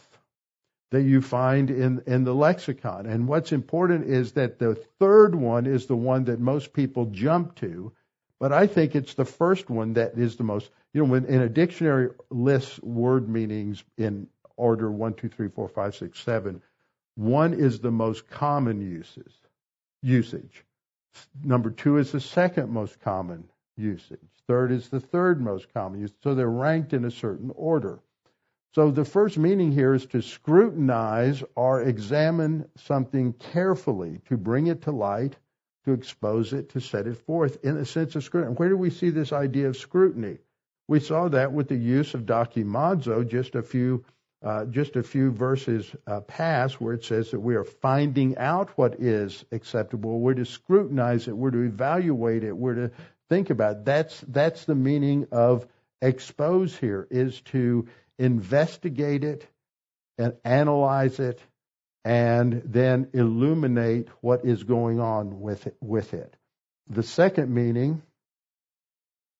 that 0.90 1.02
you 1.02 1.22
find 1.22 1.70
in, 1.70 2.02
in 2.06 2.24
the 2.24 2.34
lexicon. 2.34 3.06
And 3.06 3.26
what's 3.28 3.52
important 3.52 4.06
is 4.06 4.32
that 4.32 4.58
the 4.58 4.74
third 4.98 5.34
one 5.34 5.66
is 5.66 5.86
the 5.86 5.96
one 5.96 6.24
that 6.24 6.40
most 6.40 6.72
people 6.72 7.06
jump 7.06 7.54
to, 7.56 7.92
but 8.38 8.52
I 8.52 8.66
think 8.66 8.94
it's 8.94 9.14
the 9.14 9.24
first 9.24 9.70
one 9.70 9.94
that 9.94 10.18
is 10.18 10.36
the 10.36 10.44
most, 10.44 10.68
you 10.92 11.02
know, 11.02 11.10
when 11.10 11.24
in 11.26 11.40
a 11.40 11.48
dictionary 11.48 12.10
lists 12.28 12.78
word 12.82 13.28
meanings 13.28 13.82
in 13.96 14.26
order 14.56 14.90
one, 14.90 15.14
two, 15.14 15.28
three, 15.28 15.48
four, 15.48 15.68
five, 15.68 15.94
six, 15.94 16.20
seven, 16.20 16.60
one 17.14 17.54
is 17.54 17.78
the 17.78 17.90
most 17.90 18.28
common 18.28 18.80
uses 18.82 19.32
usage. 20.02 20.64
Number 21.44 21.70
two 21.70 21.98
is 21.98 22.12
the 22.12 22.20
second 22.20 22.70
most 22.70 23.00
common 23.00 23.48
usage. 23.76 24.18
Third 24.46 24.72
is 24.72 24.88
the 24.88 25.00
third 25.00 25.40
most 25.40 25.72
common 25.72 26.00
usage. 26.00 26.16
So 26.22 26.34
they're 26.34 26.48
ranked 26.48 26.92
in 26.92 27.04
a 27.04 27.10
certain 27.10 27.52
order. 27.54 28.00
So 28.74 28.90
the 28.90 29.04
first 29.04 29.36
meaning 29.36 29.70
here 29.70 29.92
is 29.92 30.06
to 30.06 30.22
scrutinize 30.22 31.44
or 31.54 31.82
examine 31.82 32.66
something 32.76 33.34
carefully, 33.34 34.20
to 34.28 34.38
bring 34.38 34.68
it 34.68 34.82
to 34.82 34.92
light, 34.92 35.36
to 35.84 35.92
expose 35.92 36.52
it, 36.54 36.70
to 36.70 36.80
set 36.80 37.06
it 37.06 37.18
forth 37.18 37.62
in 37.64 37.76
a 37.76 37.84
sense 37.84 38.16
of 38.16 38.24
scrutiny. 38.24 38.54
Where 38.54 38.70
do 38.70 38.76
we 38.76 38.90
see 38.90 39.10
this 39.10 39.32
idea 39.32 39.68
of 39.68 39.76
scrutiny? 39.76 40.38
We 40.88 41.00
saw 41.00 41.28
that 41.28 41.52
with 41.52 41.68
the 41.68 41.76
use 41.76 42.14
of 42.14 42.22
dokimazo 42.22 43.28
just 43.28 43.54
a 43.54 43.62
few 43.62 44.04
uh, 44.42 44.64
just 44.64 44.96
a 44.96 45.02
few 45.02 45.30
verses 45.30 45.88
uh, 46.06 46.20
past 46.20 46.80
where 46.80 46.94
it 46.94 47.04
says 47.04 47.30
that 47.30 47.40
we 47.40 47.54
are 47.54 47.64
finding 47.64 48.36
out 48.38 48.70
what 48.76 49.00
is 49.00 49.44
acceptable. 49.52 50.18
We're 50.18 50.34
to 50.34 50.44
scrutinize 50.44 51.28
it. 51.28 51.36
We're 51.36 51.52
to 51.52 51.62
evaluate 51.62 52.42
it. 52.42 52.56
We're 52.56 52.74
to 52.74 52.90
think 53.28 53.50
about 53.50 53.76
it. 53.76 53.84
That's, 53.84 54.20
that's 54.26 54.64
the 54.64 54.74
meaning 54.74 55.28
of 55.30 55.66
expose 56.00 56.76
here 56.76 57.06
is 57.10 57.40
to 57.52 57.86
investigate 58.18 59.22
it 59.22 59.46
and 60.18 60.34
analyze 60.44 61.20
it 61.20 61.40
and 62.04 62.62
then 62.64 63.10
illuminate 63.12 64.08
what 64.20 64.44
is 64.44 64.64
going 64.64 64.98
on 64.98 65.40
with 65.40 65.68
it, 65.68 65.76
with 65.80 66.14
it. 66.14 66.34
The 66.90 67.04
second 67.04 67.54
meaning 67.54 68.02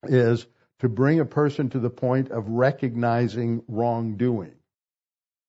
is 0.05 0.47
to 0.79 0.89
bring 0.89 1.19
a 1.19 1.25
person 1.25 1.71
to 1.71 1.81
the 1.81 1.91
point 1.91 2.31
of 2.31 2.49
recognizing 2.49 3.63
wrongdoing 3.67 4.53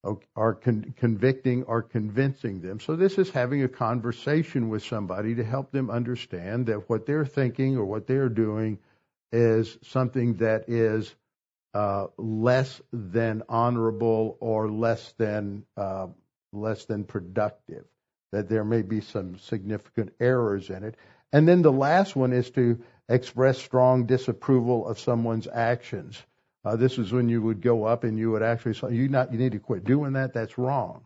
or 0.04 0.56
con- 0.56 0.94
convicting 0.98 1.64
or 1.64 1.82
convincing 1.82 2.62
them. 2.62 2.80
So 2.80 2.96
this 2.96 3.18
is 3.18 3.30
having 3.30 3.64
a 3.64 3.70
conversation 3.70 4.70
with 4.70 4.84
somebody 4.84 5.36
to 5.36 5.44
help 5.44 5.72
them 5.72 5.90
understand 5.90 6.66
that 6.68 6.90
what 6.90 7.06
they're 7.06 7.26
thinking 7.26 7.78
or 7.78 7.86
what 7.86 8.06
they're 8.06 8.30
doing 8.30 8.80
is 9.32 9.78
something 9.82 10.36
that 10.36 10.68
is 10.68 11.16
uh, 11.74 12.08
less 12.18 12.82
than 12.92 13.44
honorable 13.50 14.38
or 14.40 14.70
less 14.70 15.14
than 15.18 15.66
uh, 15.78 16.08
less 16.52 16.86
than 16.86 17.04
productive. 17.04 17.86
That 18.32 18.50
there 18.50 18.64
may 18.64 18.82
be 18.82 19.02
some 19.02 19.38
significant 19.38 20.14
errors 20.20 20.70
in 20.70 20.84
it. 20.84 20.96
And 21.32 21.48
then 21.48 21.62
the 21.62 21.72
last 21.72 22.16
one 22.16 22.34
is 22.34 22.50
to 22.52 22.80
express 23.10 23.58
strong 23.58 24.06
disapproval 24.06 24.88
of 24.88 25.00
someone's 25.00 25.48
actions. 25.48 26.22
Uh, 26.66 26.76
this 26.76 26.98
is 26.98 27.12
when 27.12 27.28
you 27.28 27.42
would 27.42 27.62
go 27.62 27.84
up 27.84 28.04
and 28.04 28.18
you 28.18 28.32
would 28.32 28.44
actually 28.44 28.74
say, 28.74 28.94
you, 28.94 29.10
not, 29.10 29.32
you 29.32 29.38
need 29.38 29.52
to 29.52 29.60
quit 29.60 29.84
doing 29.84 30.14
that. 30.14 30.34
That's 30.34 30.58
wrong. 30.58 31.04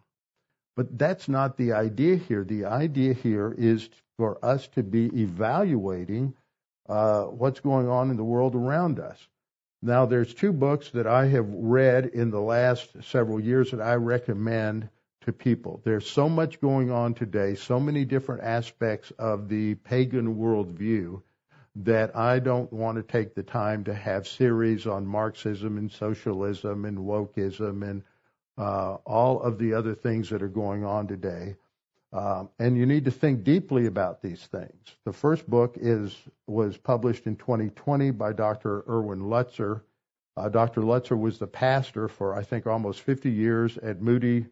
But 0.75 0.97
that's 0.97 1.27
not 1.27 1.57
the 1.57 1.73
idea 1.73 2.17
here. 2.17 2.43
The 2.43 2.65
idea 2.65 3.13
here 3.13 3.53
is 3.57 3.89
for 4.17 4.43
us 4.45 4.67
to 4.69 4.83
be 4.83 5.05
evaluating 5.21 6.35
uh, 6.87 7.23
what's 7.23 7.59
going 7.59 7.89
on 7.89 8.11
in 8.11 8.17
the 8.17 8.23
world 8.23 8.55
around 8.55 8.99
us. 8.99 9.17
Now, 9.81 10.05
there's 10.05 10.33
two 10.33 10.53
books 10.53 10.91
that 10.91 11.07
I 11.07 11.27
have 11.27 11.47
read 11.49 12.05
in 12.05 12.31
the 12.31 12.41
last 12.41 12.89
several 13.03 13.39
years 13.39 13.71
that 13.71 13.81
I 13.81 13.95
recommend 13.95 14.89
to 15.21 15.33
people. 15.33 15.81
There's 15.83 16.09
so 16.09 16.29
much 16.29 16.61
going 16.61 16.89
on 16.89 17.13
today, 17.13 17.55
so 17.55 17.79
many 17.79 18.05
different 18.05 18.43
aspects 18.43 19.11
of 19.19 19.49
the 19.49 19.75
pagan 19.75 20.35
worldview 20.35 21.21
that 21.83 22.15
I 22.15 22.39
don't 22.39 22.71
want 22.73 22.97
to 22.97 23.03
take 23.03 23.35
the 23.35 23.43
time 23.43 23.83
to 23.83 23.93
have 23.93 24.27
series 24.27 24.87
on 24.87 25.05
Marxism 25.05 25.77
and 25.77 25.91
socialism 25.91 26.85
and 26.85 26.97
wokeism 26.97 27.87
and 27.87 28.03
uh, 28.57 28.95
all 29.05 29.39
of 29.41 29.59
the 29.59 29.73
other 29.73 29.93
things 29.93 30.29
that 30.29 30.41
are 30.41 30.47
going 30.47 30.83
on 30.83 31.07
today. 31.07 31.55
Um, 32.13 32.49
and 32.57 32.77
you 32.77 32.85
need 32.85 33.05
to 33.05 33.11
think 33.11 33.43
deeply 33.43 33.85
about 33.85 34.21
these 34.21 34.47
things. 34.47 34.95
The 35.03 35.13
first 35.13 35.47
book 35.47 35.77
is 35.79 36.15
was 36.47 36.77
published 36.77 37.27
in 37.27 37.35
2020 37.35 38.11
by 38.11 38.33
Dr. 38.33 38.83
Erwin 38.87 39.21
Lutzer. 39.21 39.81
Uh, 40.35 40.49
Dr. 40.49 40.81
Lutzer 40.81 41.19
was 41.19 41.37
the 41.37 41.47
pastor 41.47 42.07
for 42.07 42.33
I 42.33 42.43
think 42.43 42.65
almost 42.65 43.01
50 43.01 43.29
years 43.29 43.77
at 43.79 44.01
Moody. 44.01 44.47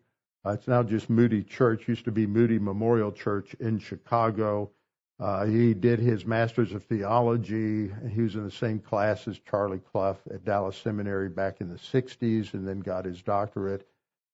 Uh, 0.46 0.52
it's 0.52 0.68
now 0.68 0.84
just 0.84 1.10
Moody 1.10 1.44
Church. 1.44 1.88
Used 1.88 2.06
to 2.06 2.12
be 2.12 2.28
Moody 2.28 2.60
Memorial 2.60 3.12
Church 3.12 3.56
in 3.56 3.80
Chicago. 3.80 4.70
Uh, 5.18 5.46
he 5.46 5.74
did 5.74 6.00
his 6.00 6.26
master's 6.26 6.74
of 6.74 6.84
theology. 6.84 7.90
He 8.12 8.22
was 8.22 8.36
in 8.36 8.44
the 8.44 8.52
same 8.52 8.80
class 8.80 9.28
as 9.28 9.40
Charlie 9.40 9.80
Clough 9.80 10.18
at 10.34 10.44
Dallas 10.44 10.78
Seminary 10.78 11.30
back 11.30 11.62
in 11.62 11.70
the 11.70 11.80
60s, 11.80 12.54
and 12.54 12.68
then 12.68 12.80
got 12.82 13.06
his 13.06 13.22
doctorate. 13.22 13.88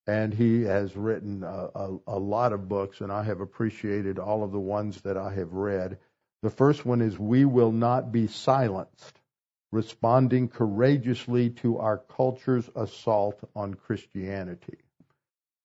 And 0.08 0.34
he 0.34 0.62
has 0.62 0.96
written 0.96 1.44
a, 1.44 1.68
a, 1.74 1.98
a 2.08 2.18
lot 2.18 2.52
of 2.52 2.68
books, 2.68 3.00
and 3.00 3.12
I 3.12 3.22
have 3.22 3.40
appreciated 3.40 4.18
all 4.18 4.42
of 4.42 4.50
the 4.50 4.58
ones 4.58 5.00
that 5.02 5.16
I 5.16 5.32
have 5.34 5.52
read. 5.52 5.98
The 6.42 6.50
first 6.50 6.84
one 6.84 7.00
is 7.00 7.16
We 7.16 7.44
Will 7.44 7.70
Not 7.70 8.10
Be 8.10 8.26
Silenced 8.26 9.20
Responding 9.70 10.48
Courageously 10.48 11.50
to 11.50 11.78
Our 11.78 11.98
Culture's 11.98 12.68
Assault 12.74 13.38
on 13.54 13.74
Christianity. 13.74 14.78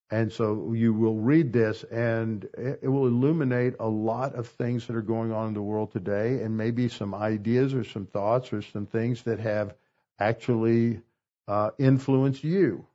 And 0.09 0.31
so 0.31 0.71
you 0.73 0.93
will 0.93 1.17
read 1.17 1.51
this 1.51 1.83
and 1.83 2.47
it 2.57 2.87
will 2.87 3.07
illuminate 3.07 3.73
a 3.79 3.87
lot 3.87 4.35
of 4.35 4.47
things 4.47 4.87
that 4.87 4.95
are 4.95 5.01
going 5.01 5.33
on 5.33 5.49
in 5.49 5.53
the 5.53 5.61
world 5.61 5.91
today 5.91 6.41
and 6.41 6.55
maybe 6.55 6.87
some 6.87 7.13
ideas 7.13 7.73
or 7.73 7.83
some 7.83 8.05
thoughts 8.05 8.53
or 8.53 8.61
some 8.61 8.85
things 8.85 9.23
that 9.23 9.39
have 9.39 9.75
actually 10.17 11.01
uh, 11.47 11.71
influenced 11.77 12.43
you. 12.43 12.85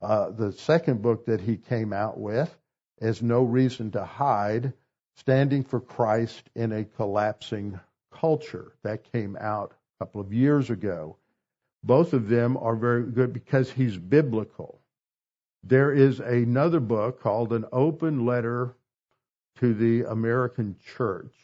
Uh, 0.00 0.30
the 0.30 0.52
second 0.52 1.02
book 1.02 1.26
that 1.26 1.40
he 1.40 1.56
came 1.56 1.92
out 1.92 2.18
with 2.18 2.54
is 3.00 3.22
No 3.22 3.42
Reason 3.42 3.90
to 3.92 4.04
Hide 4.04 4.72
Standing 5.16 5.62
for 5.64 5.80
Christ 5.80 6.42
in 6.54 6.72
a 6.72 6.84
Collapsing 6.84 7.78
Culture. 8.10 8.72
That 8.82 9.12
came 9.12 9.36
out 9.38 9.72
a 9.72 10.04
couple 10.04 10.20
of 10.20 10.32
years 10.32 10.70
ago. 10.70 11.16
Both 11.84 12.14
of 12.14 12.28
them 12.28 12.56
are 12.56 12.76
very 12.76 13.04
good 13.04 13.32
because 13.32 13.70
he's 13.70 13.96
biblical 13.96 14.81
there 15.62 15.92
is 15.92 16.20
another 16.20 16.80
book 16.80 17.20
called 17.20 17.52
An 17.52 17.64
Open 17.72 18.26
Letter 18.26 18.74
to 19.60 19.74
the 19.74 20.02
American 20.10 20.76
Church 20.96 21.34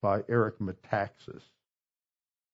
by 0.00 0.22
Eric 0.28 0.58
Metaxas. 0.60 1.42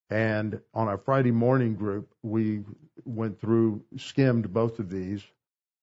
And 0.08 0.60
on 0.74 0.88
our 0.88 0.98
Friday 0.98 1.30
morning 1.30 1.74
group, 1.74 2.14
we 2.22 2.62
went 3.04 3.40
through, 3.40 3.82
skimmed 3.96 4.52
both 4.52 4.78
of 4.78 4.90
these, 4.90 5.22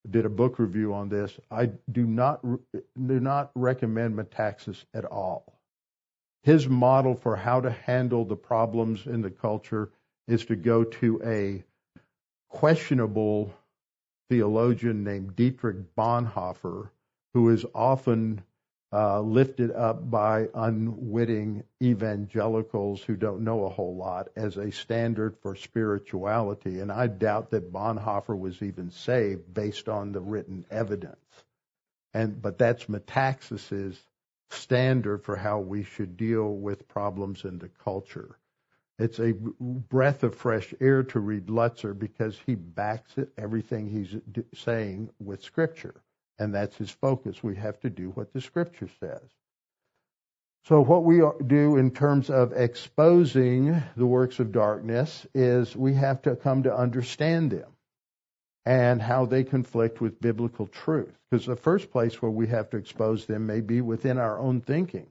did 0.09 0.25
a 0.25 0.29
book 0.29 0.59
review 0.59 0.93
on 0.93 1.09
this. 1.09 1.39
I 1.51 1.71
do 1.91 2.05
not 2.05 2.41
do 2.43 3.19
not 3.19 3.51
recommend 3.55 4.15
Metaxas 4.15 4.83
at 4.93 5.05
all. 5.05 5.59
His 6.43 6.67
model 6.67 7.15
for 7.15 7.35
how 7.35 7.61
to 7.61 7.69
handle 7.69 8.23
the 8.23 8.35
problems 8.35 9.05
in 9.05 9.21
the 9.21 9.29
culture 9.29 9.91
is 10.27 10.45
to 10.45 10.55
go 10.55 10.83
to 10.83 11.21
a 11.23 11.63
questionable 12.49 13.53
theologian 14.29 15.03
named 15.03 15.35
Dietrich 15.35 15.95
Bonhoeffer, 15.95 16.89
who 17.33 17.49
is 17.49 17.65
often 17.73 18.43
uh, 18.91 19.21
lifted 19.21 19.71
up 19.71 20.09
by 20.09 20.47
unwitting 20.53 21.63
evangelicals 21.81 23.03
who 23.03 23.15
don't 23.15 23.43
know 23.43 23.65
a 23.65 23.69
whole 23.69 23.95
lot 23.95 24.29
as 24.35 24.57
a 24.57 24.71
standard 24.71 25.37
for 25.41 25.55
spirituality. 25.55 26.79
And 26.79 26.91
I 26.91 27.07
doubt 27.07 27.51
that 27.51 27.71
Bonhoeffer 27.71 28.37
was 28.37 28.61
even 28.63 28.89
saved 28.89 29.53
based 29.53 29.89
on 29.89 30.11
the 30.11 30.21
written 30.21 30.65
evidence. 30.71 31.17
And 32.15 32.41
but 32.41 32.57
that's 32.57 32.85
Metaxas's 32.85 33.95
standard 34.49 35.23
for 35.23 35.35
how 35.35 35.59
we 35.59 35.83
should 35.83 36.17
deal 36.17 36.51
with 36.51 36.87
problems 36.87 37.45
in 37.45 37.59
the 37.59 37.69
culture. 37.83 38.38
It's 38.99 39.19
a 39.19 39.33
breath 39.33 40.23
of 40.23 40.35
fresh 40.35 40.73
air 40.81 41.03
to 41.03 41.19
read 41.21 41.47
Lutzer 41.47 41.97
because 41.97 42.37
he 42.45 42.55
backs 42.55 43.17
it, 43.17 43.29
everything 43.37 43.89
he's 43.89 44.15
saying 44.53 45.09
with 45.19 45.41
Scripture. 45.41 45.95
And 46.37 46.53
that's 46.53 46.75
his 46.75 46.91
focus. 46.91 47.41
We 47.41 47.55
have 47.55 47.79
to 47.79 47.89
do 47.89 48.09
what 48.09 48.33
the 48.33 48.41
Scripture 48.41 48.89
says. 48.99 49.21
So, 50.65 50.81
what 50.81 51.05
we 51.05 51.21
do 51.47 51.77
in 51.77 51.91
terms 51.91 52.29
of 52.29 52.51
exposing 52.53 53.81
the 53.95 54.05
works 54.05 54.39
of 54.39 54.51
darkness 54.51 55.25
is 55.33 55.75
we 55.75 55.93
have 55.93 56.21
to 56.23 56.35
come 56.35 56.63
to 56.63 56.75
understand 56.75 57.51
them 57.51 57.71
and 58.65 59.01
how 59.01 59.25
they 59.25 59.45
conflict 59.45 60.01
with 60.01 60.19
biblical 60.19 60.67
truth. 60.67 61.17
Because 61.31 61.45
the 61.45 61.55
first 61.55 61.89
place 61.89 62.21
where 62.21 62.31
we 62.31 62.47
have 62.47 62.69
to 62.71 62.77
expose 62.77 63.25
them 63.25 63.47
may 63.47 63.61
be 63.61 63.79
within 63.81 64.17
our 64.17 64.37
own 64.37 64.59
thinking. 64.61 65.07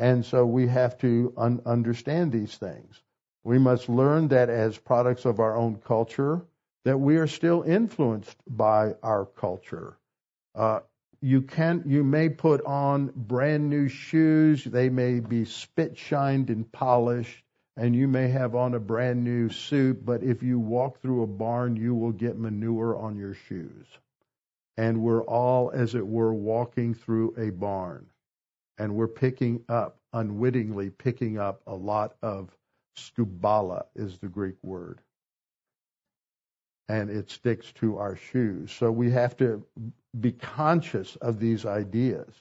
And 0.00 0.24
so 0.24 0.46
we 0.46 0.66
have 0.68 0.96
to 1.00 1.34
un- 1.36 1.60
understand 1.66 2.32
these 2.32 2.56
things. 2.56 3.02
We 3.44 3.58
must 3.58 3.90
learn 3.90 4.28
that 4.28 4.48
as 4.48 4.78
products 4.78 5.26
of 5.26 5.40
our 5.40 5.54
own 5.54 5.76
culture, 5.76 6.40
that 6.86 6.96
we 6.96 7.18
are 7.18 7.26
still 7.26 7.62
influenced 7.64 8.38
by 8.46 8.94
our 9.02 9.26
culture. 9.26 9.98
Uh, 10.54 10.80
you 11.20 11.42
can 11.42 11.82
you 11.84 12.02
may 12.02 12.30
put 12.30 12.64
on 12.64 13.12
brand 13.14 13.68
new 13.68 13.88
shoes. 13.88 14.64
They 14.64 14.88
may 14.88 15.20
be 15.20 15.44
spit 15.44 15.98
shined 15.98 16.48
and 16.48 16.72
polished, 16.72 17.44
and 17.76 17.94
you 17.94 18.08
may 18.08 18.28
have 18.28 18.54
on 18.54 18.72
a 18.72 18.80
brand 18.80 19.22
new 19.22 19.50
suit. 19.50 20.02
But 20.06 20.22
if 20.22 20.42
you 20.42 20.58
walk 20.58 21.02
through 21.02 21.24
a 21.24 21.26
barn, 21.26 21.76
you 21.76 21.94
will 21.94 22.12
get 22.12 22.38
manure 22.38 22.96
on 22.96 23.18
your 23.18 23.34
shoes. 23.34 23.86
And 24.78 25.02
we're 25.02 25.24
all, 25.24 25.70
as 25.72 25.94
it 25.94 26.06
were, 26.06 26.32
walking 26.32 26.94
through 26.94 27.34
a 27.36 27.50
barn 27.50 28.06
and 28.80 28.94
we're 28.94 29.08
picking 29.08 29.62
up, 29.68 29.98
unwittingly 30.14 30.88
picking 30.88 31.38
up 31.38 31.60
a 31.66 31.74
lot 31.74 32.16
of 32.22 32.48
skubala 32.96 33.84
is 33.94 34.18
the 34.18 34.26
Greek 34.26 34.56
word. 34.62 35.02
And 36.88 37.10
it 37.10 37.30
sticks 37.30 37.70
to 37.72 37.98
our 37.98 38.16
shoes. 38.16 38.72
So 38.72 38.90
we 38.90 39.10
have 39.10 39.36
to 39.36 39.66
be 40.18 40.32
conscious 40.32 41.14
of 41.16 41.38
these 41.38 41.66
ideas. 41.66 42.32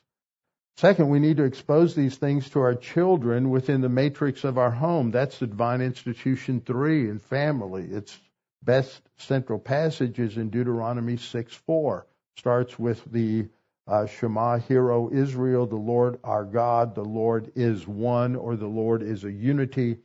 Second, 0.77 1.09
we 1.09 1.19
need 1.19 1.37
to 1.37 1.43
expose 1.43 1.93
these 1.93 2.15
things 2.15 2.49
to 2.51 2.61
our 2.61 2.73
children 2.73 3.49
within 3.49 3.81
the 3.81 3.89
matrix 3.89 4.45
of 4.45 4.57
our 4.57 4.71
home. 4.71 5.11
That's 5.11 5.39
the 5.39 5.47
Divine 5.47 5.81
Institution 5.81 6.61
3 6.61 7.09
and 7.09 7.21
family. 7.21 7.83
Its 7.83 8.17
best 8.63 9.01
central 9.17 9.59
passage 9.59 10.19
is 10.19 10.37
in 10.37 10.51
Deuteronomy 10.51 11.17
6 11.17 11.53
4. 11.53 12.07
Starts 12.37 12.79
with 12.79 13.03
the 13.11 13.49
uh, 13.89 14.05
Shema, 14.05 14.59
Hero 14.59 15.09
Israel, 15.11 15.65
the 15.65 15.75
Lord 15.75 16.19
our 16.23 16.45
God, 16.45 16.93
the 16.93 17.03
Lord 17.03 17.51
is 17.55 17.87
one, 17.87 18.35
or 18.35 18.55
the 18.55 18.67
Lord 18.67 19.01
is 19.01 19.23
a 19.23 19.31
unity. 19.31 19.97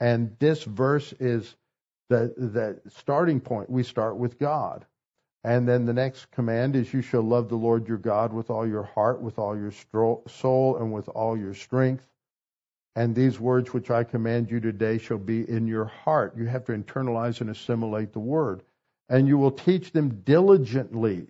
And 0.00 0.36
this 0.40 0.64
verse 0.64 1.14
is 1.20 1.54
the, 2.08 2.34
the 2.36 2.80
starting 2.90 3.40
point. 3.40 3.70
We 3.70 3.84
start 3.84 4.16
with 4.16 4.38
God. 4.38 4.84
And 5.44 5.68
then 5.68 5.86
the 5.86 5.92
next 5.92 6.30
command 6.30 6.76
is, 6.76 6.92
You 6.92 7.02
shall 7.02 7.22
love 7.22 7.48
the 7.48 7.56
Lord 7.56 7.88
your 7.88 7.98
God 7.98 8.32
with 8.32 8.50
all 8.50 8.66
your 8.66 8.82
heart, 8.82 9.20
with 9.20 9.38
all 9.38 9.56
your 9.56 9.72
soul, 9.72 10.76
and 10.76 10.92
with 10.92 11.08
all 11.08 11.36
your 11.36 11.54
strength. 11.54 12.06
And 12.94 13.14
these 13.14 13.40
words 13.40 13.72
which 13.72 13.90
I 13.90 14.04
command 14.04 14.50
you 14.50 14.60
today 14.60 14.98
shall 14.98 15.18
be 15.18 15.48
in 15.48 15.66
your 15.66 15.86
heart. 15.86 16.36
You 16.36 16.46
have 16.46 16.64
to 16.66 16.72
internalize 16.72 17.40
and 17.40 17.50
assimilate 17.50 18.12
the 18.12 18.20
word. 18.20 18.62
And 19.08 19.26
you 19.26 19.38
will 19.38 19.50
teach 19.50 19.92
them 19.92 20.22
diligently. 20.24 21.28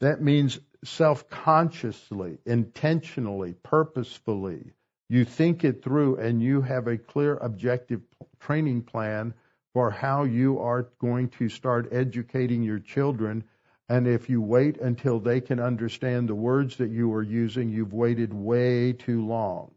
That 0.00 0.22
means 0.22 0.60
self 0.84 1.28
consciously, 1.28 2.38
intentionally, 2.46 3.54
purposefully. 3.62 4.72
You 5.08 5.24
think 5.24 5.64
it 5.64 5.82
through 5.82 6.16
and 6.16 6.42
you 6.42 6.60
have 6.62 6.86
a 6.86 6.98
clear 6.98 7.36
objective 7.38 8.02
training 8.38 8.82
plan 8.82 9.34
for 9.72 9.90
how 9.90 10.24
you 10.24 10.58
are 10.58 10.88
going 10.98 11.28
to 11.30 11.48
start 11.48 11.92
educating 11.92 12.62
your 12.62 12.78
children. 12.78 13.44
And 13.88 14.06
if 14.06 14.28
you 14.28 14.42
wait 14.42 14.78
until 14.78 15.18
they 15.18 15.40
can 15.40 15.58
understand 15.60 16.28
the 16.28 16.34
words 16.34 16.76
that 16.76 16.90
you 16.90 17.12
are 17.14 17.22
using, 17.22 17.70
you've 17.70 17.94
waited 17.94 18.34
way 18.34 18.92
too 18.92 19.24
long. 19.26 19.70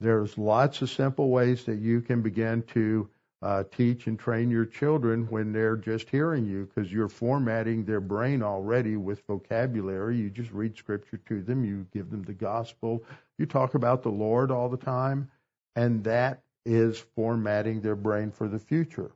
There's 0.00 0.36
lots 0.36 0.82
of 0.82 0.90
simple 0.90 1.30
ways 1.30 1.64
that 1.64 1.78
you 1.78 2.02
can 2.02 2.20
begin 2.20 2.62
to 2.74 3.08
uh, 3.44 3.62
teach 3.70 4.06
and 4.06 4.18
train 4.18 4.50
your 4.50 4.64
children 4.64 5.26
when 5.28 5.52
they're 5.52 5.76
just 5.76 6.08
hearing 6.08 6.46
you 6.46 6.64
because 6.64 6.90
you're 6.90 7.10
formatting 7.10 7.84
their 7.84 8.00
brain 8.00 8.42
already 8.42 8.96
with 8.96 9.22
vocabulary. 9.26 10.16
You 10.16 10.30
just 10.30 10.50
read 10.50 10.78
scripture 10.78 11.18
to 11.28 11.42
them, 11.42 11.62
you 11.62 11.86
give 11.92 12.10
them 12.10 12.22
the 12.22 12.32
gospel, 12.32 13.04
you 13.36 13.44
talk 13.44 13.74
about 13.74 14.02
the 14.02 14.08
Lord 14.08 14.50
all 14.50 14.70
the 14.70 14.78
time, 14.78 15.30
and 15.76 16.02
that 16.04 16.42
is 16.64 16.98
formatting 17.14 17.82
their 17.82 17.96
brain 17.96 18.30
for 18.30 18.48
the 18.48 18.58
future. 18.58 19.12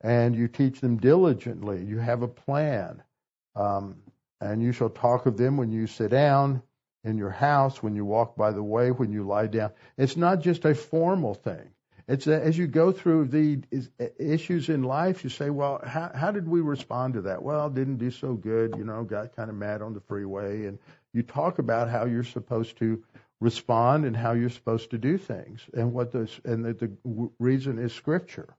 And 0.00 0.34
you 0.34 0.48
teach 0.48 0.80
them 0.80 0.96
diligently. 0.96 1.84
You 1.84 1.98
have 1.98 2.22
a 2.22 2.28
plan. 2.28 3.04
Um, 3.54 3.96
and 4.40 4.60
you 4.62 4.72
shall 4.72 4.88
talk 4.88 5.26
of 5.26 5.36
them 5.36 5.56
when 5.56 5.70
you 5.70 5.86
sit 5.86 6.10
down 6.10 6.62
in 7.04 7.18
your 7.18 7.30
house, 7.30 7.80
when 7.80 7.94
you 7.94 8.04
walk 8.04 8.34
by 8.34 8.50
the 8.50 8.62
way, 8.62 8.90
when 8.90 9.12
you 9.12 9.22
lie 9.22 9.46
down. 9.46 9.70
It's 9.96 10.16
not 10.16 10.40
just 10.40 10.64
a 10.64 10.74
formal 10.74 11.34
thing. 11.34 11.70
It's 12.10 12.26
a, 12.26 12.42
as 12.44 12.58
you 12.58 12.66
go 12.66 12.90
through 12.90 13.26
the 13.26 13.62
issues 14.18 14.68
in 14.68 14.82
life, 14.82 15.22
you 15.22 15.30
say, 15.30 15.48
well, 15.48 15.80
how, 15.86 16.10
how 16.12 16.32
did 16.32 16.48
we 16.48 16.60
respond 16.60 17.14
to 17.14 17.20
that? 17.22 17.40
Well, 17.40 17.70
didn't 17.70 17.98
do 17.98 18.10
so 18.10 18.34
good, 18.34 18.74
you 18.76 18.82
know, 18.84 19.04
got 19.04 19.36
kind 19.36 19.48
of 19.48 19.54
mad 19.54 19.80
on 19.80 19.94
the 19.94 20.00
freeway. 20.00 20.66
And 20.66 20.80
you 21.12 21.22
talk 21.22 21.60
about 21.60 21.88
how 21.88 22.06
you're 22.06 22.24
supposed 22.24 22.78
to 22.78 23.04
respond 23.40 24.06
and 24.06 24.16
how 24.16 24.32
you're 24.32 24.50
supposed 24.50 24.90
to 24.90 24.98
do 24.98 25.18
things 25.18 25.60
and 25.72 25.92
what 25.92 26.10
the, 26.10 26.28
and 26.44 26.64
the, 26.64 26.72
the 26.74 27.30
reason 27.38 27.78
is 27.78 27.92
scripture. 27.92 28.56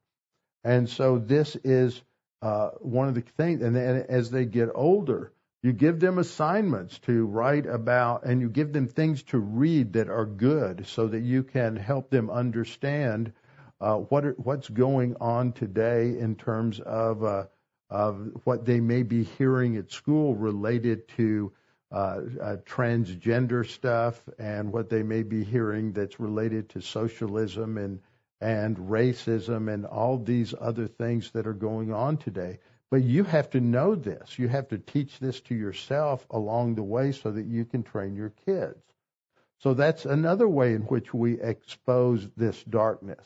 And 0.63 0.89
so 0.89 1.17
this 1.17 1.57
is 1.57 2.01
uh, 2.41 2.69
one 2.79 3.09
of 3.09 3.15
the 3.15 3.21
things, 3.37 3.61
and, 3.61 3.75
and 3.75 4.09
as 4.09 4.31
they 4.31 4.45
get 4.45 4.69
older, 4.73 5.33
you 5.61 5.73
give 5.73 5.99
them 5.99 6.17
assignments 6.17 6.97
to 6.99 7.25
write 7.25 7.65
about, 7.65 8.23
and 8.23 8.41
you 8.41 8.49
give 8.49 8.73
them 8.73 8.87
things 8.87 9.23
to 9.23 9.37
read 9.37 9.93
that 9.93 10.09
are 10.09 10.25
good 10.25 10.87
so 10.87 11.07
that 11.07 11.19
you 11.19 11.43
can 11.43 11.75
help 11.75 12.09
them 12.09 12.31
understand 12.31 13.33
uh, 13.81 13.95
what 13.95 14.25
are, 14.25 14.35
what's 14.37 14.69
going 14.69 15.15
on 15.19 15.51
today 15.51 16.17
in 16.17 16.35
terms 16.35 16.79
of, 16.79 17.23
uh, 17.23 17.45
of 17.89 18.31
what 18.43 18.65
they 18.65 18.79
may 18.79 19.03
be 19.03 19.23
hearing 19.23 19.75
at 19.75 19.91
school 19.91 20.35
related 20.35 21.07
to 21.09 21.51
uh, 21.91 22.21
uh, 22.41 22.55
transgender 22.65 23.67
stuff 23.67 24.21
and 24.39 24.71
what 24.71 24.89
they 24.89 25.03
may 25.03 25.23
be 25.23 25.43
hearing 25.43 25.91
that's 25.91 26.19
related 26.19 26.69
to 26.69 26.79
socialism 26.79 27.77
and 27.77 27.99
and 28.41 28.75
racism 28.77 29.71
and 29.71 29.85
all 29.85 30.17
these 30.17 30.53
other 30.59 30.87
things 30.87 31.31
that 31.31 31.45
are 31.45 31.53
going 31.53 31.93
on 31.93 32.17
today. 32.17 32.57
But 32.89 33.03
you 33.03 33.23
have 33.23 33.51
to 33.51 33.61
know 33.61 33.95
this. 33.95 34.37
You 34.37 34.47
have 34.47 34.67
to 34.69 34.79
teach 34.79 35.19
this 35.19 35.39
to 35.41 35.55
yourself 35.55 36.25
along 36.31 36.75
the 36.75 36.83
way 36.83 37.11
so 37.11 37.31
that 37.31 37.45
you 37.45 37.65
can 37.65 37.83
train 37.83 38.15
your 38.15 38.33
kids. 38.45 38.81
So 39.59 39.75
that's 39.75 40.05
another 40.05 40.47
way 40.47 40.73
in 40.73 40.81
which 40.81 41.13
we 41.13 41.39
expose 41.39 42.27
this 42.35 42.61
darkness. 42.63 43.25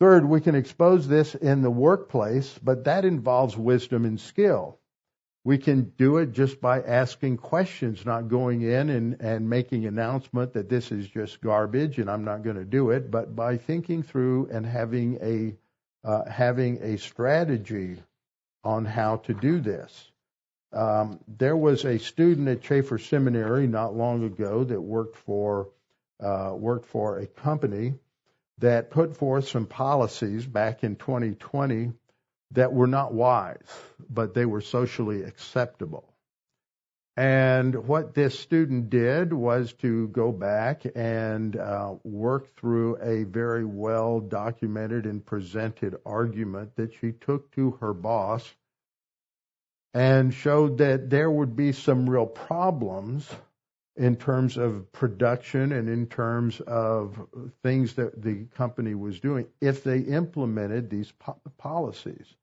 Third, 0.00 0.24
we 0.24 0.40
can 0.40 0.54
expose 0.54 1.06
this 1.06 1.34
in 1.34 1.60
the 1.60 1.70
workplace, 1.70 2.58
but 2.62 2.84
that 2.84 3.04
involves 3.04 3.54
wisdom 3.54 4.06
and 4.06 4.18
skill. 4.18 4.78
We 5.44 5.58
can 5.58 5.92
do 5.98 6.16
it 6.16 6.32
just 6.32 6.58
by 6.58 6.80
asking 6.80 7.36
questions, 7.36 8.06
not 8.06 8.28
going 8.28 8.62
in 8.62 8.88
and, 8.88 9.20
and 9.20 9.48
making 9.48 9.84
announcement 9.84 10.54
that 10.54 10.70
this 10.70 10.90
is 10.90 11.06
just 11.06 11.42
garbage 11.42 11.98
and 11.98 12.10
I'm 12.10 12.24
not 12.24 12.42
going 12.42 12.56
to 12.56 12.64
do 12.64 12.90
it, 12.90 13.10
but 13.10 13.36
by 13.36 13.58
thinking 13.58 14.02
through 14.02 14.48
and 14.50 14.64
having 14.64 15.18
a 15.22 15.56
uh, 16.02 16.30
having 16.30 16.78
a 16.82 16.96
strategy 16.96 18.02
on 18.64 18.86
how 18.86 19.16
to 19.16 19.34
do 19.34 19.60
this. 19.60 20.10
Um, 20.72 21.20
there 21.28 21.56
was 21.56 21.84
a 21.84 21.98
student 21.98 22.48
at 22.48 22.62
Chafer 22.62 22.98
Seminary 22.98 23.66
not 23.66 23.94
long 23.94 24.24
ago 24.24 24.64
that 24.64 24.80
worked 24.80 25.16
for 25.16 25.68
uh, 26.20 26.54
worked 26.54 26.86
for 26.86 27.18
a 27.18 27.26
company 27.26 27.94
that 28.60 28.90
put 28.90 29.16
forth 29.16 29.48
some 29.48 29.66
policies 29.66 30.46
back 30.46 30.84
in 30.84 30.96
2020 30.96 31.92
that 32.52 32.72
were 32.72 32.86
not 32.86 33.12
wise, 33.12 33.58
but 34.08 34.34
they 34.34 34.44
were 34.44 34.60
socially 34.60 35.22
acceptable. 35.22 36.04
And 37.16 37.86
what 37.86 38.14
this 38.14 38.38
student 38.38 38.88
did 38.88 39.32
was 39.32 39.72
to 39.74 40.08
go 40.08 40.32
back 40.32 40.82
and 40.94 41.56
uh, 41.56 41.94
work 42.02 42.56
through 42.56 42.96
a 43.02 43.24
very 43.24 43.64
well 43.64 44.20
documented 44.20 45.04
and 45.04 45.24
presented 45.24 45.96
argument 46.06 46.76
that 46.76 46.94
she 47.00 47.12
took 47.12 47.50
to 47.56 47.72
her 47.80 47.92
boss 47.92 48.48
and 49.92 50.32
showed 50.32 50.78
that 50.78 51.10
there 51.10 51.30
would 51.30 51.56
be 51.56 51.72
some 51.72 52.08
real 52.08 52.26
problems 52.26 53.28
in 54.00 54.16
terms 54.16 54.56
of 54.56 54.90
production 54.92 55.72
and 55.72 55.86
in 55.86 56.06
terms 56.06 56.58
of 56.62 57.20
things 57.62 57.96
that 57.96 58.22
the 58.22 58.46
company 58.56 58.94
was 58.94 59.20
doing 59.20 59.46
if 59.60 59.84
they 59.84 59.98
implemented 59.98 60.88
these 60.88 61.12
po- 61.12 61.38
policies. 61.58 62.34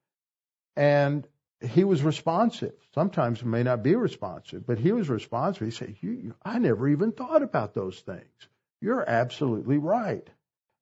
And 0.76 1.26
he 1.60 1.82
was 1.82 2.04
responsive. 2.04 2.74
Sometimes 2.94 3.42
may 3.42 3.64
not 3.64 3.82
be 3.82 3.96
responsive, 3.96 4.64
but 4.68 4.78
he 4.78 4.92
was 4.92 5.08
responsive. 5.08 5.66
He 5.66 5.72
said, 5.72 5.96
you, 6.00 6.12
you, 6.12 6.34
I 6.44 6.60
never 6.60 6.86
even 6.86 7.10
thought 7.10 7.42
about 7.42 7.74
those 7.74 7.98
things. 7.98 8.48
You're 8.80 9.04
absolutely 9.10 9.78
right. 9.78 10.30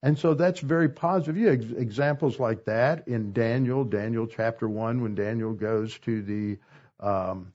And 0.02 0.18
so 0.18 0.34
that's 0.34 0.60
very 0.60 0.90
positive. 0.90 1.38
You 1.38 1.48
have 1.48 1.72
examples 1.78 2.38
like 2.38 2.66
that 2.66 3.08
in 3.08 3.32
Daniel, 3.32 3.82
Daniel 3.82 4.26
chapter 4.26 4.68
1, 4.68 5.00
when 5.00 5.14
Daniel 5.14 5.54
goes 5.54 5.98
to 6.00 6.20
the 6.20 6.58
um, 7.00 7.54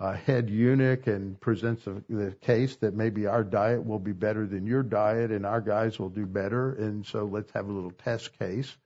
uh, 0.00 0.12
head 0.12 0.48
eunuch 0.48 1.06
and 1.06 1.40
presents 1.40 1.86
a, 1.86 2.02
the 2.08 2.32
case 2.40 2.76
that 2.76 2.94
maybe 2.94 3.26
our 3.26 3.42
diet 3.42 3.84
will 3.84 3.98
be 3.98 4.12
better 4.12 4.46
than 4.46 4.66
your 4.66 4.82
diet 4.82 5.30
and 5.30 5.44
our 5.44 5.60
guys 5.60 5.98
will 5.98 6.08
do 6.08 6.24
better. 6.24 6.74
And 6.74 7.04
so 7.04 7.24
let's 7.24 7.50
have 7.52 7.68
a 7.68 7.72
little 7.72 7.90
test 7.90 8.38
case. 8.38 8.76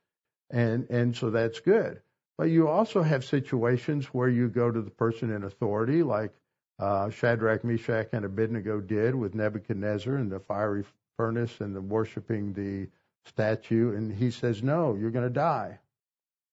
And, 0.50 0.88
and 0.90 1.14
so 1.14 1.30
that's 1.30 1.60
good. 1.60 2.00
But 2.38 2.50
you 2.50 2.68
also 2.68 3.02
have 3.02 3.24
situations 3.24 4.06
where 4.06 4.28
you 4.28 4.48
go 4.48 4.70
to 4.70 4.80
the 4.80 4.90
person 4.90 5.30
in 5.30 5.44
authority, 5.44 6.02
like 6.02 6.32
uh, 6.78 7.10
Shadrach, 7.10 7.62
Meshach, 7.62 8.08
and 8.12 8.24
Abednego 8.24 8.80
did 8.80 9.14
with 9.14 9.34
Nebuchadnezzar 9.34 10.16
in 10.16 10.28
the 10.28 10.40
fiery 10.40 10.84
furnace 11.16 11.60
and 11.60 11.76
the 11.76 11.80
worshiping 11.80 12.52
the 12.54 12.88
statue, 13.26 13.94
and 13.94 14.12
he 14.12 14.30
says, 14.30 14.62
No, 14.62 14.94
you're 14.94 15.10
going 15.10 15.26
to 15.26 15.30
die. 15.30 15.78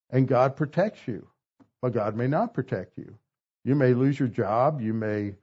And 0.09 0.27
God 0.27 0.55
protects 0.55 1.07
you, 1.07 1.27
but 1.81 1.93
God 1.93 2.15
may 2.15 2.27
not 2.27 2.53
protect 2.53 2.97
you. 2.97 3.15
You 3.63 3.75
may 3.75 3.93
lose 3.93 4.19
your 4.19 4.29
job, 4.29 4.81
you 4.81 4.93
may 4.93 5.35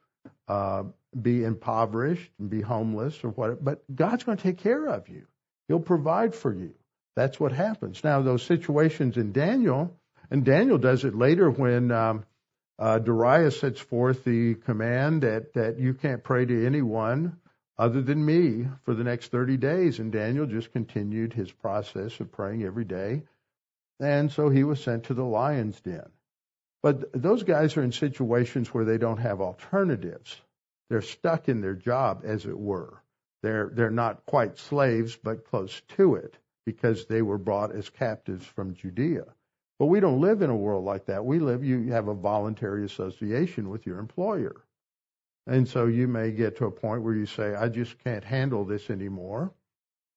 uh, 0.48 0.84
be 1.20 1.44
impoverished 1.44 2.30
and 2.38 2.50
be 2.50 2.60
homeless 2.60 3.22
or 3.24 3.30
what, 3.30 3.64
but 3.64 3.82
God's 3.94 4.24
going 4.24 4.38
to 4.38 4.42
take 4.42 4.58
care 4.58 4.86
of 4.86 5.08
you. 5.08 5.26
He'll 5.68 5.80
provide 5.80 6.34
for 6.34 6.52
you. 6.52 6.74
That's 7.14 7.40
what 7.40 7.52
happens. 7.52 8.04
Now, 8.04 8.22
those 8.22 8.42
situations 8.42 9.16
in 9.16 9.32
Daniel, 9.32 9.96
and 10.30 10.44
Daniel 10.44 10.78
does 10.78 11.04
it 11.04 11.14
later 11.14 11.50
when 11.50 11.90
um, 11.90 12.24
uh, 12.78 12.98
Darius 12.98 13.60
sets 13.60 13.80
forth 13.80 14.24
the 14.24 14.54
command 14.54 15.22
that, 15.22 15.54
that 15.54 15.78
you 15.78 15.94
can't 15.94 16.22
pray 16.22 16.44
to 16.44 16.66
anyone 16.66 17.38
other 17.78 18.02
than 18.02 18.24
me 18.24 18.66
for 18.84 18.94
the 18.94 19.04
next 19.04 19.30
30 19.30 19.56
days. 19.56 19.98
And 19.98 20.12
Daniel 20.12 20.46
just 20.46 20.72
continued 20.72 21.32
his 21.32 21.50
process 21.50 22.20
of 22.20 22.32
praying 22.32 22.64
every 22.64 22.84
day. 22.84 23.22
And 23.98 24.30
so 24.30 24.50
he 24.50 24.62
was 24.62 24.82
sent 24.82 25.04
to 25.04 25.14
the 25.14 25.24
lion's 25.24 25.80
den. 25.80 26.10
But 26.86 27.20
those 27.20 27.42
guys 27.42 27.76
are 27.76 27.82
in 27.82 27.90
situations 27.90 28.72
where 28.72 28.84
they 28.84 28.96
don't 28.96 29.18
have 29.18 29.40
alternatives. 29.40 30.40
They're 30.88 31.02
stuck 31.02 31.48
in 31.48 31.60
their 31.60 31.74
job, 31.74 32.22
as 32.24 32.46
it 32.46 32.56
were. 32.56 33.02
They're, 33.42 33.72
they're 33.74 33.90
not 33.90 34.24
quite 34.24 34.56
slaves, 34.56 35.16
but 35.16 35.46
close 35.46 35.82
to 35.96 36.14
it 36.14 36.38
because 36.64 37.06
they 37.06 37.22
were 37.22 37.38
brought 37.38 37.74
as 37.74 37.88
captives 37.88 38.46
from 38.46 38.74
Judea. 38.74 39.24
But 39.80 39.86
we 39.86 39.98
don't 39.98 40.20
live 40.20 40.42
in 40.42 40.50
a 40.50 40.56
world 40.56 40.84
like 40.84 41.06
that. 41.06 41.24
We 41.24 41.40
live, 41.40 41.64
you 41.64 41.90
have 41.90 42.06
a 42.06 42.14
voluntary 42.14 42.84
association 42.84 43.68
with 43.68 43.84
your 43.84 43.98
employer. 43.98 44.54
And 45.44 45.66
so 45.66 45.86
you 45.86 46.06
may 46.06 46.30
get 46.30 46.58
to 46.58 46.66
a 46.66 46.70
point 46.70 47.02
where 47.02 47.16
you 47.16 47.26
say, 47.26 47.56
I 47.56 47.68
just 47.68 47.98
can't 48.04 48.22
handle 48.22 48.64
this 48.64 48.90
anymore. 48.90 49.52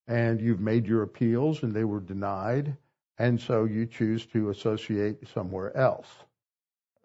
And 0.07 0.39
you've 0.39 0.61
made 0.61 0.85
your 0.85 1.01
appeals 1.01 1.63
and 1.63 1.73
they 1.73 1.83
were 1.83 1.99
denied. 1.99 2.77
And 3.17 3.41
so 3.41 3.65
you 3.65 3.87
choose 3.87 4.23
to 4.27 4.51
associate 4.51 5.27
somewhere 5.29 5.75
else. 5.75 6.05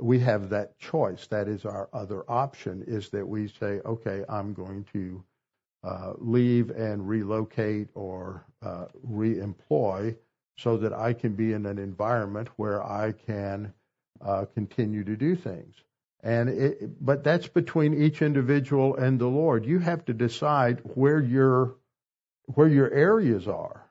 We 0.00 0.18
have 0.20 0.50
that 0.50 0.78
choice. 0.78 1.26
That 1.28 1.48
is 1.48 1.64
our 1.64 1.88
other 1.92 2.24
option 2.30 2.84
is 2.86 3.10
that 3.10 3.26
we 3.26 3.48
say, 3.48 3.80
okay, 3.84 4.24
I'm 4.28 4.52
going 4.54 4.84
to 4.92 5.24
uh, 5.84 6.14
leave 6.18 6.70
and 6.70 7.08
relocate 7.08 7.88
or 7.94 8.44
uh, 8.62 8.86
reemploy 9.06 10.16
so 10.56 10.78
that 10.78 10.92
I 10.92 11.12
can 11.12 11.34
be 11.34 11.52
in 11.52 11.66
an 11.66 11.78
environment 11.78 12.48
where 12.56 12.82
I 12.82 13.12
can 13.12 13.72
uh, 14.24 14.46
continue 14.54 15.04
to 15.04 15.16
do 15.16 15.36
things. 15.36 15.74
And 16.22 16.48
it, 16.48 17.04
but 17.04 17.22
that's 17.22 17.48
between 17.48 18.02
each 18.02 18.22
individual 18.22 18.96
and 18.96 19.18
the 19.18 19.26
Lord. 19.26 19.66
You 19.66 19.78
have 19.80 20.04
to 20.06 20.14
decide 20.14 20.80
where 20.94 21.20
your 21.20 21.74
where 22.46 22.68
your 22.68 22.90
areas 22.90 23.46
are. 23.46 23.83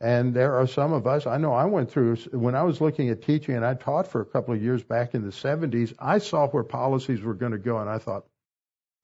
And 0.00 0.34
there 0.34 0.54
are 0.54 0.66
some 0.66 0.92
of 0.92 1.06
us, 1.06 1.26
I 1.26 1.38
know 1.38 1.54
I 1.54 1.64
went 1.64 1.90
through, 1.90 2.16
when 2.32 2.54
I 2.54 2.62
was 2.64 2.80
looking 2.82 3.08
at 3.08 3.22
teaching 3.22 3.56
and 3.56 3.64
I 3.64 3.74
taught 3.74 4.06
for 4.06 4.20
a 4.20 4.26
couple 4.26 4.52
of 4.52 4.62
years 4.62 4.82
back 4.82 5.14
in 5.14 5.22
the 5.22 5.30
70s, 5.30 5.94
I 5.98 6.18
saw 6.18 6.48
where 6.48 6.64
policies 6.64 7.22
were 7.22 7.34
going 7.34 7.52
to 7.52 7.58
go 7.58 7.78
and 7.78 7.88
I 7.88 7.98
thought, 7.98 8.26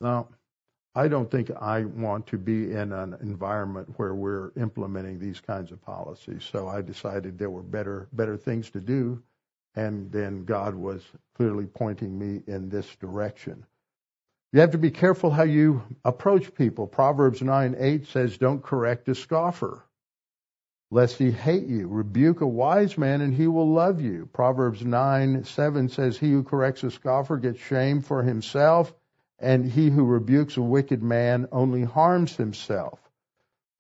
no, 0.03 0.28
I 0.95 1.09
don't 1.09 1.30
think 1.30 1.51
I 1.51 1.84
want 1.84 2.26
to 2.28 2.38
be 2.38 2.72
in 2.72 2.93
an 2.93 3.16
environment 3.22 3.95
where 3.97 4.14
we're 4.14 4.51
implementing 4.57 5.18
these 5.18 5.40
kinds 5.40 5.72
of 5.72 5.80
policies. 5.80 6.45
So 6.51 6.68
I 6.68 6.82
decided 6.82 7.38
there 7.38 7.49
were 7.49 7.62
better, 7.62 8.09
better 8.12 8.36
things 8.36 8.68
to 8.70 8.80
do. 8.80 9.22
And 9.74 10.12
then 10.12 10.45
God 10.45 10.74
was 10.74 11.03
clearly 11.34 11.64
pointing 11.64 12.18
me 12.18 12.43
in 12.47 12.68
this 12.68 12.95
direction. 12.97 13.64
You 14.53 14.61
have 14.61 14.72
to 14.72 14.78
be 14.78 14.90
careful 14.90 15.30
how 15.30 15.45
you 15.45 15.82
approach 16.05 16.55
people. 16.55 16.86
Proverbs 16.86 17.40
9 17.40 17.76
8 17.78 18.07
says, 18.09 18.36
Don't 18.36 18.62
correct 18.62 19.09
a 19.09 19.14
scoffer 19.14 19.82
lest 20.93 21.16
he 21.16 21.30
hate 21.30 21.66
you. 21.66 21.88
Rebuke 21.88 22.43
a 22.43 22.47
wise 22.47 22.99
man 22.99 23.22
and 23.22 23.32
he 23.32 23.47
will 23.47 23.72
love 23.72 24.03
you. 24.03 24.28
Proverbs 24.30 24.84
9, 24.84 25.43
7 25.43 25.88
says, 25.88 26.18
He 26.18 26.30
who 26.30 26.43
corrects 26.43 26.84
a 26.84 26.90
scoffer 26.90 27.38
gets 27.38 27.59
shame 27.59 28.03
for 28.03 28.22
himself, 28.22 28.93
and 29.38 29.64
he 29.64 29.88
who 29.88 30.05
rebukes 30.05 30.59
a 30.59 30.62
wicked 30.62 31.03
man 31.03 31.49
only 31.51 31.82
harms 31.82 32.36
himself. 32.36 33.01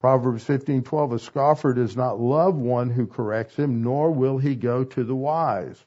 Proverbs 0.00 0.42
15:12 0.44 1.12
A 1.12 1.18
scoffer 1.18 1.74
does 1.74 1.94
not 1.98 2.18
love 2.18 2.56
one 2.56 2.88
who 2.88 3.06
corrects 3.06 3.56
him 3.56 3.82
nor 3.82 4.10
will 4.10 4.38
he 4.38 4.56
go 4.56 4.82
to 4.82 5.04
the 5.04 5.14
wise. 5.14 5.84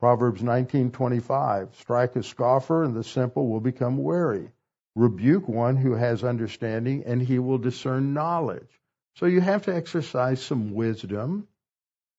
Proverbs 0.00 0.42
19:25 0.42 1.72
Strike 1.76 2.16
a 2.16 2.22
scoffer 2.24 2.82
and 2.82 2.96
the 2.96 3.04
simple 3.04 3.48
will 3.48 3.60
become 3.60 3.96
wary. 3.96 4.50
Rebuke 4.96 5.46
one 5.46 5.76
who 5.76 5.94
has 5.94 6.24
understanding 6.24 7.04
and 7.04 7.22
he 7.22 7.38
will 7.38 7.58
discern 7.58 8.12
knowledge. 8.12 8.80
So 9.18 9.26
you 9.26 9.40
have 9.40 9.62
to 9.62 9.74
exercise 9.74 10.40
some 10.40 10.74
wisdom. 10.74 11.48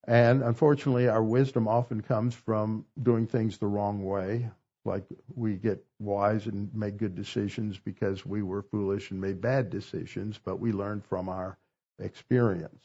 And 0.05 0.43
unfortunately, 0.43 1.07
our 1.07 1.23
wisdom 1.23 1.65
often 1.65 2.01
comes 2.01 2.35
from 2.35 2.85
doing 3.01 3.25
things 3.25 3.57
the 3.57 3.67
wrong 3.67 4.03
way. 4.03 4.49
Like 4.83 5.05
we 5.33 5.53
get 5.55 5.85
wise 5.99 6.45
and 6.45 6.73
make 6.75 6.97
good 6.97 7.15
decisions 7.15 7.79
because 7.79 8.25
we 8.25 8.43
were 8.43 8.63
foolish 8.63 9.11
and 9.11 9.21
made 9.21 9.39
bad 9.39 9.69
decisions, 9.69 10.39
but 10.43 10.59
we 10.59 10.73
learn 10.73 10.99
from 10.99 11.29
our 11.29 11.57
experience. 11.99 12.83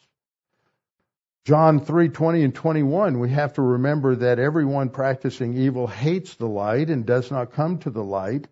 John 1.44 1.80
3:20 1.80 2.44
and 2.44 2.54
21 2.54 3.18
we 3.18 3.30
have 3.30 3.54
to 3.54 3.62
remember 3.62 4.14
that 4.16 4.38
everyone 4.38 4.90
practicing 4.90 5.54
evil 5.54 5.88
hates 5.88 6.36
the 6.36 6.48
light 6.48 6.88
and 6.88 7.04
does 7.04 7.30
not 7.32 7.52
come 7.52 7.78
to 7.78 7.90
the 7.90 8.04
light 8.04 8.46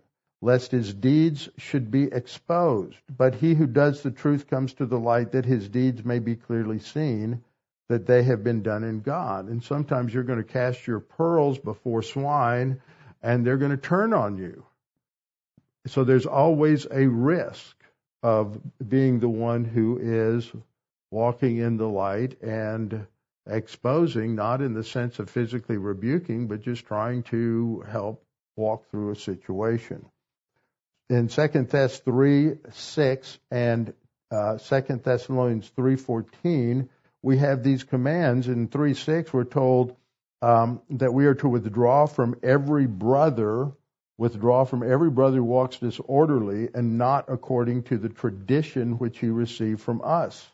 lest 0.45 0.72
his 0.72 0.93
deeds 0.93 1.49
should 1.57 1.88
be 1.90 2.03
exposed. 2.03 2.99
But 3.16 3.36
he 3.36 3.55
who 3.55 3.68
does 3.68 4.03
the 4.03 4.11
truth 4.11 4.49
comes 4.49 4.74
to 4.74 4.86
the 4.86 4.99
light 4.99 5.32
that 5.32 5.45
his 5.45 5.68
deeds 5.68 6.05
may 6.05 6.18
be 6.18 6.34
clearly 6.34 6.80
seen 6.80 7.45
that 7.88 8.07
they 8.07 8.24
have 8.24 8.43
been 8.43 8.62
done 8.62 8.82
in 8.82 9.01
God. 9.01 9.49
And 9.49 9.62
sometimes 9.62 10.12
you're 10.12 10.24
going 10.24 10.43
to 10.43 10.53
cast 10.53 10.86
your 10.86 10.99
pearls 10.99 11.59
before 11.59 12.03
swine 12.03 12.80
and 13.22 13.47
they're 13.47 13.57
going 13.57 13.70
to 13.70 13.76
turn 13.76 14.12
on 14.12 14.36
you. 14.36 14.66
So 15.86 16.03
there's 16.03 16.26
always 16.26 16.86
a 16.90 17.07
risk 17.07 17.76
of 18.24 18.61
being 18.86 19.20
the 19.20 19.28
one 19.28 19.64
who 19.64 19.99
is 20.03 20.51
walking 21.12 21.59
in 21.59 21.76
the 21.76 21.88
light 21.88 22.40
and 22.43 23.07
exposing, 23.47 24.34
not 24.34 24.61
in 24.61 24.74
the 24.74 24.84
sense 24.84 25.20
of 25.20 25.30
physically 25.30 25.76
rebuking, 25.76 26.49
but 26.49 26.62
just 26.62 26.86
trying 26.86 27.22
to 27.24 27.84
help 27.88 28.24
walk 28.57 28.90
through 28.90 29.11
a 29.11 29.16
situation 29.16 30.05
in 31.09 31.28
2 31.28 31.48
Thess 31.64 31.98
3 31.98 32.53
6 32.70 33.38
and 33.50 33.92
uh, 34.30 34.57
2 34.59 34.80
Thessalonians 35.05 35.70
3.14, 35.76 36.88
we 37.20 37.38
have 37.38 37.62
these 37.62 37.84
commands. 37.84 38.48
In 38.48 38.68
3 38.68 38.94
6, 38.94 39.32
we're 39.32 39.44
told 39.44 39.96
um, 40.40 40.80
that 40.90 41.12
we 41.12 41.26
are 41.26 41.34
to 41.34 41.48
withdraw 41.48 42.07
from 42.07 42.36
every 42.42 42.86
brother, 42.86 43.72
withdraw 44.16 44.64
from 44.64 44.82
every 44.82 45.11
brother 45.11 45.36
who 45.36 45.44
walks 45.44 45.76
disorderly 45.76 46.68
and 46.74 46.98
not 46.98 47.26
according 47.28 47.84
to 47.84 47.98
the 47.98 48.09
tradition 48.09 48.98
which 48.98 49.18
he 49.18 49.28
received 49.28 49.80
from 49.80 50.00
us. 50.03 50.48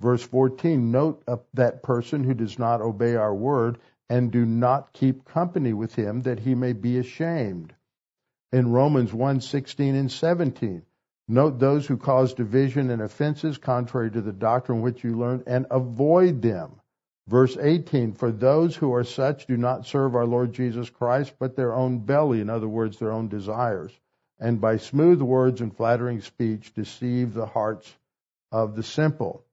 Verse 0.00 0.22
14, 0.22 0.90
note 0.90 1.24
that 1.54 1.82
person 1.82 2.22
who 2.22 2.34
does 2.34 2.58
not 2.58 2.80
obey 2.80 3.16
our 3.16 3.34
word 3.34 3.78
and 4.08 4.30
do 4.30 4.44
not 4.44 4.92
keep 4.92 5.24
company 5.24 5.72
with 5.72 5.94
him 5.94 6.22
that 6.22 6.38
he 6.38 6.54
may 6.54 6.72
be 6.72 6.98
ashamed 6.98 7.74
in 8.56 8.72
Romans 8.72 9.12
1 9.12 9.42
16 9.42 9.94
and 9.94 10.10
17. 10.10 10.82
Note 11.28 11.58
those 11.58 11.86
who 11.86 11.98
cause 11.98 12.32
division 12.32 12.90
and 12.90 13.02
offenses 13.02 13.58
contrary 13.58 14.10
to 14.10 14.22
the 14.22 14.32
doctrine 14.32 14.80
which 14.80 15.04
you 15.04 15.18
learned 15.18 15.42
and 15.46 15.66
avoid 15.70 16.40
them. 16.40 16.80
Verse 17.28 17.58
18, 17.60 18.14
for 18.14 18.32
those 18.32 18.74
who 18.74 18.94
are 18.94 19.04
such 19.04 19.46
do 19.46 19.58
not 19.58 19.86
serve 19.86 20.14
our 20.14 20.24
Lord 20.24 20.54
Jesus 20.54 20.88
Christ, 20.88 21.34
but 21.38 21.54
their 21.54 21.74
own 21.74 21.98
belly, 21.98 22.40
in 22.40 22.48
other 22.48 22.68
words, 22.68 22.98
their 22.98 23.12
own 23.12 23.28
desires, 23.28 23.92
and 24.38 24.58
by 24.58 24.78
smooth 24.78 25.20
words 25.20 25.60
and 25.60 25.76
flattering 25.76 26.22
speech 26.22 26.72
deceive 26.72 27.34
the 27.34 27.46
hearts 27.46 27.94
of 28.50 28.74
the 28.74 28.82
simple. 28.82 29.44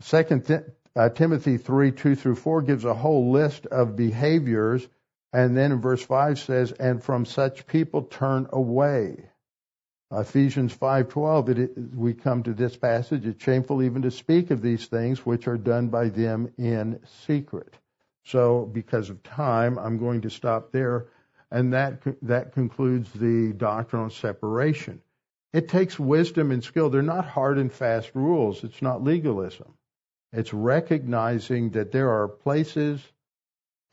Second 0.00 0.64
uh, 0.94 1.10
Timothy 1.10 1.58
3, 1.58 1.92
2 1.92 2.14
through 2.14 2.36
4 2.36 2.62
gives 2.62 2.86
a 2.86 2.94
whole 2.94 3.30
list 3.30 3.66
of 3.66 3.94
behaviors 3.94 4.88
and 5.32 5.56
then 5.56 5.72
in 5.72 5.80
verse 5.80 6.04
5 6.04 6.38
says, 6.38 6.72
and 6.72 7.02
from 7.02 7.24
such 7.24 7.66
people 7.66 8.02
turn 8.02 8.48
away. 8.52 9.28
Ephesians 10.12 10.72
5:12 10.76 11.94
we 11.96 12.14
come 12.14 12.44
to 12.44 12.54
this 12.54 12.76
passage 12.76 13.26
it's 13.26 13.42
shameful 13.42 13.82
even 13.82 14.02
to 14.02 14.10
speak 14.12 14.52
of 14.52 14.62
these 14.62 14.86
things 14.86 15.26
which 15.26 15.48
are 15.48 15.58
done 15.58 15.88
by 15.88 16.08
them 16.08 16.52
in 16.56 17.00
secret. 17.26 17.76
So 18.24 18.66
because 18.66 19.10
of 19.10 19.24
time 19.24 19.78
I'm 19.78 19.98
going 19.98 20.20
to 20.20 20.30
stop 20.30 20.70
there 20.70 21.08
and 21.50 21.72
that 21.72 22.02
that 22.22 22.52
concludes 22.52 23.10
the 23.12 23.52
doctrinal 23.52 24.10
separation. 24.10 25.02
It 25.52 25.68
takes 25.68 25.98
wisdom 25.98 26.52
and 26.52 26.62
skill. 26.62 26.88
They're 26.88 27.02
not 27.02 27.24
hard 27.24 27.58
and 27.58 27.72
fast 27.72 28.12
rules. 28.14 28.62
It's 28.62 28.82
not 28.82 29.02
legalism. 29.02 29.74
It's 30.32 30.52
recognizing 30.52 31.70
that 31.70 31.90
there 31.90 32.10
are 32.10 32.28
places 32.28 33.00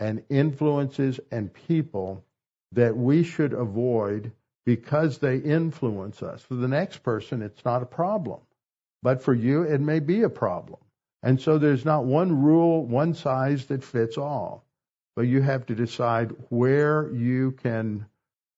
and 0.04 0.22
influences 0.30 1.22
and 1.32 1.54
people 1.54 2.26
that 2.74 2.98
we 2.98 3.24
should 3.24 3.54
avoid 3.54 4.34
because 4.66 5.18
they 5.18 5.38
influence 5.38 6.22
us. 6.22 6.42
For 6.42 6.56
the 6.56 6.68
next 6.68 7.04
person, 7.04 7.42
it's 7.42 7.64
not 7.64 7.82
a 7.82 7.86
problem. 7.86 8.42
But 9.02 9.22
for 9.24 9.34
you, 9.34 9.64
it 9.64 9.80
may 9.80 10.00
be 10.00 10.24
a 10.24 10.30
problem. 10.30 10.80
And 11.22 11.40
so 11.40 11.58
there's 11.58 11.86
not 11.86 12.04
one 12.04 12.44
rule, 12.44 12.86
one 12.86 13.14
size 13.14 13.66
that 13.68 13.82
fits 13.82 14.18
all. 14.18 14.66
But 15.16 15.24
you 15.24 15.42
have 15.42 15.66
to 15.68 15.76
decide 15.76 16.36
where 16.50 17.10
you 17.14 17.52
can 17.52 18.06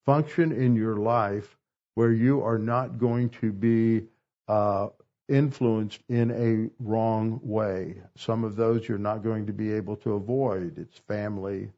function 0.03 0.51
in 0.51 0.75
your 0.75 0.95
life 0.97 1.57
where 1.93 2.11
you 2.11 2.41
are 2.43 2.57
not 2.57 2.97
going 2.97 3.29
to 3.41 3.51
be 3.51 4.07
uh, 4.47 4.87
influenced 5.27 6.01
in 6.07 6.31
a 6.31 6.69
wrong 6.83 7.39
way. 7.43 8.01
Some 8.15 8.43
of 8.43 8.55
those 8.55 8.87
you're 8.87 8.97
not 8.97 9.23
going 9.23 9.47
to 9.47 9.53
be 9.53 9.71
able 9.73 9.95
to 9.97 10.13
avoid. 10.13 10.77
It's 10.77 10.97
family, 10.99 11.71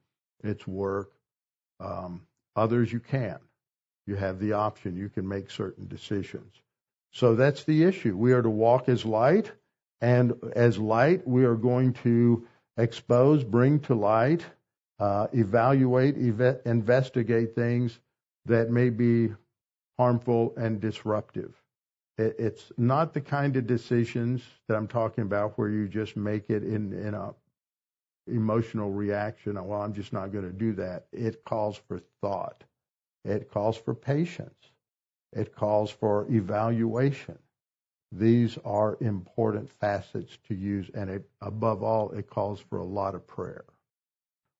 it's 0.44 0.68
work. 0.68 1.12
Um, 1.80 2.26
others 2.56 2.92
you 2.92 3.00
can. 3.00 3.40
You 4.06 4.16
have 4.16 4.40
the 4.40 4.54
option. 4.54 4.96
You 4.96 5.10
can 5.10 5.28
make 5.28 5.52
certain 5.52 5.88
decisions. 5.88 6.62
So 7.12 7.36
that's 7.36 7.64
the 7.64 7.84
issue. 7.84 8.16
We 8.16 8.34
are 8.34 8.42
to 8.42 8.50
walk 8.50 8.90
as 8.90 9.06
light, 9.06 9.52
and 10.02 10.34
as 10.56 10.78
light, 10.78 11.28
we 11.28 11.46
are 11.46 11.56
going 11.56 11.94
to 12.04 12.48
expose, 12.78 13.44
bring 13.44 13.80
to 13.82 13.96
light, 13.96 14.46
uh, 15.00 15.28
evaluate, 15.34 16.16
ev- 16.18 16.62
investigate 16.66 17.56
things 17.56 18.00
that 18.46 18.70
may 18.70 18.90
be 18.90 19.34
harmful 19.98 20.54
and 20.58 20.80
disruptive. 20.80 21.54
It's 22.18 22.72
not 22.78 23.14
the 23.14 23.22
kind 23.22 23.58
of 23.58 23.68
decisions 23.68 24.44
that 24.68 24.76
I'm 24.78 24.88
talking 24.88 25.24
about 25.24 25.58
where 25.58 25.70
you 25.70 25.88
just 25.88 26.18
make 26.18 26.50
it 26.50 26.64
in, 26.64 26.94
in 26.94 27.14
a 27.14 27.34
emotional 28.28 28.92
reaction. 28.92 29.56
Well, 29.68 29.82
I'm 29.82 29.94
just 29.94 30.14
not 30.14 30.32
going 30.34 30.46
to 30.46 30.52
do 30.54 30.74
that. 30.74 31.08
It 31.14 31.44
calls 31.46 31.78
for 31.88 32.00
thought. 32.22 32.64
It 33.26 33.52
calls 33.52 33.78
for 33.78 33.96
patience. 33.96 34.72
It 35.34 35.56
calls 35.56 35.92
for 35.92 36.28
evaluation. 36.32 37.40
These 38.12 38.58
are 38.66 38.98
important 39.02 39.70
facets 39.70 40.38
to 40.48 40.56
use, 40.56 40.90
and 40.94 41.10
it, 41.10 41.30
above 41.42 41.84
all, 41.84 42.12
it 42.12 42.30
calls 42.30 42.60
for 42.60 42.80
a 42.80 42.86
lot 42.86 43.16
of 43.16 43.28
prayer. 43.28 43.66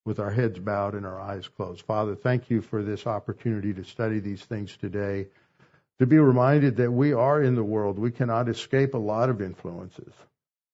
with 0.06 0.20
our 0.20 0.32
heads 0.32 0.60
bowed 0.60 0.96
and 0.96 1.06
our 1.06 1.20
eyes 1.20 1.48
closed. 1.48 1.82
Father, 1.84 2.16
thank 2.16 2.50
you 2.50 2.62
for 2.62 2.82
this 2.84 3.06
opportunity 3.06 3.74
to 3.74 3.84
study 3.84 4.20
these 4.20 4.44
things 4.44 4.76
today, 4.78 5.28
to 6.00 6.06
be 6.06 6.20
reminded 6.20 6.78
that 6.78 6.92
we 6.92 7.14
are 7.14 7.42
in 7.42 7.56
the 7.56 7.64
world. 7.64 7.98
We 7.98 8.12
cannot 8.12 8.50
escape 8.50 8.94
a 8.94 9.00
lot 9.00 9.30
of 9.30 9.42
influences, 9.42 10.14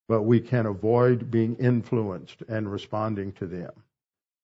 but 0.07 0.24
we 0.24 0.41
can 0.41 0.65
avoid 0.65 1.32
being 1.32 1.55
influenced 1.55 2.41
and 2.49 2.71
responding 2.71 3.32
to 3.34 3.47
them. 3.47 3.71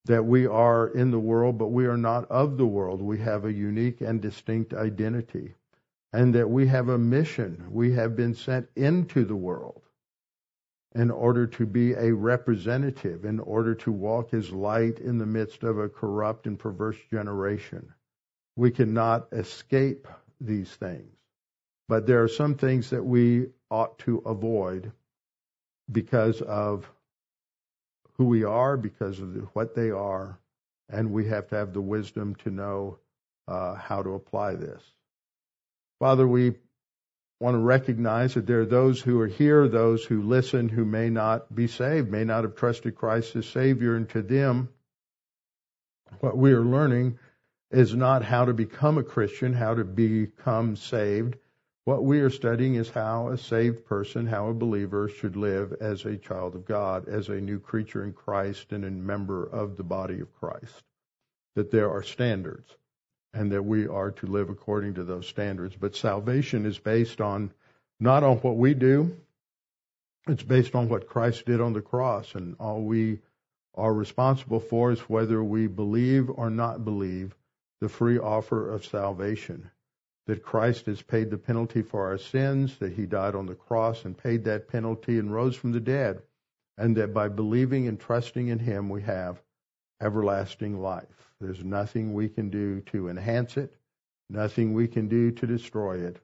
That 0.06 0.26
we 0.26 0.48
are 0.48 0.88
in 0.88 1.12
the 1.12 1.20
world, 1.20 1.58
but 1.58 1.68
we 1.68 1.86
are 1.86 1.98
not 1.98 2.32
of 2.32 2.58
the 2.58 2.66
world. 2.66 3.02
We 3.02 3.20
have 3.20 3.46
a 3.46 3.54
unique 3.54 4.02
and 4.02 4.22
distinct 4.22 4.74
identity, 4.74 5.56
and 6.14 6.34
that 6.36 6.50
we 6.50 6.68
have 6.68 6.88
a 6.88 6.98
mission. 6.98 7.66
We 7.70 7.94
have 7.94 8.16
been 8.16 8.34
sent 8.34 8.70
into 8.76 9.26
the 9.26 9.36
world 9.36 9.82
in 10.96 11.12
order 11.12 11.46
to 11.46 11.66
be 11.66 11.94
a 11.94 12.14
representative, 12.14 13.26
in 13.26 13.40
order 13.40 13.76
to 13.76 13.92
walk 13.92 14.34
as 14.34 14.52
light 14.52 15.00
in 15.00 15.18
the 15.18 15.26
midst 15.26 15.64
of 15.64 15.78
a 15.78 15.90
corrupt 15.90 16.48
and 16.48 16.58
perverse 16.58 16.98
generation. 17.12 17.94
We 18.56 18.72
cannot 18.72 19.28
escape 19.32 20.08
these 20.40 20.70
things. 20.70 21.16
But 21.88 22.06
there 22.06 22.24
are 22.24 22.28
some 22.28 22.56
things 22.56 22.92
that 22.92 23.04
we 23.04 23.48
ought 23.70 24.00
to 24.00 24.20
avoid 24.20 24.92
because 25.92 26.42
of 26.42 26.90
who 28.18 28.26
we 28.26 28.44
are, 28.44 28.78
because 28.78 29.20
of 29.20 29.48
what 29.54 29.76
they 29.76 29.90
are, 29.90 30.38
and 30.90 31.12
we 31.12 31.28
have 31.28 31.48
to 31.48 31.56
have 31.56 31.74
the 31.74 31.82
wisdom 31.82 32.36
to 32.44 32.52
know 32.52 33.00
uh, 33.48 33.76
how 33.76 34.04
to 34.04 34.14
apply 34.14 34.56
this. 34.56 34.82
Father, 36.00 36.28
we 36.28 36.54
want 37.40 37.56
to 37.56 37.60
recognize 37.60 38.34
that 38.34 38.46
there 38.46 38.62
are 38.62 38.66
those 38.66 39.02
who 39.02 39.20
are 39.22 39.28
here, 39.28 39.68
those 39.68 40.04
who 40.04 40.22
listen, 40.22 40.70
who 40.70 40.86
may 40.86 41.10
not 41.10 41.54
be 41.54 41.68
saved, 41.68 42.12
may 42.12 42.24
not 42.24 42.44
have 42.44 42.56
trusted 42.56 42.96
Christ 42.96 43.36
as 43.36 43.48
Savior, 43.48 43.96
and 43.96 44.10
to 44.10 44.22
them, 44.22 44.70
what 46.20 46.38
we 46.38 46.52
are 46.52 46.64
learning 46.64 47.18
is 47.72 47.94
not 47.94 48.24
how 48.24 48.46
to 48.46 48.54
become 48.54 48.98
a 48.98 49.04
Christian, 49.04 49.54
how 49.54 49.76
to 49.76 49.84
become 49.84 50.76
saved. 50.76 51.36
What 51.86 52.04
we 52.04 52.20
are 52.20 52.30
studying 52.30 52.76
is 52.76 52.90
how 52.90 53.30
a 53.30 53.38
saved 53.38 53.86
person, 53.86 54.28
how 54.28 54.50
a 54.50 54.54
believer 54.54 55.08
should 55.08 55.36
live 55.36 55.74
as 55.80 56.06
a 56.06 56.18
child 56.18 56.56
of 56.56 56.66
God, 56.66 57.08
as 57.08 57.30
a 57.30 57.42
new 57.42 57.60
creature 57.60 58.04
in 58.04 58.14
Christ 58.14 58.72
and 58.72 58.84
a 58.84 58.92
member 58.92 59.44
of 59.46 59.78
the 59.78 59.84
body 59.84 60.20
of 60.20 60.34
Christ. 60.40 60.84
That 61.56 61.72
there 61.72 61.92
are 61.92 62.04
standards 62.04 62.76
and 63.34 63.52
that 63.52 63.64
we 63.64 63.88
are 63.88 64.12
to 64.12 64.26
live 64.26 64.50
according 64.50 64.96
to 64.96 65.04
those 65.04 65.28
standards. 65.28 65.76
But 65.76 65.96
salvation 65.96 66.66
is 66.66 66.80
based 66.80 67.22
on 67.22 67.52
not 68.00 68.24
on 68.24 68.38
what 68.38 68.58
we 68.58 68.74
do, 68.74 69.16
it's 70.28 70.44
based 70.44 70.76
on 70.76 70.90
what 70.90 71.08
Christ 71.08 71.46
did 71.46 71.62
on 71.62 71.74
the 71.74 71.82
cross, 71.82 72.34
and 72.36 72.56
all 72.60 72.82
we 72.82 73.20
are 73.76 73.94
responsible 73.94 74.60
for 74.60 74.92
is 74.92 75.00
whether 75.02 75.44
we 75.44 75.68
believe 75.68 76.30
or 76.30 76.50
not 76.50 76.84
believe 76.84 77.36
the 77.82 77.90
free 77.90 78.20
offer 78.20 78.72
of 78.72 78.86
salvation. 78.86 79.70
That 80.28 80.44
Christ 80.44 80.86
has 80.86 81.02
paid 81.02 81.32
the 81.32 81.38
penalty 81.38 81.82
for 81.82 82.06
our 82.06 82.18
sins, 82.18 82.78
that 82.78 82.94
he 82.94 83.06
died 83.06 83.36
on 83.36 83.46
the 83.46 83.56
cross 83.56 84.06
and 84.06 84.18
paid 84.18 84.44
that 84.44 84.68
penalty 84.68 85.18
and 85.18 85.34
rose 85.34 85.56
from 85.56 85.72
the 85.72 85.80
dead, 85.80 86.22
and 86.78 86.96
that 86.98 87.14
by 87.14 87.30
believing 87.30 87.88
and 87.88 88.00
trusting 88.00 88.50
in 88.50 88.60
him 88.60 88.90
we 88.90 89.02
have 89.02 89.42
everlasting 90.02 90.82
life. 90.82 91.32
There's 91.42 91.64
nothing 91.64 92.14
we 92.14 92.30
can 92.30 92.50
do 92.50 92.82
to 92.82 93.10
enhance 93.10 93.58
it, 93.58 93.76
nothing 94.30 94.74
we 94.74 94.88
can 94.88 95.08
do 95.08 95.32
to 95.32 95.48
destroy 95.48 96.00
it. 96.00 96.22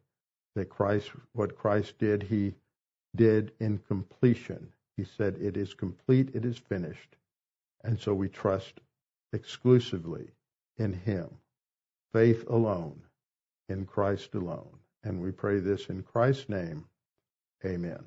That 0.56 0.70
Christ, 0.70 1.12
what 1.34 1.58
Christ 1.58 1.98
did, 1.98 2.24
he 2.24 2.54
did 3.16 3.52
in 3.60 3.80
completion. 3.80 4.72
He 4.98 5.04
said, 5.04 5.38
It 5.42 5.58
is 5.58 5.74
complete, 5.74 6.30
it 6.34 6.46
is 6.46 6.58
finished. 6.58 7.16
And 7.84 8.00
so 8.00 8.14
we 8.14 8.30
trust 8.30 8.80
exclusively 9.34 10.32
in 10.78 10.94
him. 10.94 11.30
Faith 12.16 12.46
alone, 12.48 13.02
in 13.68 13.86
Christ 13.86 14.36
alone. 14.36 14.80
And 15.04 15.22
we 15.22 15.32
pray 15.32 15.60
this 15.60 15.88
in 15.88 16.02
Christ's 16.02 16.48
name. 16.48 16.86
Amen. 17.66 18.06